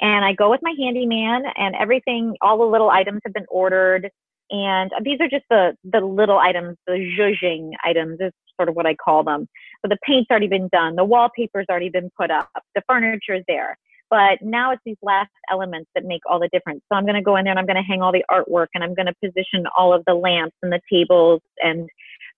And 0.00 0.24
I 0.24 0.32
go 0.32 0.50
with 0.50 0.60
my 0.62 0.74
handyman, 0.78 1.44
and 1.56 1.74
everything, 1.76 2.34
all 2.40 2.58
the 2.58 2.64
little 2.64 2.90
items 2.90 3.20
have 3.24 3.34
been 3.34 3.46
ordered. 3.50 4.10
And 4.50 4.92
uh, 4.92 5.00
these 5.04 5.18
are 5.20 5.28
just 5.28 5.44
the 5.48 5.76
the 5.84 6.00
little 6.00 6.38
items, 6.38 6.76
the 6.86 7.14
zhuzhing 7.18 7.70
items 7.84 8.18
is 8.20 8.32
sort 8.56 8.68
of 8.68 8.74
what 8.74 8.86
I 8.86 8.94
call 8.94 9.24
them. 9.24 9.46
So 9.82 9.88
the 9.88 9.98
paint's 10.06 10.30
already 10.30 10.48
been 10.48 10.68
done, 10.72 10.96
the 10.96 11.04
wallpaper's 11.04 11.66
already 11.70 11.88
been 11.88 12.10
put 12.18 12.30
up, 12.30 12.48
the 12.74 12.82
furniture 12.88 13.34
is 13.34 13.44
there. 13.48 13.78
But 14.10 14.38
now 14.42 14.72
it's 14.72 14.82
these 14.84 14.96
last 15.02 15.30
elements 15.50 15.88
that 15.94 16.04
make 16.04 16.22
all 16.28 16.40
the 16.40 16.48
difference. 16.52 16.80
So 16.88 16.96
I'm 16.96 17.04
going 17.04 17.14
to 17.14 17.22
go 17.22 17.36
in 17.36 17.44
there 17.44 17.52
and 17.52 17.60
I'm 17.60 17.66
going 17.66 17.76
to 17.76 17.82
hang 17.82 18.02
all 18.02 18.10
the 18.10 18.24
artwork 18.28 18.66
and 18.74 18.82
I'm 18.82 18.94
going 18.94 19.06
to 19.06 19.14
position 19.24 19.66
all 19.78 19.94
of 19.94 20.02
the 20.04 20.14
lamps 20.14 20.56
and 20.62 20.72
the 20.72 20.80
tables 20.92 21.40
and 21.62 21.88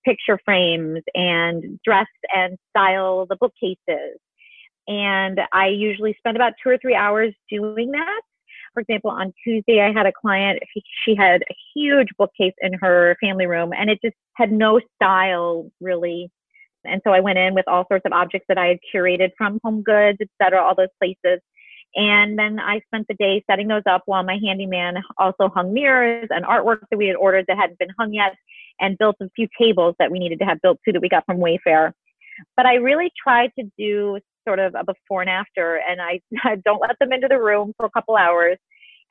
picture 0.05 0.39
frames 0.45 1.01
and 1.15 1.81
dress 1.83 2.07
and 2.35 2.59
style 2.71 3.27
the 3.27 3.37
bookcases. 3.37 4.19
And 4.87 5.41
I 5.53 5.69
usually 5.69 6.15
spend 6.19 6.37
about 6.37 6.53
two 6.63 6.69
or 6.69 6.77
three 6.77 6.95
hours 6.95 7.33
doing 7.49 7.93
that. 7.93 8.21
For 8.75 8.81
example, 8.81 9.11
on 9.11 9.33
Tuesday, 9.45 9.81
I 9.81 9.93
had 9.93 10.07
a 10.07 10.13
client, 10.13 10.61
she 11.05 11.15
had 11.15 11.43
a 11.43 11.55
huge 11.75 12.09
bookcase 12.19 12.55
in 12.61 12.73
her 12.75 13.17
family 13.21 13.47
room 13.47 13.73
and 13.77 13.91
it 13.91 13.99
just 14.03 14.17
had 14.35 14.51
no 14.51 14.81
style 14.97 15.71
really. 15.81 16.31
And 16.85 17.01
so 17.05 17.13
I 17.13 17.21
went 17.21 17.39
in 17.39 17.55
with 17.55 17.69
all 17.69 17.85
sorts 17.87 18.05
of 18.07 18.13
objects 18.13 18.47
that 18.49 18.59
I 18.59 18.67
had 18.67 18.79
curated 18.93 19.31
from 19.37 19.61
Home 19.63 19.83
Goods, 19.83 20.19
et 20.21 20.29
cetera, 20.41 20.63
all 20.63 20.75
those 20.75 20.89
places. 20.99 21.41
And 21.95 22.39
then 22.39 22.59
I 22.59 22.81
spent 22.87 23.07
the 23.09 23.15
day 23.15 23.45
setting 23.49 23.69
those 23.69 23.83
up 23.87 24.03
while 24.07 24.23
my 24.23 24.39
handyman 24.43 24.97
also 25.19 25.49
hung 25.49 25.75
mirrors 25.75 26.29
and 26.31 26.45
artwork 26.45 26.81
that 26.91 26.97
we 26.97 27.07
had 27.07 27.17
ordered 27.17 27.45
that 27.49 27.59
hadn't 27.59 27.79
been 27.79 27.93
hung 27.99 28.15
yet 28.15 28.35
and 28.81 28.97
built 28.97 29.17
a 29.21 29.29
few 29.37 29.47
tables 29.59 29.95
that 29.99 30.11
we 30.11 30.19
needed 30.19 30.39
to 30.39 30.47
have 30.47 30.61
built 30.63 30.79
too 30.85 30.93
that 30.93 31.03
we 31.03 31.09
got 31.09 31.27
from 31.27 31.37
Wayfair. 31.39 31.93
But 32.57 32.67
I 32.67 32.77
really 32.77 33.13
tried 33.23 33.53
to 33.59 33.71
do 33.79 34.19
sort 34.47 34.59
of 34.59 34.75
a 34.75 34.85
before 34.85 35.23
and 35.23 35.31
after, 35.31 35.77
and 35.89 36.01
I, 36.01 36.21
I 36.45 36.57
don't 36.65 36.81
let 36.81 36.99
them 36.99 37.13
into 37.13 37.29
the 37.29 37.41
room 37.41 37.73
for 37.77 37.87
a 37.87 37.91
couple 37.91 38.17
hours. 38.17 38.59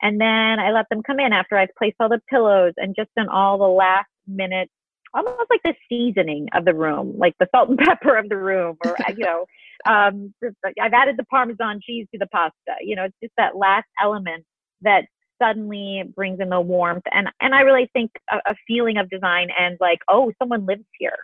And 0.02 0.20
then 0.20 0.58
I 0.58 0.72
let 0.72 0.88
them 0.90 1.02
come 1.02 1.20
in 1.20 1.32
after 1.32 1.56
I've 1.56 1.74
placed 1.78 1.96
all 2.00 2.08
the 2.08 2.20
pillows 2.28 2.72
and 2.76 2.96
just 2.96 3.10
done 3.16 3.28
all 3.28 3.56
the 3.56 3.64
last 3.64 4.08
minute, 4.26 4.68
almost 5.14 5.48
like 5.48 5.62
the 5.62 5.74
seasoning 5.88 6.48
of 6.54 6.64
the 6.64 6.74
room, 6.74 7.14
like 7.16 7.34
the 7.38 7.46
salt 7.54 7.68
and 7.68 7.78
pepper 7.78 8.16
of 8.16 8.28
the 8.28 8.36
room, 8.36 8.76
or, 8.84 8.96
you 9.16 9.24
know, 9.24 9.46
um, 9.86 10.34
I've 10.80 10.92
added 10.92 11.16
the 11.16 11.24
Parmesan 11.24 11.80
cheese 11.84 12.08
to 12.12 12.18
the 12.18 12.26
pasta. 12.26 12.74
You 12.80 12.96
know, 12.96 13.04
it's 13.04 13.16
just 13.22 13.32
that 13.36 13.56
last 13.56 13.86
element 14.02 14.44
that 14.80 15.04
suddenly 15.40 16.02
brings 16.16 16.40
in 16.40 16.48
the 16.48 16.60
warmth. 16.60 17.04
And, 17.12 17.28
and 17.40 17.54
I 17.54 17.60
really 17.60 17.88
think 17.92 18.10
a, 18.30 18.38
a 18.46 18.54
feeling 18.66 18.96
of 18.96 19.08
design 19.08 19.48
and 19.56 19.76
like, 19.80 20.00
oh, 20.08 20.32
someone 20.40 20.66
lives 20.66 20.84
here 20.98 21.18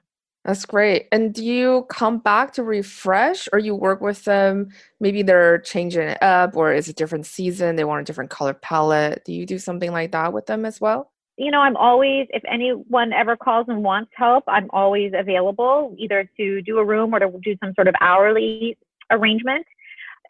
that's 0.44 0.64
great. 0.64 1.08
And 1.12 1.34
do 1.34 1.44
you 1.44 1.86
come 1.90 2.18
back 2.18 2.52
to 2.54 2.62
refresh 2.62 3.48
or 3.52 3.58
you 3.58 3.74
work 3.74 4.00
with 4.00 4.24
them? 4.24 4.68
Maybe 5.00 5.22
they're 5.22 5.58
changing 5.58 6.08
it 6.08 6.22
up 6.22 6.56
or 6.56 6.72
it's 6.72 6.88
a 6.88 6.92
different 6.92 7.26
season, 7.26 7.76
they 7.76 7.84
want 7.84 8.00
a 8.00 8.04
different 8.04 8.30
color 8.30 8.54
palette. 8.54 9.24
Do 9.24 9.32
you 9.32 9.44
do 9.44 9.58
something 9.58 9.92
like 9.92 10.12
that 10.12 10.32
with 10.32 10.46
them 10.46 10.64
as 10.64 10.80
well? 10.80 11.10
You 11.36 11.52
know, 11.52 11.60
I'm 11.60 11.76
always, 11.76 12.26
if 12.30 12.42
anyone 12.50 13.12
ever 13.12 13.36
calls 13.36 13.66
and 13.68 13.84
wants 13.84 14.10
help, 14.16 14.42
I'm 14.48 14.68
always 14.70 15.12
available 15.16 15.94
either 15.96 16.28
to 16.36 16.62
do 16.62 16.78
a 16.78 16.84
room 16.84 17.14
or 17.14 17.20
to 17.20 17.30
do 17.42 17.56
some 17.62 17.74
sort 17.74 17.86
of 17.86 17.94
hourly 18.00 18.76
arrangement. 19.10 19.64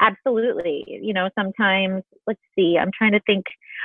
Absolutely. 0.01 0.84
You 0.86 1.12
know, 1.12 1.28
sometimes, 1.36 2.03
let's 2.26 2.40
see, 2.57 2.78
I'm 2.80 2.90
trying 2.96 3.12
to 3.12 3.20
think. 3.26 3.44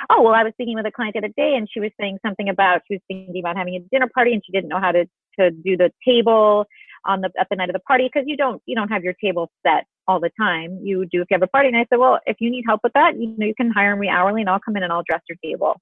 Oh, 0.09 0.21
well, 0.21 0.33
I 0.33 0.43
was 0.43 0.53
speaking 0.53 0.75
with 0.75 0.85
a 0.85 0.91
client 0.91 1.13
the 1.13 1.19
other 1.19 1.33
day 1.35 1.55
and 1.55 1.67
she 1.71 1.79
was 1.79 1.91
saying 1.99 2.19
something 2.25 2.49
about, 2.49 2.81
she 2.87 2.95
was 2.95 3.01
thinking 3.07 3.39
about 3.39 3.57
having 3.57 3.75
a 3.75 3.79
dinner 3.91 4.09
party 4.13 4.33
and 4.33 4.43
she 4.45 4.51
didn't 4.51 4.69
know 4.69 4.79
how 4.79 4.91
to 4.91 5.05
to 5.39 5.51
do 5.51 5.75
the 5.75 5.91
table 6.05 6.65
on 7.05 7.21
the 7.21 7.31
at 7.39 7.47
the 7.49 7.55
night 7.55 7.69
of 7.69 7.73
the 7.73 7.79
party 7.79 8.09
because 8.11 8.27
you 8.27 8.37
don't 8.37 8.61
you 8.65 8.75
don't 8.75 8.89
have 8.89 9.03
your 9.03 9.13
table 9.13 9.49
set 9.65 9.85
all 10.07 10.19
the 10.19 10.29
time. 10.39 10.79
You 10.83 11.05
do 11.11 11.21
if 11.21 11.27
you 11.29 11.35
have 11.35 11.41
a 11.41 11.47
party. 11.47 11.69
And 11.69 11.77
I 11.77 11.85
said, 11.89 11.97
well, 11.97 12.19
if 12.25 12.37
you 12.39 12.49
need 12.49 12.65
help 12.67 12.81
with 12.83 12.93
that, 12.93 13.17
you 13.19 13.33
know, 13.37 13.45
you 13.45 13.55
can 13.55 13.71
hire 13.71 13.95
me 13.95 14.09
hourly, 14.09 14.41
and 14.41 14.49
I'll 14.49 14.59
come 14.59 14.77
in 14.77 14.83
and 14.83 14.91
I'll 14.91 15.03
dress 15.07 15.21
your 15.27 15.37
table. 15.43 15.79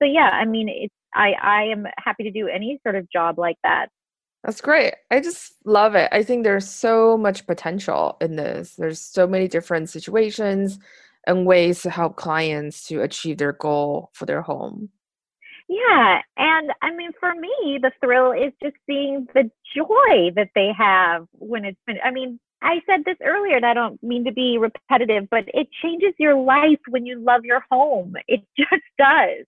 So 0.00 0.06
yeah, 0.06 0.30
I 0.32 0.44
mean, 0.44 0.68
it's 0.68 0.94
I 1.14 1.32
I 1.40 1.62
am 1.64 1.86
happy 1.98 2.24
to 2.24 2.30
do 2.30 2.48
any 2.48 2.80
sort 2.82 2.96
of 2.96 3.10
job 3.10 3.38
like 3.38 3.56
that. 3.62 3.88
That's 4.44 4.60
great. 4.60 4.94
I 5.10 5.20
just 5.20 5.54
love 5.64 5.94
it. 5.94 6.08
I 6.12 6.22
think 6.22 6.44
there's 6.44 6.68
so 6.68 7.16
much 7.16 7.46
potential 7.46 8.18
in 8.20 8.36
this. 8.36 8.74
There's 8.76 9.00
so 9.00 9.26
many 9.26 9.48
different 9.48 9.88
situations 9.88 10.78
and 11.26 11.46
ways 11.46 11.80
to 11.82 11.90
help 11.90 12.16
clients 12.16 12.86
to 12.88 13.00
achieve 13.00 13.38
their 13.38 13.52
goal 13.52 14.10
for 14.12 14.26
their 14.26 14.42
home. 14.42 14.90
Yeah. 15.68 16.20
And 16.36 16.72
I 16.82 16.94
mean, 16.94 17.12
for 17.18 17.34
me, 17.34 17.78
the 17.80 17.90
thrill 18.02 18.32
is 18.32 18.52
just 18.62 18.76
seeing 18.86 19.26
the 19.32 19.50
joy 19.74 20.30
that 20.36 20.50
they 20.54 20.70
have 20.76 21.26
when 21.32 21.64
it's 21.64 21.80
been, 21.86 21.96
I 22.04 22.10
mean, 22.10 22.38
I 22.60 22.80
said 22.86 23.04
this 23.04 23.16
earlier, 23.22 23.56
and 23.56 23.66
I 23.66 23.74
don't 23.74 24.02
mean 24.02 24.24
to 24.24 24.32
be 24.32 24.58
repetitive, 24.58 25.28
but 25.30 25.44
it 25.48 25.68
changes 25.82 26.14
your 26.18 26.34
life 26.34 26.80
when 26.88 27.04
you 27.04 27.18
love 27.18 27.44
your 27.44 27.62
home. 27.70 28.14
It 28.28 28.42
just 28.56 28.82
does. 28.98 29.46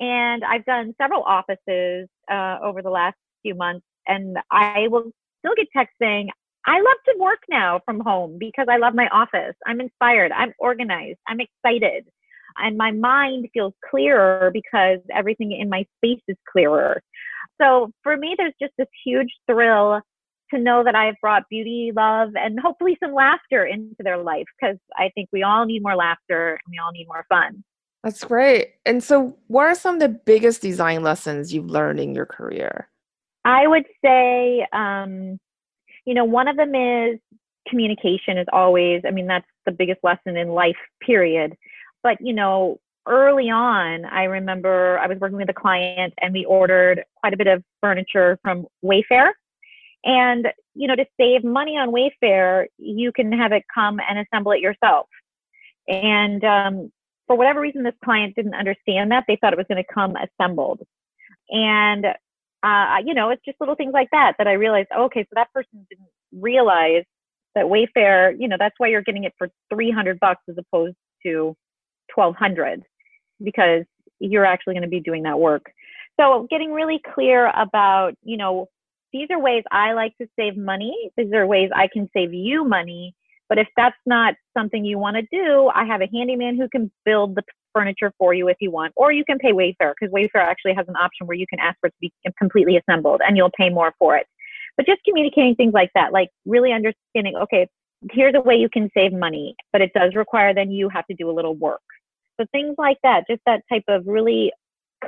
And 0.00 0.44
I've 0.44 0.64
done 0.64 0.94
several 1.00 1.22
offices 1.22 2.08
uh, 2.30 2.58
over 2.62 2.82
the 2.82 2.90
last 2.90 3.16
few 3.42 3.54
months, 3.54 3.84
and 4.06 4.38
I 4.50 4.88
will 4.88 5.10
still 5.40 5.54
get 5.56 5.68
texts 5.76 5.96
saying, 6.00 6.30
I 6.66 6.78
love 6.78 6.96
to 7.06 7.14
work 7.18 7.38
now 7.48 7.80
from 7.84 8.00
home 8.00 8.38
because 8.38 8.66
I 8.68 8.78
love 8.78 8.94
my 8.94 9.08
office. 9.08 9.54
I'm 9.66 9.80
inspired. 9.80 10.32
I'm 10.32 10.52
organized. 10.58 11.18
I'm 11.28 11.38
excited 11.40 12.06
and 12.58 12.76
my 12.76 12.90
mind 12.90 13.48
feels 13.52 13.74
clearer 13.90 14.50
because 14.52 14.98
everything 15.14 15.52
in 15.52 15.68
my 15.68 15.84
space 15.98 16.22
is 16.28 16.36
clearer. 16.50 17.02
So 17.60 17.90
for 18.02 18.16
me, 18.16 18.34
there's 18.36 18.54
just 18.60 18.72
this 18.78 18.88
huge 19.04 19.30
thrill 19.46 20.00
to 20.52 20.60
know 20.60 20.84
that 20.84 20.94
I've 20.94 21.16
brought 21.20 21.48
beauty, 21.50 21.92
love, 21.94 22.30
and 22.36 22.58
hopefully 22.60 22.96
some 23.02 23.14
laughter 23.14 23.64
into 23.64 23.96
their 24.00 24.18
life 24.18 24.46
because 24.60 24.76
I 24.96 25.10
think 25.14 25.28
we 25.32 25.42
all 25.42 25.64
need 25.66 25.82
more 25.82 25.96
laughter 25.96 26.50
and 26.52 26.70
we 26.70 26.78
all 26.78 26.92
need 26.92 27.08
more 27.08 27.24
fun. 27.28 27.64
That's 28.04 28.22
great. 28.22 28.74
And 28.84 29.02
so, 29.02 29.36
what 29.48 29.66
are 29.66 29.74
some 29.74 29.94
of 29.96 30.00
the 30.00 30.08
biggest 30.08 30.62
design 30.62 31.02
lessons 31.02 31.52
you've 31.52 31.70
learned 31.70 31.98
in 31.98 32.14
your 32.14 32.26
career? 32.26 32.88
I 33.46 33.68
would 33.68 33.86
say, 34.04 34.66
um, 34.72 35.38
you 36.04 36.14
know, 36.14 36.24
one 36.24 36.48
of 36.48 36.56
them 36.56 36.74
is 36.74 37.20
communication 37.68 38.38
is 38.38 38.46
always, 38.52 39.02
I 39.06 39.12
mean, 39.12 39.28
that's 39.28 39.46
the 39.64 39.72
biggest 39.72 40.00
lesson 40.02 40.36
in 40.36 40.48
life, 40.48 40.76
period. 41.00 41.54
But, 42.02 42.16
you 42.20 42.32
know, 42.32 42.80
early 43.06 43.48
on, 43.48 44.04
I 44.04 44.24
remember 44.24 44.98
I 44.98 45.06
was 45.06 45.18
working 45.20 45.36
with 45.36 45.48
a 45.48 45.54
client 45.54 46.12
and 46.20 46.34
we 46.34 46.44
ordered 46.44 47.04
quite 47.20 47.34
a 47.34 47.36
bit 47.36 47.46
of 47.46 47.62
furniture 47.80 48.36
from 48.42 48.66
Wayfair. 48.84 49.30
And, 50.04 50.48
you 50.74 50.88
know, 50.88 50.96
to 50.96 51.06
save 51.16 51.44
money 51.44 51.76
on 51.76 51.92
Wayfair, 51.92 52.66
you 52.78 53.12
can 53.12 53.30
have 53.32 53.52
it 53.52 53.62
come 53.72 54.00
and 54.08 54.18
assemble 54.18 54.52
it 54.52 54.60
yourself. 54.60 55.06
And 55.86 56.42
um, 56.42 56.92
for 57.28 57.36
whatever 57.36 57.60
reason, 57.60 57.84
this 57.84 57.94
client 58.04 58.34
didn't 58.34 58.54
understand 58.54 59.12
that. 59.12 59.24
They 59.28 59.36
thought 59.40 59.52
it 59.52 59.56
was 59.56 59.66
going 59.68 59.84
to 59.84 59.94
come 59.94 60.16
assembled. 60.16 60.80
And 61.50 62.06
uh, 62.66 62.98
you 63.04 63.14
know, 63.14 63.30
it's 63.30 63.44
just 63.44 63.60
little 63.60 63.76
things 63.76 63.92
like 63.92 64.08
that 64.10 64.34
that 64.38 64.48
I 64.48 64.54
realized, 64.54 64.88
oh, 64.94 65.04
okay, 65.04 65.22
so 65.22 65.28
that 65.34 65.52
person 65.52 65.86
didn't 65.88 66.08
realize 66.32 67.04
that 67.54 67.66
Wayfair, 67.66 68.34
you 68.38 68.48
know, 68.48 68.56
that's 68.58 68.74
why 68.78 68.88
you're 68.88 69.02
getting 69.02 69.24
it 69.24 69.34
for 69.38 69.48
300 69.72 70.18
bucks 70.18 70.42
as 70.48 70.56
opposed 70.58 70.96
to 71.24 71.56
1200 72.14 72.82
because 73.42 73.84
you're 74.18 74.44
actually 74.44 74.74
going 74.74 74.82
to 74.82 74.88
be 74.88 75.00
doing 75.00 75.22
that 75.22 75.38
work. 75.38 75.66
So 76.18 76.46
getting 76.50 76.72
really 76.72 77.00
clear 77.14 77.52
about, 77.54 78.14
you 78.22 78.36
know, 78.36 78.68
these 79.12 79.28
are 79.30 79.38
ways 79.38 79.62
I 79.70 79.92
like 79.92 80.16
to 80.18 80.26
save 80.36 80.56
money. 80.56 81.10
These 81.16 81.32
are 81.32 81.46
ways 81.46 81.70
I 81.74 81.88
can 81.92 82.10
save 82.12 82.34
you 82.34 82.64
money. 82.64 83.14
But 83.48 83.58
if 83.58 83.68
that's 83.76 83.96
not 84.06 84.34
something 84.56 84.84
you 84.84 84.98
want 84.98 85.16
to 85.16 85.22
do, 85.30 85.70
I 85.72 85.84
have 85.84 86.00
a 86.00 86.08
handyman 86.12 86.56
who 86.56 86.68
can 86.68 86.90
build 87.04 87.36
the 87.36 87.44
furniture 87.76 88.12
for 88.18 88.32
you 88.32 88.48
if 88.48 88.56
you 88.60 88.70
want, 88.70 88.92
or 88.96 89.12
you 89.12 89.24
can 89.24 89.38
pay 89.38 89.52
Wayfair 89.52 89.92
because 89.98 90.12
Wayfair 90.12 90.40
actually 90.40 90.74
has 90.74 90.88
an 90.88 90.96
option 90.96 91.26
where 91.26 91.36
you 91.36 91.46
can 91.46 91.58
ask 91.60 91.78
for 91.80 91.88
it 91.88 91.90
to 91.90 91.96
be 92.00 92.12
completely 92.38 92.78
assembled 92.78 93.20
and 93.26 93.36
you'll 93.36 93.50
pay 93.56 93.68
more 93.68 93.92
for 93.98 94.16
it. 94.16 94.26
But 94.76 94.86
just 94.86 95.00
communicating 95.04 95.54
things 95.54 95.74
like 95.74 95.90
that, 95.94 96.12
like 96.12 96.30
really 96.46 96.72
understanding, 96.72 97.36
okay, 97.42 97.68
here's 98.12 98.34
a 98.34 98.40
way 98.40 98.56
you 98.56 98.68
can 98.68 98.90
save 98.94 99.12
money, 99.12 99.54
but 99.72 99.82
it 99.82 99.92
does 99.94 100.14
require 100.14 100.54
then 100.54 100.70
you 100.70 100.88
have 100.88 101.06
to 101.06 101.14
do 101.14 101.30
a 101.30 101.32
little 101.32 101.54
work. 101.54 101.80
So 102.38 102.46
things 102.52 102.74
like 102.78 102.98
that, 103.02 103.24
just 103.28 103.40
that 103.46 103.62
type 103.70 103.84
of 103.88 104.06
really 104.06 104.52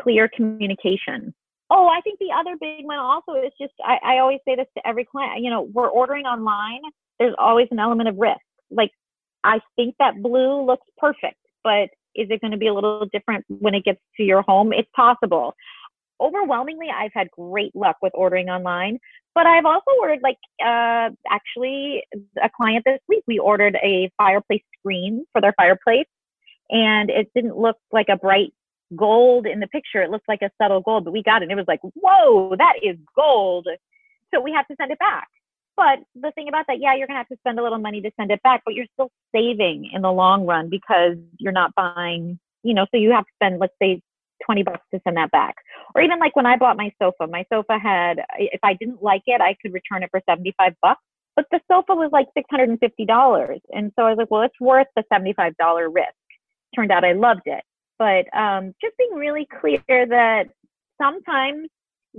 clear 0.02 0.28
communication. 0.34 1.34
Oh, 1.70 1.86
I 1.86 2.00
think 2.00 2.18
the 2.18 2.32
other 2.34 2.56
big 2.58 2.86
one 2.86 2.98
also 2.98 3.34
is 3.34 3.52
just 3.60 3.74
I, 3.84 3.98
I 4.02 4.18
always 4.18 4.38
say 4.46 4.56
this 4.56 4.66
to 4.76 4.86
every 4.86 5.04
client, 5.04 5.42
you 5.42 5.50
know, 5.50 5.62
we're 5.62 5.88
ordering 5.88 6.24
online, 6.24 6.80
there's 7.18 7.34
always 7.38 7.68
an 7.70 7.78
element 7.78 8.08
of 8.08 8.16
risk. 8.16 8.40
Like 8.70 8.90
I 9.44 9.60
think 9.76 9.94
that 9.98 10.22
blue 10.22 10.64
looks 10.64 10.86
perfect, 10.96 11.36
but 11.62 11.90
is 12.14 12.28
it 12.30 12.40
going 12.40 12.52
to 12.52 12.58
be 12.58 12.68
a 12.68 12.74
little 12.74 13.06
different 13.12 13.44
when 13.48 13.74
it 13.74 13.84
gets 13.84 14.00
to 14.16 14.22
your 14.22 14.42
home? 14.42 14.72
It's 14.72 14.88
possible. 14.94 15.54
Overwhelmingly, 16.20 16.88
I've 16.94 17.12
had 17.14 17.30
great 17.30 17.74
luck 17.76 17.96
with 18.02 18.12
ordering 18.14 18.48
online, 18.48 18.98
but 19.34 19.46
I've 19.46 19.64
also 19.64 19.90
ordered 20.00 20.20
like 20.22 20.38
uh, 20.60 21.10
actually 21.30 22.02
a 22.42 22.50
client 22.56 22.84
this 22.84 22.98
week. 23.08 23.22
We 23.26 23.38
ordered 23.38 23.76
a 23.76 24.10
fireplace 24.16 24.62
screen 24.78 25.26
for 25.32 25.40
their 25.40 25.54
fireplace, 25.56 26.06
and 26.70 27.08
it 27.08 27.30
didn't 27.34 27.56
look 27.56 27.76
like 27.92 28.08
a 28.08 28.16
bright 28.16 28.52
gold 28.96 29.46
in 29.46 29.60
the 29.60 29.68
picture. 29.68 30.02
It 30.02 30.10
looked 30.10 30.28
like 30.28 30.42
a 30.42 30.50
subtle 30.60 30.80
gold, 30.80 31.04
but 31.04 31.12
we 31.12 31.22
got 31.22 31.42
it. 31.42 31.44
And 31.44 31.52
it 31.52 31.56
was 31.56 31.68
like, 31.68 31.80
whoa, 31.82 32.56
that 32.56 32.74
is 32.82 32.96
gold. 33.14 33.68
So 34.34 34.40
we 34.40 34.52
have 34.52 34.66
to 34.68 34.76
send 34.80 34.90
it 34.90 34.98
back. 34.98 35.28
But 35.78 36.00
the 36.20 36.32
thing 36.32 36.48
about 36.48 36.66
that, 36.66 36.80
yeah, 36.80 36.96
you're 36.96 37.06
gonna 37.06 37.20
have 37.20 37.28
to 37.28 37.36
spend 37.36 37.60
a 37.60 37.62
little 37.62 37.78
money 37.78 38.00
to 38.00 38.10
send 38.18 38.32
it 38.32 38.42
back, 38.42 38.62
but 38.64 38.74
you're 38.74 38.90
still 38.94 39.12
saving 39.32 39.88
in 39.94 40.02
the 40.02 40.10
long 40.10 40.44
run 40.44 40.68
because 40.68 41.14
you're 41.38 41.52
not 41.52 41.72
buying, 41.76 42.40
you 42.64 42.74
know, 42.74 42.84
so 42.90 42.98
you 42.98 43.12
have 43.12 43.24
to 43.24 43.30
spend, 43.36 43.60
let's 43.60 43.74
say, 43.80 44.02
20 44.44 44.64
bucks 44.64 44.84
to 44.92 45.00
send 45.04 45.16
that 45.16 45.30
back. 45.30 45.54
Or 45.94 46.02
even 46.02 46.18
like 46.18 46.34
when 46.34 46.46
I 46.46 46.56
bought 46.56 46.76
my 46.76 46.90
sofa, 47.00 47.28
my 47.28 47.44
sofa 47.52 47.78
had, 47.78 48.18
if 48.38 48.58
I 48.64 48.74
didn't 48.74 49.04
like 49.04 49.22
it, 49.26 49.40
I 49.40 49.54
could 49.62 49.72
return 49.72 50.02
it 50.02 50.10
for 50.10 50.20
75 50.28 50.72
bucks. 50.82 51.00
But 51.36 51.46
the 51.52 51.60
sofa 51.70 51.94
was 51.94 52.10
like 52.12 52.26
$650. 52.36 53.60
And 53.70 53.92
so 53.94 54.02
I 54.04 54.08
was 54.10 54.18
like, 54.18 54.32
well, 54.32 54.42
it's 54.42 54.60
worth 54.60 54.88
the 54.96 55.04
$75 55.12 55.94
risk. 55.94 56.08
Turned 56.74 56.90
out 56.90 57.04
I 57.04 57.12
loved 57.12 57.42
it. 57.46 57.62
But 58.00 58.26
um, 58.36 58.74
just 58.82 58.96
being 58.96 59.14
really 59.14 59.46
clear 59.60 59.80
that 59.86 60.46
sometimes 61.00 61.68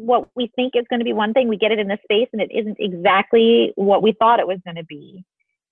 what 0.06 0.30
we 0.36 0.52
think 0.56 0.74
is 0.76 0.86
going 0.90 1.00
to 1.00 1.06
be 1.06 1.14
one 1.14 1.34
thing, 1.34 1.48
we 1.48 1.58
get 1.58 1.72
it 1.72 1.80
in 1.80 1.88
the 1.88 1.98
space 2.04 2.28
and 2.34 2.42
it 2.42 2.52
isn't 2.52 2.78
exactly 2.80 3.74
what 3.76 4.02
we 4.04 4.14
thought 4.14 4.40
it 4.40 4.48
was 4.48 4.60
going 4.64 4.78
to 4.78 4.86
be. 4.86 5.24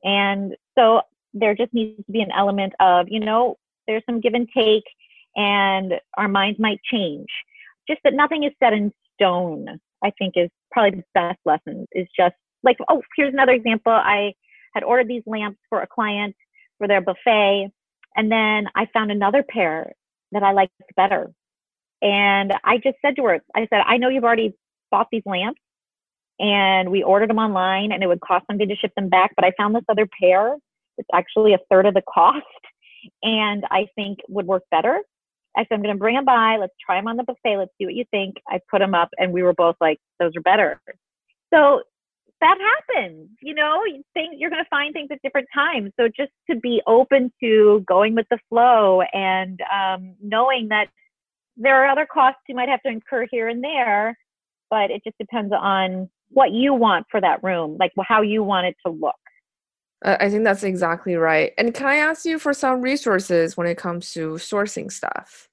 And 0.04 0.56
so 0.78 1.02
there 1.34 1.56
just 1.56 1.74
needs 1.74 1.98
to 2.06 2.12
be 2.12 2.22
an 2.22 2.32
element 2.32 2.74
of, 2.80 3.08
you 3.10 3.20
know, 3.20 3.58
there's 3.88 4.04
some 4.06 4.22
give 4.22 4.34
and 4.34 4.48
take 4.56 4.84
and 5.36 5.94
our 6.18 6.28
minds 6.28 6.60
might 6.60 6.82
change. 6.84 7.28
Just 7.88 8.02
that 8.04 8.14
nothing 8.14 8.44
is 8.44 8.52
set 8.62 8.74
in 8.74 8.92
stone, 9.16 9.80
I 10.04 10.12
think 10.18 10.34
is 10.36 10.50
probably 10.72 11.00
the 11.00 11.04
best 11.14 11.40
lesson 11.46 11.88
is 11.92 12.08
just 12.16 12.36
like, 12.64 12.78
oh, 12.90 13.02
here's 13.16 13.34
another 13.34 13.54
example. 13.54 13.92
I 13.92 14.34
had 14.74 14.84
ordered 14.84 15.08
these 15.08 15.24
lamps 15.26 15.60
for 15.70 15.82
a 15.82 15.88
client 15.88 16.36
for 16.78 16.88
their 16.88 17.02
buffet. 17.02 17.70
And 18.16 18.32
then 18.32 18.68
I 18.76 18.88
found 18.94 19.12
another 19.12 19.44
pair 19.44 19.94
that 20.32 20.44
I 20.44 20.52
liked 20.52 20.74
better. 20.96 21.32
And 22.02 22.54
I 22.64 22.78
just 22.78 22.98
said 23.02 23.16
to 23.16 23.24
her, 23.26 23.40
I 23.56 23.68
said, 23.70 23.82
I 23.86 23.98
know 23.98 24.10
you've 24.10 24.24
already 24.24 24.54
bought 24.92 25.08
these 25.12 25.24
lamps 25.26 25.62
and 26.40 26.92
we 26.92 27.04
ordered 27.04 27.30
them 27.30 27.40
online 27.40 27.92
and 27.92 28.04
it 28.04 28.08
would 28.08 28.22
cost 28.22 28.46
something 28.48 28.68
to 28.68 28.76
ship 28.76 28.94
them 28.96 29.10
back, 29.10 29.32
but 29.36 29.44
I 29.44 29.52
found 29.58 29.76
this 29.76 29.84
other 29.90 30.08
pair. 30.22 30.56
It's 30.98 31.10
actually 31.14 31.54
a 31.54 31.60
third 31.70 31.86
of 31.86 31.94
the 31.94 32.04
cost 32.14 32.46
and 33.24 33.64
I 33.72 33.88
think 33.96 34.20
would 34.28 34.46
work 34.46 34.64
better. 34.70 35.00
I 35.56 35.62
said, 35.62 35.76
I'm 35.76 35.82
going 35.82 35.96
to 35.96 36.00
bring 36.00 36.16
them 36.16 36.26
by. 36.26 36.58
Let's 36.60 36.76
try 36.86 37.00
them 37.00 37.08
on 37.08 37.18
the 37.18 37.24
buffet. 37.24 37.58
Let's 37.58 37.72
see 37.80 37.86
what 37.86 37.96
you 37.96 38.06
think. 38.12 38.36
I 38.48 38.60
put 38.70 38.80
them 38.80 38.94
up 38.94 39.10
and 39.18 39.34
we 39.34 39.42
were 39.42 39.54
both 39.54 39.76
like, 39.82 39.98
those 40.20 40.34
are 40.36 40.42
better. 40.42 40.80
So 41.52 41.82
that 42.42 42.58
happens, 42.60 43.30
you 43.42 43.56
know, 43.56 43.82
things, 44.14 44.36
you're 44.38 44.52
going 44.52 44.64
to 44.64 44.70
find 44.70 44.94
things 44.94 45.10
at 45.12 45.22
different 45.24 45.48
times. 45.54 45.92
So 46.00 46.08
just 46.08 46.32
to 46.50 46.56
be 46.56 46.82
open 46.86 47.32
to 47.42 47.84
going 47.88 48.14
with 48.14 48.28
the 48.30 48.38
flow 48.50 49.02
and 49.14 49.60
um, 49.74 50.14
knowing 50.22 50.68
that 50.70 50.90
there 51.58 51.84
are 51.84 51.90
other 51.90 52.06
costs 52.12 52.42
you 52.48 52.56
might 52.56 52.70
have 52.70 52.82
to 52.84 52.90
incur 52.90 53.26
here 53.30 53.48
and 53.48 53.64
there, 53.64 54.18
but 54.70 54.92
it 54.92 55.04
just 55.04 55.18
depends 55.18 55.54
on 55.58 56.10
what 56.30 56.52
you 56.52 56.74
want 56.74 57.06
for 57.10 57.20
that 57.22 57.44
room, 57.44 57.78
like 57.80 57.92
how 58.08 58.22
you 58.22 58.44
want 58.44 58.68
it 58.68 58.76
to 58.86 58.92
look. 58.92 59.16
I 60.04 60.30
think 60.30 60.44
that's 60.44 60.64
exactly 60.64 61.16
right. 61.16 61.54
And 61.58 61.74
can 61.74 61.88
I 61.88 61.96
ask 61.96 62.24
you 62.24 62.38
for 62.38 62.54
some 62.54 62.82
resources 62.82 63.58
when 63.58 63.66
it 63.66 63.78
comes 63.78 64.12
to 64.14 64.34
sourcing 64.34 64.92
stuff? 64.92 65.50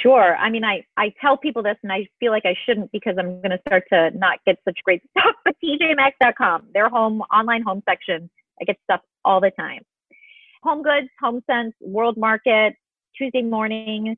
Sure. 0.00 0.36
I 0.36 0.48
mean, 0.48 0.64
I, 0.64 0.84
I 0.96 1.12
tell 1.20 1.36
people 1.36 1.62
this 1.62 1.76
and 1.82 1.92
I 1.92 2.06
feel 2.20 2.30
like 2.30 2.46
I 2.46 2.54
shouldn't 2.64 2.92
because 2.92 3.16
I'm 3.18 3.42
going 3.42 3.50
to 3.50 3.60
start 3.66 3.84
to 3.92 4.10
not 4.16 4.38
get 4.46 4.58
such 4.64 4.78
great 4.84 5.02
stuff, 5.18 5.34
but 5.44 5.56
tjmaxx.com, 5.62 6.68
their 6.72 6.88
home 6.88 7.20
online 7.32 7.62
home 7.62 7.82
section, 7.88 8.30
I 8.60 8.64
get 8.64 8.76
stuff 8.84 9.00
all 9.24 9.40
the 9.40 9.50
time. 9.50 9.82
Home 10.62 10.82
Goods, 10.82 11.08
Home 11.20 11.42
Sense, 11.50 11.74
World 11.80 12.16
Market, 12.16 12.74
Tuesday 13.18 13.42
morning, 13.42 14.16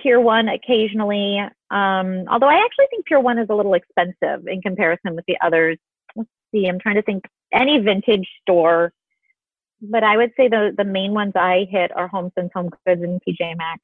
Pier 0.00 0.20
One 0.20 0.48
occasionally. 0.48 1.38
Um, 1.70 2.24
although 2.28 2.48
I 2.48 2.62
actually 2.64 2.86
think 2.90 3.06
Pier 3.06 3.20
One 3.20 3.38
is 3.38 3.48
a 3.50 3.54
little 3.54 3.74
expensive 3.74 4.46
in 4.46 4.60
comparison 4.62 5.14
with 5.14 5.24
the 5.26 5.36
others. 5.42 5.78
Let's 6.16 6.28
see, 6.52 6.66
I'm 6.66 6.78
trying 6.78 6.96
to 6.96 7.02
think 7.02 7.24
any 7.52 7.78
vintage 7.78 8.28
store, 8.42 8.92
but 9.80 10.04
I 10.04 10.16
would 10.16 10.32
say 10.36 10.48
the 10.48 10.72
the 10.76 10.84
main 10.84 11.12
ones 11.12 11.32
I 11.34 11.66
hit 11.70 11.94
are 11.96 12.08
Home 12.08 12.30
Sense, 12.38 12.50
Home 12.54 12.70
Goods, 12.86 13.02
and 13.02 13.20
TJ 13.26 13.56
Maxx. 13.56 13.82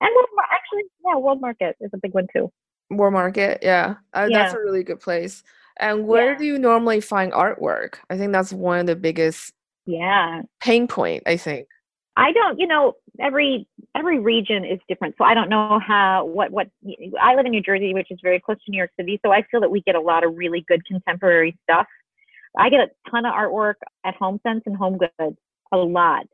And 0.00 0.10
World, 0.14 0.28
actually, 0.50 0.82
yeah, 1.04 1.16
World 1.16 1.40
Market 1.40 1.76
is 1.80 1.90
a 1.92 1.98
big 1.98 2.14
one 2.14 2.26
too. 2.34 2.50
World 2.90 3.12
Market, 3.12 3.58
yeah, 3.62 3.96
uh, 4.12 4.26
yeah. 4.28 4.42
that's 4.42 4.54
a 4.54 4.58
really 4.58 4.82
good 4.82 5.00
place. 5.00 5.42
And 5.78 6.06
where 6.06 6.32
yeah. 6.32 6.38
do 6.38 6.44
you 6.44 6.58
normally 6.58 7.00
find 7.00 7.32
artwork? 7.32 7.96
I 8.10 8.18
think 8.18 8.32
that's 8.32 8.52
one 8.52 8.80
of 8.80 8.86
the 8.86 8.96
biggest 8.96 9.52
yeah 9.86 10.42
pain 10.60 10.88
point. 10.88 11.22
I 11.26 11.36
think. 11.36 11.66
I 12.16 12.32
don't, 12.32 12.58
you 12.58 12.66
know, 12.66 12.94
every 13.18 13.66
every 13.96 14.18
region 14.18 14.64
is 14.64 14.78
different. 14.88 15.14
So 15.18 15.24
I 15.24 15.34
don't 15.34 15.48
know 15.48 15.78
how 15.78 16.24
what 16.24 16.50
what 16.50 16.68
I 17.20 17.34
live 17.34 17.46
in 17.46 17.52
New 17.52 17.62
Jersey, 17.62 17.94
which 17.94 18.10
is 18.10 18.18
very 18.22 18.40
close 18.40 18.58
to 18.64 18.70
New 18.70 18.78
York 18.78 18.90
City. 18.98 19.20
So 19.24 19.32
I 19.32 19.42
feel 19.50 19.60
that 19.60 19.70
we 19.70 19.82
get 19.82 19.94
a 19.94 20.00
lot 20.00 20.24
of 20.24 20.36
really 20.36 20.64
good 20.68 20.84
contemporary 20.86 21.56
stuff. 21.64 21.86
I 22.58 22.68
get 22.68 22.80
a 22.80 23.10
ton 23.10 23.26
of 23.26 23.32
artwork 23.32 23.74
at 24.04 24.16
Home 24.16 24.40
Sense 24.44 24.62
and 24.66 24.76
Home 24.76 24.98
Goods, 24.98 25.38
a 25.72 25.76
lot. 25.76 26.26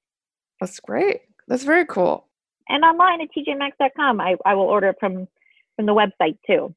That's 0.60 0.80
great. 0.80 1.20
That's 1.46 1.64
very 1.64 1.84
cool. 1.84 2.26
And 2.68 2.82
online 2.82 3.20
at 3.20 3.28
tjmaxx.com, 3.36 4.20
I, 4.20 4.36
I 4.44 4.54
will 4.54 4.64
order 4.64 4.88
it 4.88 4.96
from 4.98 5.28
from 5.76 5.86
the 5.86 5.92
website 5.92 6.38
too. 6.46 6.74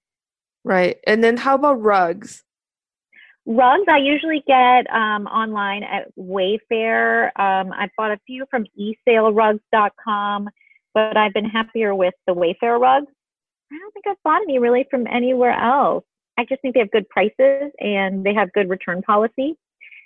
Right. 0.66 0.98
And 1.08 1.24
then 1.24 1.38
how 1.38 1.56
about 1.56 1.82
rugs? 1.82 2.44
Rugs, 3.52 3.86
I 3.90 3.98
usually 3.98 4.44
get 4.46 4.88
um, 4.94 5.26
online 5.26 5.82
at 5.82 6.16
Wayfair. 6.16 7.32
Um, 7.36 7.74
I've 7.74 7.90
bought 7.98 8.12
a 8.12 8.20
few 8.28 8.46
from 8.52 8.68
esalerugs.com, 8.80 10.50
but 10.94 11.18
I've 11.18 11.34
been 11.34 11.50
happier 11.50 11.96
with 11.96 12.14
the 12.28 12.36
Wayfair 12.36 12.80
rugs. 12.80 13.08
I 13.72 13.78
don't 13.80 13.92
think 13.92 14.06
I've 14.08 14.22
bought 14.24 14.44
any 14.44 14.60
really 14.60 14.86
from 14.92 15.08
anywhere 15.08 15.60
else. 15.60 16.06
I 16.38 16.46
just 16.46 16.62
think 16.62 16.76
they 16.76 16.80
have 16.82 16.92
good 16.92 17.10
prices 17.10 17.72
and 17.80 18.24
they 18.24 18.36
have 18.36 18.54
good 18.54 18.70
return 18.70 19.02
policy. 19.02 19.56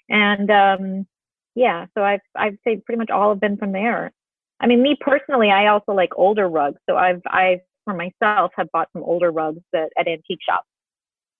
And 0.07 0.49
um, 0.49 1.07
yeah, 1.53 1.87
so 1.97 2.01
I've 2.01 2.21
I've 2.37 2.57
say 2.65 2.77
pretty 2.77 2.97
much 2.97 3.09
all 3.09 3.31
have 3.31 3.41
been 3.41 3.57
from 3.57 3.73
there. 3.73 4.13
I 4.61 4.67
mean, 4.67 4.81
me 4.81 4.95
personally, 5.01 5.49
I 5.51 5.67
also 5.67 5.91
like 5.91 6.11
older 6.15 6.47
rugs. 6.47 6.79
So 6.89 6.95
I've 6.95 7.21
I 7.27 7.59
for 7.83 7.93
myself 7.93 8.51
have 8.55 8.71
bought 8.71 8.87
some 8.93 9.03
older 9.03 9.31
rugs 9.31 9.63
at, 9.75 9.89
at 9.97 10.07
antique 10.07 10.39
shops. 10.47 10.67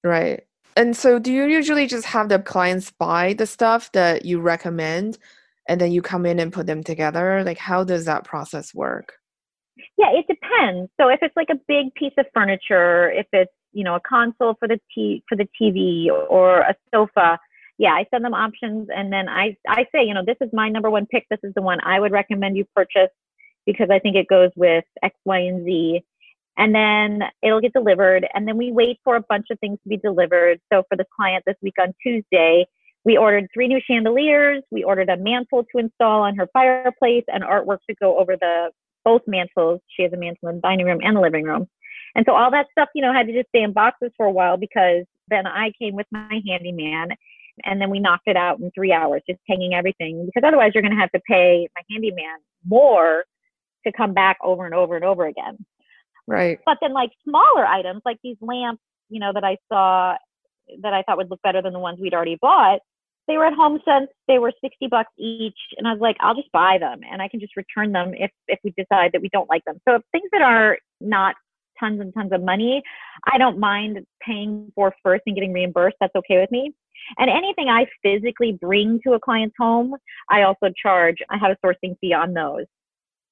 Right. 0.04 0.44
And 0.76 0.96
so, 0.96 1.20
do 1.20 1.32
you 1.32 1.46
usually 1.46 1.88
just 1.88 2.06
have 2.06 2.30
the 2.30 2.40
clients 2.40 2.92
buy 2.92 3.34
the 3.34 3.46
stuff 3.46 3.92
that 3.92 4.26
you 4.26 4.40
recommend 4.40 5.18
and 5.68 5.80
then 5.80 5.92
you 5.92 6.02
come 6.02 6.26
in 6.26 6.40
and 6.40 6.52
put 6.52 6.68
them 6.68 6.84
together? 6.84 7.44
Like, 7.44 7.58
how 7.58 7.84
does 7.84 8.06
that 8.06 8.24
process 8.24 8.74
work? 8.74 9.14
Yeah, 9.98 10.12
it 10.12 10.26
depends. 10.28 10.92
So, 11.00 11.10
if 11.10 11.20
it's 11.22 11.36
like 11.36 11.50
a 11.52 11.60
big 11.68 11.94
piece 11.96 12.14
of 12.18 12.26
furniture, 12.34 13.12
if 13.12 13.28
it's 13.32 13.52
you 13.72 13.84
know 13.84 13.96
a 13.96 14.02
console 14.02 14.56
for 14.60 14.68
the 14.68 14.80
t 14.94 15.24
for 15.28 15.36
the 15.36 15.48
TV 15.60 16.08
or 16.30 16.62
a 16.62 16.76
sofa, 16.94 17.40
yeah, 17.78 17.92
I 17.92 18.06
send 18.12 18.26
them 18.26 18.34
options 18.34 18.90
and 18.96 19.12
then 19.12 19.30
I 19.30 19.56
I 19.68 19.86
say 19.94 20.04
you 20.04 20.14
know 20.14 20.24
this 20.26 20.38
is 20.42 20.50
my 20.54 20.70
number 20.70 20.90
one 20.90 21.06
pick. 21.06 21.26
This 21.30 21.40
is 21.44 21.54
the 21.56 21.62
one 21.62 21.80
I 21.84 22.00
would 22.00 22.12
recommend 22.12 22.58
you 22.58 22.66
purchase 22.76 23.10
because 23.66 23.90
I 23.92 24.00
think 24.00 24.16
it 24.16 24.28
goes 24.28 24.52
with 24.56 24.86
X, 25.04 25.16
Y, 25.26 25.40
and 25.40 25.66
Z. 25.66 26.04
and 26.58 26.74
then 26.74 27.24
it'll 27.42 27.62
get 27.62 27.74
delivered 27.74 28.28
and 28.34 28.48
then 28.48 28.58
we 28.58 28.72
wait 28.72 29.00
for 29.04 29.16
a 29.16 29.22
bunch 29.22 29.48
of 29.52 29.60
things 29.60 29.80
to 29.84 29.90
be 29.90 29.98
delivered. 29.98 30.60
So 30.72 30.84
for 30.90 30.96
this 30.96 31.08
client 31.16 31.44
this 31.46 31.56
week 31.62 31.76
on 31.80 31.94
tuesday 32.02 32.66
we 33.06 33.18
ordered 33.18 33.50
three 33.54 33.68
new 33.68 33.82
chandeliers 33.86 34.64
we 34.72 34.84
ordered 34.84 35.10
a 35.10 35.18
mantle 35.18 35.66
to 35.72 35.78
install 35.80 36.22
on 36.22 36.36
her 36.36 36.48
fireplace 36.54 37.26
and 37.28 37.44
artwork 37.44 37.80
to 37.90 37.96
go 37.96 38.18
over 38.18 38.36
the 38.40 38.70
both 39.04 39.22
mantles. 39.28 39.82
She 39.88 40.04
has 40.04 40.14
a 40.14 40.18
mantle 40.18 40.50
in 40.50 40.56
the 40.56 40.62
dining 40.62 40.86
room 40.86 41.00
and 41.04 41.18
the 41.18 41.22
living 41.22 41.44
room. 41.44 41.68
And 42.16 42.26
so 42.26 42.36
all 42.36 42.52
that 42.52 42.68
stuff 42.72 42.90
you 42.96 43.02
know 43.02 43.14
had 43.14 43.28
to 43.28 43.34
just 43.34 43.50
stay 43.50 43.64
in 43.64 43.74
boxes 43.74 44.12
for 44.18 44.26
a 44.26 44.32
while 44.32 44.58
because 44.58 45.06
then 45.30 45.48
i 45.48 45.72
came 45.80 45.96
with 45.96 46.08
my 46.12 46.42
handyman 46.48 47.10
and 47.66 47.80
then 47.80 47.90
we 47.90 48.00
knocked 48.00 48.28
it 48.28 48.36
out 48.36 48.60
in 48.60 48.72
three 48.72 48.92
hours 48.92 49.22
just 49.28 49.40
hanging 49.48 49.74
everything 49.74 50.26
because 50.26 50.46
otherwise 50.46 50.72
you're 50.74 50.82
going 50.82 50.94
to 50.94 51.00
have 51.00 51.12
to 51.12 51.22
pay 51.28 51.68
my 51.76 51.82
handyman 51.90 52.38
more 52.66 53.26
to 53.86 53.92
come 53.92 54.14
back 54.14 54.38
over 54.44 54.66
and 54.66 54.74
over 54.74 54.96
and 54.96 55.06
over 55.06 55.26
again 55.26 55.58
Right. 56.26 56.60
but 56.66 56.78
then 56.82 56.94
like 56.94 57.12
smaller 57.28 57.66
items 57.66 58.02
like 58.06 58.18
these 58.24 58.38
lamps, 58.40 58.82
you 59.10 59.20
know, 59.20 59.32
that 59.34 59.44
I 59.44 59.58
saw 59.72 60.16
that 60.82 60.94
I 60.94 61.04
thought 61.04 61.18
would 61.18 61.30
look 61.30 61.42
better 61.42 61.62
than 61.62 61.74
the 61.74 61.80
ones 61.80 62.00
we'd 62.00 62.14
already 62.14 62.38
bought, 62.42 62.80
they 63.28 63.38
were 63.38 63.46
at 63.46 63.54
home 63.54 63.80
sense. 63.86 64.10
They 64.28 64.40
were 64.40 64.52
60 64.62 64.88
bucks 64.88 65.12
each. 65.18 65.58
And 65.78 65.88
I 65.88 65.92
was 65.92 66.02
like, 66.02 66.18
I'll 66.20 66.36
just 66.36 66.52
buy 66.52 66.78
them 66.78 67.02
and 67.10 67.22
I 67.22 67.28
can 67.28 67.40
just 67.40 67.56
return 67.56 67.92
them 67.92 68.14
if 68.14 68.32
if 68.48 68.60
we 68.64 68.74
decide 68.78 69.12
that 69.14 69.22
we 69.22 69.30
don't 69.30 69.50
like 69.50 69.64
them. 69.66 69.80
So 69.88 70.00
things 70.12 70.30
that 70.32 70.42
are 70.42 70.78
not 71.02 71.36
tons 71.80 72.02
and 72.02 72.14
tons 72.14 72.32
of 72.32 72.44
money, 72.44 72.82
I 73.32 73.38
don't 73.38 73.60
mind 73.60 74.00
paying 74.22 74.72
for 74.76 74.94
first 75.04 75.24
and 75.26 75.36
getting 75.36 75.54
reimbursed. 75.54 75.98
That's 76.00 76.16
okay 76.16 76.40
with 76.40 76.52
me. 76.52 76.74
And 77.18 77.30
anything 77.30 77.68
I 77.70 77.88
physically 78.02 78.54
bring 78.54 79.00
to 79.06 79.14
a 79.14 79.20
client's 79.20 79.56
home, 79.60 79.96
I 80.30 80.44
also 80.44 80.72
charge. 80.82 81.18
I 81.30 81.38
have 81.38 81.52
a 81.52 81.66
sourcing 81.66 81.98
fee 82.00 82.14
on 82.14 82.34
those. 82.34 82.66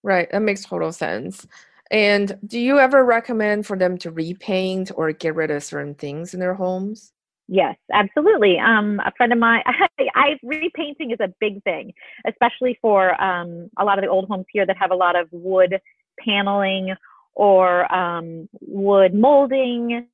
Right. 0.04 0.30
That 0.32 0.42
makes 0.42 0.66
total 0.66 0.92
sense. 0.92 1.48
And 1.92 2.40
do 2.48 2.58
you 2.58 2.80
ever 2.80 3.04
recommend 3.04 3.68
for 3.68 3.78
them 3.78 3.98
to 4.00 4.12
repaint 4.12 4.92
or 4.96 5.12
get 5.12 5.36
rid 5.36 5.52
of 5.52 5.62
certain 5.62 5.94
things 5.94 6.34
in 6.34 6.40
their 6.40 6.54
homes? 6.54 7.12
Yes, 7.50 7.76
absolutely. 7.92 8.58
Um, 8.60 9.02
a 9.02 9.12
friend 9.18 9.34
of 9.34 9.40
mine, 9.40 9.62
I, 9.66 10.08
I 10.16 10.40
repainting 10.42 11.12
is 11.12 11.20
a 11.20 11.34
big 11.42 11.62
thing, 11.64 11.92
especially 12.26 12.80
for 12.82 13.22
um, 13.22 13.70
a 13.78 13.84
lot 13.84 14.00
of 14.00 14.04
the 14.04 14.10
old 14.10 14.30
homes 14.30 14.46
here 14.54 14.66
that 14.66 14.78
have 14.78 14.92
a 14.92 14.96
lot 14.96 15.18
of 15.18 15.28
wood 15.34 15.82
paneling 16.18 16.96
or 17.34 17.94
um, 17.94 18.48
wood 18.62 19.14
molding. 19.14 20.08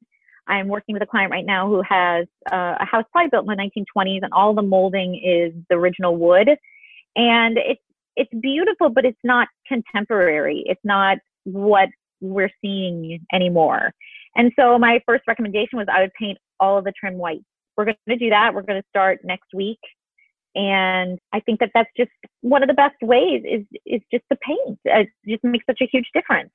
I'm 0.47 0.67
working 0.67 0.93
with 0.93 1.03
a 1.03 1.05
client 1.05 1.30
right 1.30 1.45
now 1.45 1.67
who 1.67 1.84
has 1.88 2.25
uh, 2.51 2.78
a 2.80 2.86
house 2.86 3.05
probably 3.11 3.30
built 3.30 3.47
in 3.47 3.55
the 3.55 3.84
1920s, 3.95 4.23
and 4.23 4.34
all 4.34 4.55
the 4.55 4.63
molding 4.63 5.13
is 5.15 5.53
the 5.69 5.75
original 5.75 6.15
wood, 6.15 6.49
and 7.15 7.57
it's 7.57 7.82
it's 8.15 8.34
beautiful, 8.41 8.89
but 8.89 9.05
it's 9.05 9.19
not 9.23 9.47
contemporary. 9.67 10.63
It's 10.65 10.82
not 10.84 11.19
what 11.48 11.89
we're 12.20 12.52
seeing 12.62 13.26
anymore. 13.34 13.91
And 14.36 14.52
so 14.60 14.78
my 14.78 15.02
first 15.06 15.24
recommendation 15.28 15.78
was 15.78 15.88
I 15.91 16.02
would 16.02 16.14
paint 16.20 16.38
all 16.60 16.78
of 16.78 16.84
the 16.84 16.93
trim 17.00 17.16
white. 17.16 17.41
We're 17.76 17.86
going 17.86 17.98
to 18.10 18.18
do 18.18 18.30
that. 18.30 18.54
We're 18.54 18.64
going 18.64 18.82
to 18.82 18.88
start 18.89 19.20
next 19.24 19.54
week. 19.54 19.80
And 20.56 21.20
I 21.34 21.39
think 21.39 21.60
that 21.60 21.70
that's 21.74 21.89
just 21.95 22.10
one 22.41 22.64
of 22.64 22.68
the 22.68 22.74
best 22.74 22.95
ways 23.02 23.43
is 23.45 23.64
is 23.86 24.02
just 24.12 24.24
to 24.32 24.38
paint. 24.41 24.80
Uh, 24.88 25.02
it 25.02 25.10
just 25.28 25.43
makes 25.43 25.66
such 25.70 25.80
a 25.82 25.88
huge 25.91 26.10
difference. 26.14 26.50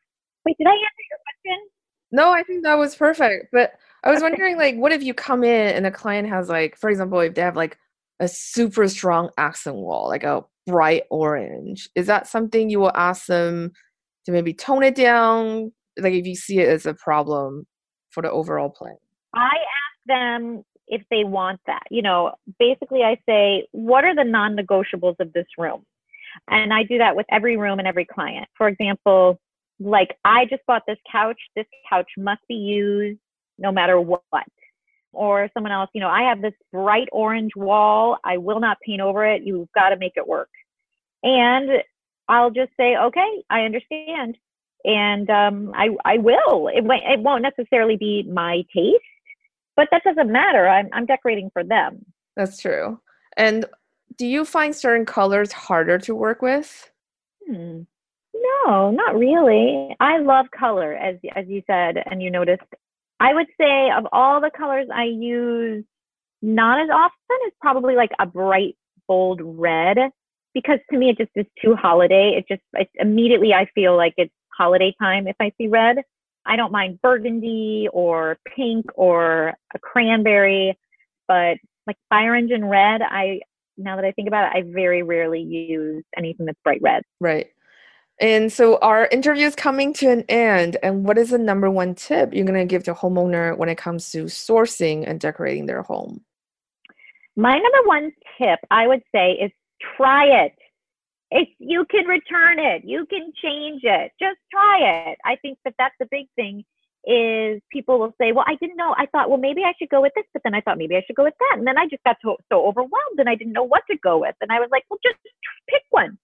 Wait, 0.44 0.56
did 0.58 0.66
I 0.66 0.72
answer 0.72 1.04
your 1.10 1.18
question? 1.24 1.68
No, 2.10 2.30
I 2.32 2.42
think 2.42 2.64
that 2.64 2.78
was 2.78 2.96
perfect. 2.96 3.46
But 3.52 3.72
I 4.02 4.10
was 4.10 4.20
wondering, 4.20 4.56
like, 4.56 4.76
what 4.76 4.92
if 4.92 5.02
you 5.02 5.14
come 5.14 5.44
in 5.44 5.74
and 5.74 5.84
the 5.84 5.90
client 5.92 6.28
has, 6.28 6.48
like, 6.48 6.76
for 6.76 6.90
example, 6.90 7.20
if 7.20 7.34
they 7.34 7.42
have 7.42 7.56
like 7.56 7.78
a 8.18 8.26
super 8.26 8.88
strong 8.88 9.30
accent 9.38 9.76
wall, 9.76 10.08
like 10.08 10.24
a 10.24 10.44
bright 10.66 11.04
orange, 11.10 11.88
is 11.94 12.08
that 12.08 12.26
something 12.26 12.68
you 12.68 12.80
will 12.80 12.92
ask 12.96 13.26
them 13.26 13.72
to 14.26 14.32
maybe 14.32 14.54
tone 14.54 14.82
it 14.82 14.94
down? 14.94 15.72
Like, 15.98 16.14
if 16.14 16.26
you 16.26 16.34
see 16.34 16.60
it 16.60 16.68
as 16.68 16.86
a 16.86 16.94
problem 16.94 17.66
for 18.10 18.22
the 18.22 18.30
overall 18.30 18.70
plan? 18.70 18.96
I 19.34 19.46
ask 19.48 20.06
them 20.06 20.64
if 20.88 21.02
they 21.10 21.24
want 21.24 21.60
that. 21.66 21.82
You 21.90 22.02
know, 22.02 22.32
basically, 22.58 23.02
I 23.02 23.18
say, 23.26 23.66
what 23.72 24.04
are 24.04 24.14
the 24.14 24.24
non 24.24 24.56
negotiables 24.56 25.16
of 25.20 25.32
this 25.32 25.46
room? 25.58 25.84
And 26.50 26.72
I 26.72 26.82
do 26.82 26.98
that 26.98 27.16
with 27.16 27.26
every 27.30 27.56
room 27.56 27.78
and 27.78 27.88
every 27.88 28.04
client. 28.06 28.48
For 28.56 28.68
example, 28.68 29.40
like 29.80 30.16
I 30.24 30.46
just 30.46 30.62
bought 30.66 30.82
this 30.86 30.98
couch. 31.10 31.38
This 31.56 31.66
couch 31.88 32.10
must 32.16 32.40
be 32.48 32.54
used 32.54 33.18
no 33.58 33.72
matter 33.72 34.00
what. 34.00 34.22
Or 35.12 35.50
someone 35.52 35.72
else, 35.72 35.90
you 35.92 36.00
know, 36.00 36.08
I 36.08 36.22
have 36.22 36.40
this 36.40 36.54
bright 36.72 37.08
orange 37.12 37.52
wall. 37.54 38.16
I 38.24 38.38
will 38.38 38.60
not 38.60 38.78
paint 38.84 39.02
over 39.02 39.26
it. 39.26 39.42
You've 39.44 39.70
got 39.74 39.90
to 39.90 39.96
make 39.96 40.12
it 40.16 40.26
work. 40.26 40.48
And 41.22 41.82
I'll 42.28 42.50
just 42.50 42.70
say, 42.76 42.96
okay, 42.96 43.42
I 43.50 43.62
understand. 43.62 44.38
And 44.84 45.30
um, 45.30 45.72
I, 45.74 45.90
I 46.04 46.18
will. 46.18 46.68
It, 46.68 46.84
it 46.84 47.20
won't 47.20 47.42
necessarily 47.42 47.96
be 47.96 48.24
my 48.24 48.64
taste, 48.74 48.98
but 49.76 49.88
that 49.90 50.02
doesn't 50.04 50.30
matter. 50.30 50.66
I'm, 50.66 50.88
I'm 50.92 51.06
decorating 51.06 51.50
for 51.52 51.62
them. 51.62 52.04
That's 52.36 52.58
true. 52.58 53.00
And 53.36 53.64
do 54.16 54.26
you 54.26 54.44
find 54.44 54.74
certain 54.74 55.06
colors 55.06 55.52
harder 55.52 55.98
to 55.98 56.14
work 56.14 56.42
with? 56.42 56.90
Hmm. 57.46 57.82
No, 58.34 58.90
not 58.90 59.16
really. 59.16 59.94
I 60.00 60.18
love 60.18 60.46
color, 60.50 60.94
as 60.94 61.16
as 61.36 61.46
you 61.48 61.62
said, 61.66 62.02
and 62.10 62.22
you 62.22 62.30
noticed. 62.30 62.62
I 63.20 63.34
would 63.34 63.46
say 63.60 63.90
of 63.96 64.06
all 64.10 64.40
the 64.40 64.50
colors 64.50 64.88
I 64.92 65.04
use, 65.04 65.84
not 66.40 66.80
as 66.80 66.88
often 66.90 67.36
is 67.46 67.52
probably 67.60 67.94
like 67.94 68.10
a 68.18 68.26
bright, 68.26 68.76
bold 69.06 69.40
red, 69.42 69.98
because 70.54 70.78
to 70.90 70.98
me 70.98 71.10
it 71.10 71.18
just 71.18 71.30
is 71.34 71.46
too 71.62 71.74
holiday. 71.74 72.34
It 72.36 72.46
just 72.48 72.62
it, 72.74 72.88
immediately 72.94 73.54
I 73.54 73.66
feel 73.74 73.96
like 73.96 74.14
it's 74.16 74.32
holiday 74.56 74.94
time 75.00 75.26
if 75.26 75.36
I 75.40 75.52
see 75.58 75.68
red. 75.68 75.98
I 76.44 76.56
don't 76.56 76.72
mind 76.72 77.00
burgundy 77.02 77.88
or 77.92 78.38
pink 78.56 78.86
or 78.94 79.54
a 79.74 79.78
cranberry, 79.78 80.76
but 81.28 81.58
like 81.86 81.96
fire 82.08 82.34
engine 82.34 82.64
red, 82.64 83.00
I 83.02 83.40
now 83.76 83.96
that 83.96 84.04
I 84.04 84.12
think 84.12 84.28
about 84.28 84.54
it, 84.54 84.58
I 84.58 84.62
very 84.66 85.02
rarely 85.02 85.40
use 85.40 86.04
anything 86.16 86.46
that's 86.46 86.58
bright 86.62 86.80
red. 86.82 87.02
Right. 87.20 87.50
And 88.20 88.52
so 88.52 88.78
our 88.78 89.06
interview 89.06 89.46
is 89.46 89.56
coming 89.56 89.92
to 89.94 90.10
an 90.10 90.24
end. 90.28 90.76
And 90.82 91.04
what 91.04 91.18
is 91.18 91.30
the 91.30 91.38
number 91.38 91.70
one 91.70 91.94
tip 91.94 92.32
you're 92.32 92.44
going 92.44 92.58
to 92.58 92.66
give 92.66 92.84
the 92.84 92.92
homeowner 92.92 93.56
when 93.56 93.68
it 93.68 93.78
comes 93.78 94.10
to 94.12 94.24
sourcing 94.24 95.04
and 95.06 95.18
decorating 95.18 95.66
their 95.66 95.82
home? 95.82 96.22
My 97.34 97.52
number 97.52 97.88
one 97.88 98.12
tip 98.38 98.60
I 98.70 98.86
would 98.86 99.02
say 99.12 99.32
is 99.32 99.50
try 99.96 100.44
it. 100.44 100.52
If 101.30 101.48
you 101.58 101.86
can 101.90 102.06
return 102.06 102.58
it, 102.58 102.82
you 102.84 103.06
can 103.06 103.32
change 103.42 103.82
it. 103.84 104.12
Just 104.20 104.38
try 104.50 105.10
it. 105.10 105.18
I 105.24 105.36
think 105.36 105.58
that 105.64 105.74
that's 105.78 105.94
the 105.98 106.06
big 106.10 106.26
thing 106.36 106.64
is 107.04 107.60
people 107.72 107.98
will 107.98 108.14
say, 108.20 108.32
well, 108.32 108.44
I 108.46 108.54
didn't 108.56 108.76
know. 108.76 108.94
I 108.96 109.06
thought, 109.06 109.28
well, 109.28 109.38
maybe 109.38 109.62
I 109.64 109.72
should 109.78 109.88
go 109.88 110.00
with 110.00 110.12
this, 110.14 110.26
but 110.32 110.42
then 110.44 110.54
I 110.54 110.60
thought 110.60 110.78
maybe 110.78 110.94
I 110.94 111.02
should 111.06 111.16
go 111.16 111.24
with 111.24 111.34
that. 111.38 111.58
And 111.58 111.66
then 111.66 111.78
I 111.78 111.88
just 111.88 112.04
got 112.04 112.16
so, 112.22 112.36
so 112.50 112.64
overwhelmed 112.66 113.18
and 113.18 113.28
I 113.28 113.34
didn't 113.34 113.54
know 113.54 113.64
what 113.64 113.82
to 113.90 113.96
go 113.96 114.18
with. 114.18 114.36
And 114.40 114.52
I 114.52 114.60
was 114.60 114.68
like, 114.70 114.84
well, 114.88 115.00
just 115.02 115.18
pick 115.68 115.82
one. 115.90 116.18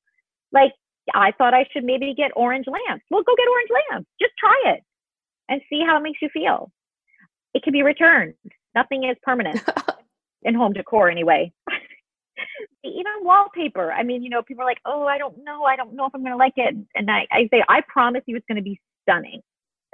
Like 0.53 0.73
I 1.15 1.33
thought 1.33 1.55
I 1.55 1.67
should 1.73 1.85
maybe 1.85 2.15
get 2.15 2.31
orange 2.37 2.67
lamps. 2.67 3.05
Well, 3.11 3.23
go 3.23 3.35
get 3.37 3.49
orange 3.49 3.71
lamps. 3.91 4.09
Just 4.21 4.35
try 4.39 4.73
it 4.73 4.83
and 5.49 5.61
see 5.69 5.83
how 5.85 5.97
it 5.97 6.03
makes 6.03 6.23
you 6.23 6.29
feel. 6.33 6.71
It 7.55 7.63
can 7.63 7.73
be 7.73 7.83
returned. 7.83 8.35
Nothing 8.75 9.05
is 9.05 9.17
permanent 9.23 9.61
in 10.43 10.55
home 10.55 10.75
decor 10.75 11.11
anyway. 11.11 11.53
Even 12.85 13.13
wallpaper. 13.23 13.93
I 13.93 14.03
mean, 14.03 14.23
you 14.23 14.31
know, 14.31 14.43
people 14.43 14.63
are 14.63 14.67
like, 14.67 14.81
oh, 14.85 15.07
I 15.07 15.19
don't 15.19 15.43
know. 15.45 15.65
I 15.65 15.77
don't 15.77 15.95
know 15.95 16.07
if 16.07 16.15
I'm 16.15 16.23
going 16.23 16.33
to 16.33 16.37
like 16.37 16.55
it. 16.57 16.75
And 16.95 17.11
I, 17.11 17.27
I 17.31 17.49
say, 17.53 17.63
I 17.69 17.83
promise 17.89 18.23
you 18.27 18.37
it's 18.37 18.47
going 18.49 18.57
to 18.57 18.63
be 18.63 18.81
stunning. 19.03 19.41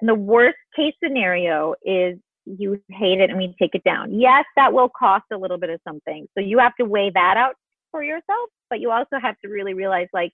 And 0.00 0.08
the 0.08 0.14
worst 0.14 0.56
case 0.76 0.94
scenario 1.02 1.74
is 1.84 2.18
you 2.46 2.80
hate 2.90 3.20
it 3.20 3.30
and 3.30 3.38
we 3.38 3.54
take 3.58 3.74
it 3.74 3.84
down. 3.84 4.18
Yes, 4.18 4.44
that 4.56 4.72
will 4.72 4.88
cost 4.88 5.24
a 5.32 5.36
little 5.36 5.58
bit 5.58 5.70
of 5.70 5.80
something. 5.86 6.26
So 6.36 6.42
you 6.42 6.58
have 6.58 6.74
to 6.76 6.84
weigh 6.84 7.10
that 7.14 7.36
out 7.36 7.54
for 7.90 8.02
yourself, 8.02 8.50
but 8.70 8.80
you 8.80 8.90
also 8.90 9.18
have 9.20 9.38
to 9.40 9.48
really 9.48 9.74
realize 9.74 10.08
like, 10.12 10.32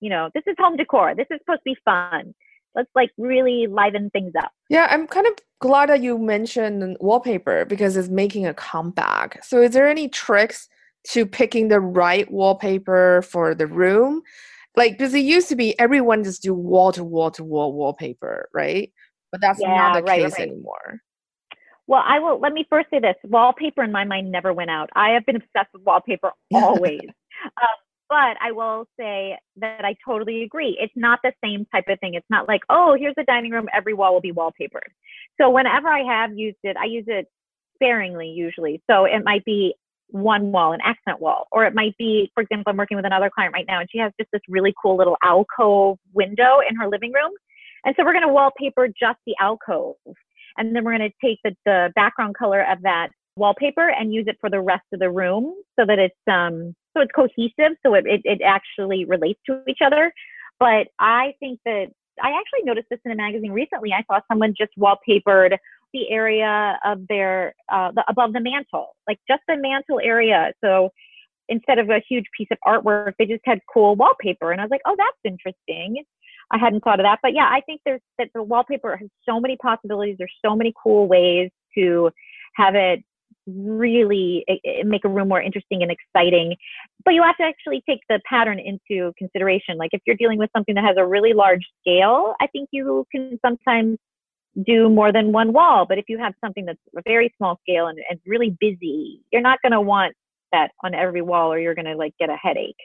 you 0.00 0.10
know, 0.10 0.30
this 0.34 0.42
is 0.46 0.54
home 0.58 0.76
decor. 0.76 1.14
This 1.14 1.26
is 1.30 1.38
supposed 1.40 1.60
to 1.60 1.64
be 1.64 1.76
fun. 1.84 2.34
Let's 2.74 2.90
like 2.94 3.10
really 3.16 3.66
liven 3.66 4.10
things 4.10 4.32
up. 4.38 4.52
Yeah, 4.68 4.88
I'm 4.90 5.06
kind 5.06 5.26
of 5.26 5.32
glad 5.60 5.88
that 5.88 6.02
you 6.02 6.18
mentioned 6.18 6.96
wallpaper 7.00 7.64
because 7.64 7.96
it's 7.96 8.08
making 8.08 8.46
a 8.46 8.54
comeback. 8.54 9.42
So 9.42 9.62
is 9.62 9.72
there 9.72 9.88
any 9.88 10.08
tricks 10.08 10.68
to 11.12 11.26
picking 11.26 11.68
the 11.68 11.80
right 11.80 12.30
wallpaper 12.30 13.22
for 13.22 13.54
the 13.54 13.66
room? 13.66 14.22
Like 14.76 14.92
because 14.92 15.14
it 15.14 15.20
used 15.20 15.48
to 15.48 15.56
be 15.56 15.78
everyone 15.78 16.24
just 16.24 16.42
do 16.42 16.54
wall 16.54 16.92
to 16.92 17.02
wall 17.04 17.30
to 17.32 17.44
wall 17.44 17.72
wallpaper, 17.72 18.48
right? 18.52 18.92
But 19.32 19.40
that's 19.40 19.60
Yeah, 19.60 19.76
not 19.76 19.94
the 19.94 20.02
right, 20.02 20.22
case 20.22 20.32
right. 20.32 20.48
anymore. 20.48 21.00
Well, 21.86 22.02
I 22.06 22.18
will 22.18 22.38
let 22.38 22.52
me 22.52 22.66
first 22.68 22.88
say 22.90 23.00
this. 23.00 23.16
Wallpaper 23.24 23.82
in 23.82 23.92
my 23.92 24.04
mind 24.04 24.30
never 24.30 24.52
went 24.52 24.70
out. 24.70 24.90
I 24.94 25.10
have 25.10 25.24
been 25.24 25.36
obsessed 25.36 25.72
with 25.72 25.82
wallpaper 25.82 26.32
always. 26.54 27.08
um, 27.44 27.76
but 28.08 28.36
I 28.40 28.52
will 28.52 28.86
say 28.98 29.38
that 29.56 29.84
I 29.84 29.94
totally 30.06 30.42
agree. 30.42 30.78
It's 30.80 30.92
not 30.96 31.20
the 31.22 31.32
same 31.44 31.66
type 31.66 31.84
of 31.88 31.98
thing. 32.00 32.14
It's 32.14 32.26
not 32.30 32.48
like, 32.48 32.62
oh, 32.70 32.96
here's 32.98 33.14
the 33.16 33.24
dining 33.24 33.52
room, 33.52 33.68
every 33.74 33.94
wall 33.94 34.14
will 34.14 34.20
be 34.20 34.32
wallpapered. 34.32 34.90
So 35.40 35.50
whenever 35.50 35.88
I 35.88 36.02
have 36.04 36.36
used 36.36 36.58
it, 36.62 36.76
I 36.76 36.86
use 36.86 37.04
it 37.06 37.26
sparingly 37.74 38.28
usually. 38.28 38.82
So 38.90 39.04
it 39.04 39.22
might 39.24 39.44
be 39.44 39.74
one 40.10 40.52
wall, 40.52 40.72
an 40.72 40.80
accent 40.82 41.20
wall, 41.20 41.46
or 41.52 41.64
it 41.64 41.74
might 41.74 41.96
be, 41.98 42.30
for 42.34 42.42
example, 42.42 42.70
I'm 42.70 42.76
working 42.76 42.96
with 42.96 43.06
another 43.06 43.30
client 43.32 43.52
right 43.54 43.66
now 43.68 43.80
and 43.80 43.88
she 43.90 43.98
has 43.98 44.12
just 44.18 44.30
this 44.32 44.42
really 44.48 44.74
cool 44.82 44.96
little 44.96 45.16
alcove 45.22 45.98
window 46.14 46.58
in 46.68 46.76
her 46.76 46.88
living 46.88 47.12
room. 47.12 47.32
And 47.84 47.94
so 47.96 48.04
we're 48.04 48.12
going 48.12 48.26
to 48.26 48.32
wallpaper 48.32 48.88
just 48.88 49.18
the 49.26 49.34
alcove. 49.40 49.96
And 50.56 50.74
then 50.74 50.84
we're 50.84 50.96
going 50.96 51.10
to 51.10 51.26
take 51.26 51.38
the, 51.44 51.54
the 51.64 51.92
background 51.94 52.36
color 52.36 52.62
of 52.62 52.82
that 52.82 53.10
wallpaper 53.38 53.88
and 53.88 54.12
use 54.12 54.24
it 54.26 54.36
for 54.40 54.50
the 54.50 54.60
rest 54.60 54.84
of 54.92 55.00
the 55.00 55.10
room 55.10 55.54
so 55.78 55.86
that 55.86 55.98
it's 55.98 56.14
um 56.30 56.74
so 56.94 57.02
it's 57.02 57.12
cohesive 57.14 57.76
so 57.84 57.94
it, 57.94 58.04
it, 58.06 58.20
it 58.24 58.40
actually 58.44 59.04
relates 59.04 59.38
to 59.46 59.62
each 59.68 59.78
other 59.84 60.12
but 60.58 60.88
i 60.98 61.32
think 61.38 61.60
that 61.64 61.86
i 62.22 62.30
actually 62.30 62.64
noticed 62.64 62.88
this 62.90 62.98
in 63.04 63.12
a 63.12 63.14
magazine 63.14 63.52
recently 63.52 63.92
i 63.92 64.02
saw 64.10 64.20
someone 64.30 64.52
just 64.58 64.72
wallpapered 64.76 65.56
the 65.92 66.10
area 66.10 66.78
of 66.84 67.06
their 67.08 67.54
uh, 67.72 67.90
the, 67.92 68.04
above 68.08 68.32
the 68.32 68.40
mantle 68.40 68.96
like 69.06 69.18
just 69.28 69.42
the 69.48 69.56
mantle 69.56 70.00
area 70.02 70.52
so 70.62 70.90
instead 71.48 71.78
of 71.78 71.88
a 71.90 72.02
huge 72.08 72.26
piece 72.36 72.48
of 72.50 72.58
artwork 72.66 73.12
they 73.18 73.26
just 73.26 73.42
had 73.44 73.58
cool 73.72 73.96
wallpaper 73.96 74.52
and 74.52 74.60
i 74.60 74.64
was 74.64 74.70
like 74.70 74.82
oh 74.86 74.96
that's 74.96 75.34
interesting 75.34 76.02
i 76.50 76.58
hadn't 76.58 76.82
thought 76.82 77.00
of 77.00 77.04
that 77.04 77.18
but 77.22 77.34
yeah 77.34 77.48
i 77.50 77.60
think 77.66 77.80
there's 77.84 78.00
that 78.18 78.28
the 78.34 78.42
wallpaper 78.42 78.96
has 78.96 79.08
so 79.28 79.40
many 79.40 79.56
possibilities 79.56 80.16
there's 80.18 80.34
so 80.44 80.54
many 80.54 80.72
cool 80.82 81.06
ways 81.08 81.50
to 81.74 82.10
have 82.54 82.74
it 82.74 83.02
really 83.48 84.44
make 84.84 85.04
a 85.04 85.08
room 85.08 85.28
more 85.28 85.40
interesting 85.40 85.82
and 85.82 85.90
exciting. 85.90 86.56
But 87.04 87.14
you 87.14 87.22
have 87.22 87.36
to 87.38 87.44
actually 87.44 87.82
take 87.88 88.00
the 88.08 88.20
pattern 88.28 88.58
into 88.58 89.12
consideration. 89.16 89.78
Like 89.78 89.90
if 89.92 90.02
you're 90.06 90.16
dealing 90.16 90.38
with 90.38 90.50
something 90.54 90.74
that 90.74 90.84
has 90.84 90.96
a 90.98 91.06
really 91.06 91.32
large 91.32 91.66
scale, 91.80 92.34
I 92.40 92.46
think 92.48 92.68
you 92.72 93.06
can 93.10 93.38
sometimes 93.44 93.98
do 94.66 94.88
more 94.88 95.12
than 95.12 95.32
one 95.32 95.52
wall. 95.52 95.86
But 95.86 95.98
if 95.98 96.06
you 96.08 96.18
have 96.18 96.34
something 96.40 96.64
that's 96.64 96.78
a 96.96 97.02
very 97.04 97.32
small 97.36 97.58
scale 97.62 97.86
and, 97.86 97.98
and 98.10 98.18
really 98.26 98.56
busy, 98.60 99.20
you're 99.32 99.42
not 99.42 99.60
going 99.62 99.72
to 99.72 99.80
want 99.80 100.14
that 100.52 100.70
on 100.82 100.94
every 100.94 101.22
wall 101.22 101.52
or 101.52 101.58
you're 101.58 101.74
going 101.74 101.84
to 101.84 101.96
like 101.96 102.14
get 102.18 102.30
a 102.30 102.36
headache. 102.36 102.76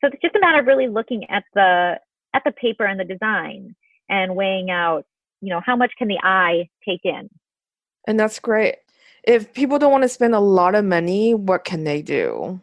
So 0.00 0.08
it's 0.08 0.20
just 0.22 0.36
a 0.36 0.40
matter 0.40 0.60
of 0.60 0.66
really 0.66 0.88
looking 0.88 1.28
at 1.30 1.44
the 1.54 1.98
at 2.34 2.42
the 2.44 2.52
paper 2.52 2.84
and 2.84 3.00
the 3.00 3.04
design 3.04 3.74
and 4.08 4.36
weighing 4.36 4.70
out, 4.70 5.04
you 5.40 5.48
know, 5.48 5.60
how 5.64 5.76
much 5.76 5.92
can 5.98 6.08
the 6.08 6.18
eye 6.22 6.68
take 6.86 7.00
in. 7.04 7.28
And 8.06 8.18
that's 8.18 8.38
great 8.38 8.76
if 9.28 9.52
people 9.52 9.78
don't 9.78 9.92
want 9.92 10.02
to 10.02 10.08
spend 10.08 10.34
a 10.34 10.40
lot 10.40 10.74
of 10.74 10.84
money, 10.84 11.34
what 11.34 11.64
can 11.64 11.84
they 11.84 12.00
do? 12.00 12.60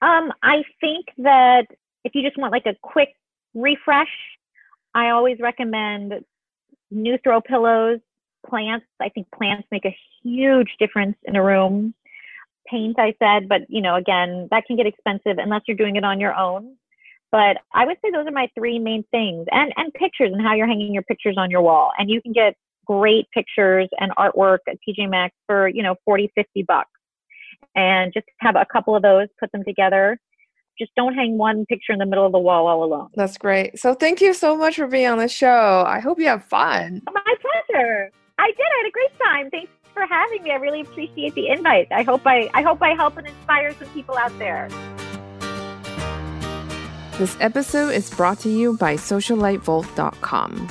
Um, 0.00 0.32
I 0.44 0.62
think 0.80 1.06
that 1.18 1.66
if 2.04 2.14
you 2.14 2.22
just 2.22 2.38
want 2.38 2.52
like 2.52 2.66
a 2.66 2.76
quick 2.82 3.14
refresh, 3.52 4.06
I 4.94 5.10
always 5.10 5.38
recommend 5.40 6.24
new 6.90 7.18
throw 7.22 7.40
pillows, 7.40 8.00
plants. 8.46 8.86
I 9.00 9.08
think 9.08 9.28
plants 9.34 9.68
make 9.70 9.84
a 9.84 9.96
huge 10.22 10.76
difference 10.78 11.16
in 11.24 11.36
a 11.36 11.42
room. 11.42 11.94
Paint, 12.66 12.98
I 12.98 13.14
said, 13.18 13.48
but 13.48 13.62
you 13.68 13.80
know, 13.80 13.94
again, 13.94 14.48
that 14.50 14.66
can 14.66 14.76
get 14.76 14.86
expensive 14.86 15.38
unless 15.38 15.62
you're 15.66 15.76
doing 15.76 15.96
it 15.96 16.04
on 16.04 16.20
your 16.20 16.34
own. 16.34 16.76
But 17.30 17.58
I 17.74 17.84
would 17.84 17.96
say 18.02 18.10
those 18.10 18.26
are 18.26 18.32
my 18.32 18.48
three 18.54 18.78
main 18.78 19.04
things, 19.10 19.46
and 19.50 19.72
and 19.76 19.92
pictures 19.94 20.32
and 20.32 20.40
how 20.40 20.54
you're 20.54 20.66
hanging 20.66 20.94
your 20.94 21.02
pictures 21.02 21.36
on 21.38 21.50
your 21.50 21.62
wall. 21.62 21.92
And 21.98 22.10
you 22.10 22.22
can 22.22 22.32
get 22.32 22.54
great 22.88 23.30
pictures 23.32 23.88
and 24.00 24.12
artwork 24.16 24.58
at 24.66 24.78
TJ 24.86 25.10
Maxx 25.10 25.34
for, 25.46 25.68
you 25.68 25.82
know, 25.82 25.94
40, 26.04 26.32
50 26.34 26.62
bucks. 26.62 26.90
And 27.74 28.12
just 28.12 28.26
have 28.38 28.56
a 28.56 28.66
couple 28.72 28.96
of 28.96 29.02
those, 29.02 29.28
put 29.38 29.52
them 29.52 29.62
together. 29.62 30.18
Just 30.78 30.94
don't 30.94 31.14
hang 31.14 31.36
one 31.36 31.66
picture 31.66 31.92
in 31.92 31.98
the 31.98 32.06
middle 32.06 32.24
of 32.24 32.32
the 32.32 32.38
wall 32.38 32.68
all 32.68 32.84
alone. 32.84 33.08
That's 33.16 33.36
great. 33.36 33.78
So 33.78 33.94
thank 33.94 34.20
you 34.20 34.32
so 34.32 34.56
much 34.56 34.76
for 34.76 34.86
being 34.86 35.08
on 35.08 35.18
the 35.18 35.28
show. 35.28 35.84
I 35.86 35.98
hope 35.98 36.20
you 36.20 36.26
have 36.28 36.44
fun. 36.44 37.02
My 37.12 37.34
pleasure. 37.40 38.12
I 38.38 38.46
did. 38.46 38.60
I 38.60 38.82
had 38.82 38.88
a 38.88 38.92
great 38.92 39.18
time. 39.18 39.50
Thanks 39.50 39.72
for 39.92 40.06
having 40.06 40.44
me. 40.44 40.52
I 40.52 40.56
really 40.56 40.82
appreciate 40.82 41.34
the 41.34 41.48
invite. 41.48 41.88
I 41.90 42.02
hope 42.04 42.22
I 42.24 42.48
I 42.54 42.62
hope 42.62 42.80
I 42.80 42.94
help 42.94 43.16
and 43.16 43.26
inspire 43.26 43.74
some 43.74 43.88
people 43.88 44.16
out 44.16 44.36
there. 44.38 44.68
This 47.18 47.36
episode 47.40 47.90
is 47.90 48.10
brought 48.10 48.38
to 48.40 48.48
you 48.48 48.76
by 48.76 48.94
socialitevault.com. 48.94 50.68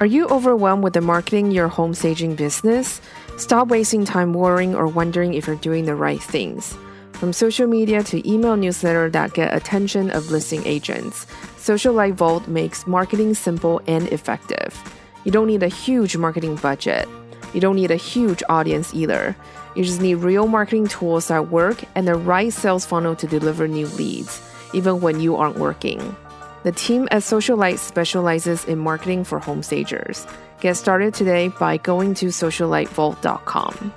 Are 0.00 0.06
you 0.06 0.26
overwhelmed 0.28 0.82
with 0.82 0.94
the 0.94 1.02
marketing 1.02 1.50
your 1.50 1.68
home 1.68 1.92
staging 1.92 2.34
business? 2.34 3.02
Stop 3.36 3.68
wasting 3.68 4.06
time 4.06 4.32
worrying 4.32 4.74
or 4.74 4.86
wondering 4.86 5.34
if 5.34 5.46
you're 5.46 5.56
doing 5.56 5.84
the 5.84 5.94
right 5.94 6.22
things. 6.22 6.74
From 7.22 7.32
social 7.32 7.68
media 7.68 8.02
to 8.02 8.28
email 8.28 8.56
newsletter 8.56 9.08
that 9.10 9.32
get 9.32 9.54
attention 9.54 10.10
of 10.10 10.32
listing 10.32 10.66
agents, 10.66 11.24
Social 11.56 11.94
Vault 12.14 12.48
makes 12.48 12.84
marketing 12.84 13.34
simple 13.34 13.80
and 13.86 14.08
effective. 14.08 14.76
You 15.22 15.30
don't 15.30 15.46
need 15.46 15.62
a 15.62 15.68
huge 15.68 16.16
marketing 16.16 16.56
budget. 16.56 17.08
You 17.54 17.60
don't 17.60 17.76
need 17.76 17.92
a 17.92 17.96
huge 17.96 18.42
audience 18.48 18.92
either. 18.92 19.36
You 19.76 19.84
just 19.84 20.00
need 20.00 20.16
real 20.16 20.48
marketing 20.48 20.88
tools 20.88 21.28
that 21.28 21.48
work 21.48 21.84
and 21.94 22.08
the 22.08 22.16
right 22.16 22.52
sales 22.52 22.84
funnel 22.84 23.14
to 23.14 23.28
deliver 23.28 23.68
new 23.68 23.86
leads, 23.86 24.42
even 24.74 25.00
when 25.00 25.20
you 25.20 25.36
aren't 25.36 25.58
working. 25.58 26.16
The 26.64 26.72
team 26.72 27.06
at 27.12 27.22
Socialite 27.22 27.78
specializes 27.78 28.64
in 28.64 28.80
marketing 28.80 29.22
for 29.22 29.38
home 29.38 29.62
stagers. 29.62 30.26
Get 30.60 30.76
started 30.76 31.14
today 31.14 31.50
by 31.50 31.76
going 31.76 32.14
to 32.14 32.26
socialitevault.com. 32.26 33.92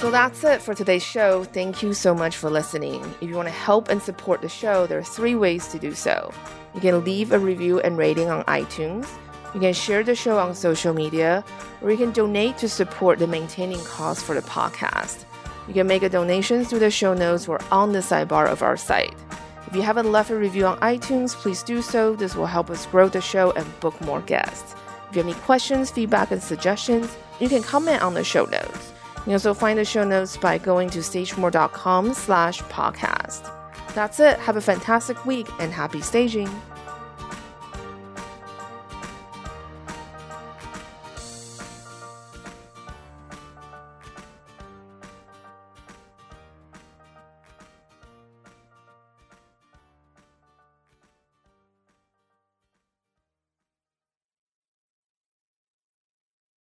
So 0.00 0.12
that's 0.12 0.44
it 0.44 0.62
for 0.62 0.74
today's 0.74 1.02
show. 1.02 1.42
Thank 1.42 1.82
you 1.82 1.92
so 1.92 2.14
much 2.14 2.36
for 2.36 2.48
listening. 2.48 3.02
If 3.20 3.28
you 3.28 3.34
want 3.34 3.48
to 3.48 3.52
help 3.52 3.88
and 3.88 4.00
support 4.00 4.40
the 4.40 4.48
show, 4.48 4.86
there 4.86 4.96
are 4.96 5.02
three 5.02 5.34
ways 5.34 5.66
to 5.68 5.78
do 5.80 5.92
so. 5.92 6.32
You 6.72 6.80
can 6.80 7.04
leave 7.04 7.32
a 7.32 7.38
review 7.38 7.80
and 7.80 7.98
rating 7.98 8.30
on 8.30 8.44
iTunes. 8.44 9.08
You 9.54 9.60
can 9.60 9.74
share 9.74 10.04
the 10.04 10.14
show 10.14 10.38
on 10.38 10.54
social 10.54 10.94
media, 10.94 11.44
or 11.82 11.90
you 11.90 11.96
can 11.96 12.12
donate 12.12 12.58
to 12.58 12.68
support 12.68 13.18
the 13.18 13.26
maintaining 13.26 13.80
costs 13.80 14.22
for 14.22 14.36
the 14.36 14.42
podcast. 14.42 15.24
You 15.66 15.74
can 15.74 15.88
make 15.88 16.04
a 16.04 16.08
donation 16.08 16.64
through 16.64 16.78
the 16.78 16.92
show 16.92 17.12
notes 17.12 17.48
or 17.48 17.60
on 17.72 17.90
the 17.90 17.98
sidebar 17.98 18.46
of 18.46 18.62
our 18.62 18.76
site. 18.76 19.16
If 19.66 19.74
you 19.74 19.82
haven't 19.82 20.12
left 20.12 20.30
a 20.30 20.36
review 20.36 20.64
on 20.66 20.78
iTunes, 20.78 21.34
please 21.34 21.64
do 21.64 21.82
so. 21.82 22.14
This 22.14 22.36
will 22.36 22.46
help 22.46 22.70
us 22.70 22.86
grow 22.86 23.08
the 23.08 23.20
show 23.20 23.50
and 23.50 23.80
book 23.80 24.00
more 24.02 24.20
guests. 24.20 24.76
If 25.10 25.16
you 25.16 25.22
have 25.22 25.30
any 25.32 25.40
questions, 25.40 25.90
feedback, 25.90 26.30
and 26.30 26.40
suggestions, 26.40 27.16
you 27.40 27.48
can 27.48 27.64
comment 27.64 28.00
on 28.00 28.14
the 28.14 28.22
show 28.22 28.44
notes. 28.44 28.92
You 29.28 29.32
can 29.32 29.34
also 29.34 29.52
find 29.52 29.78
the 29.78 29.84
show 29.84 30.04
notes 30.04 30.38
by 30.38 30.56
going 30.56 30.88
to 30.88 31.00
staged4more.com 31.00 32.14
slash 32.14 32.62
podcast. 32.62 33.52
That's 33.92 34.20
it. 34.20 34.38
Have 34.38 34.56
a 34.56 34.60
fantastic 34.62 35.22
week 35.26 35.46
and 35.60 35.70
happy 35.70 36.00
staging. 36.00 36.48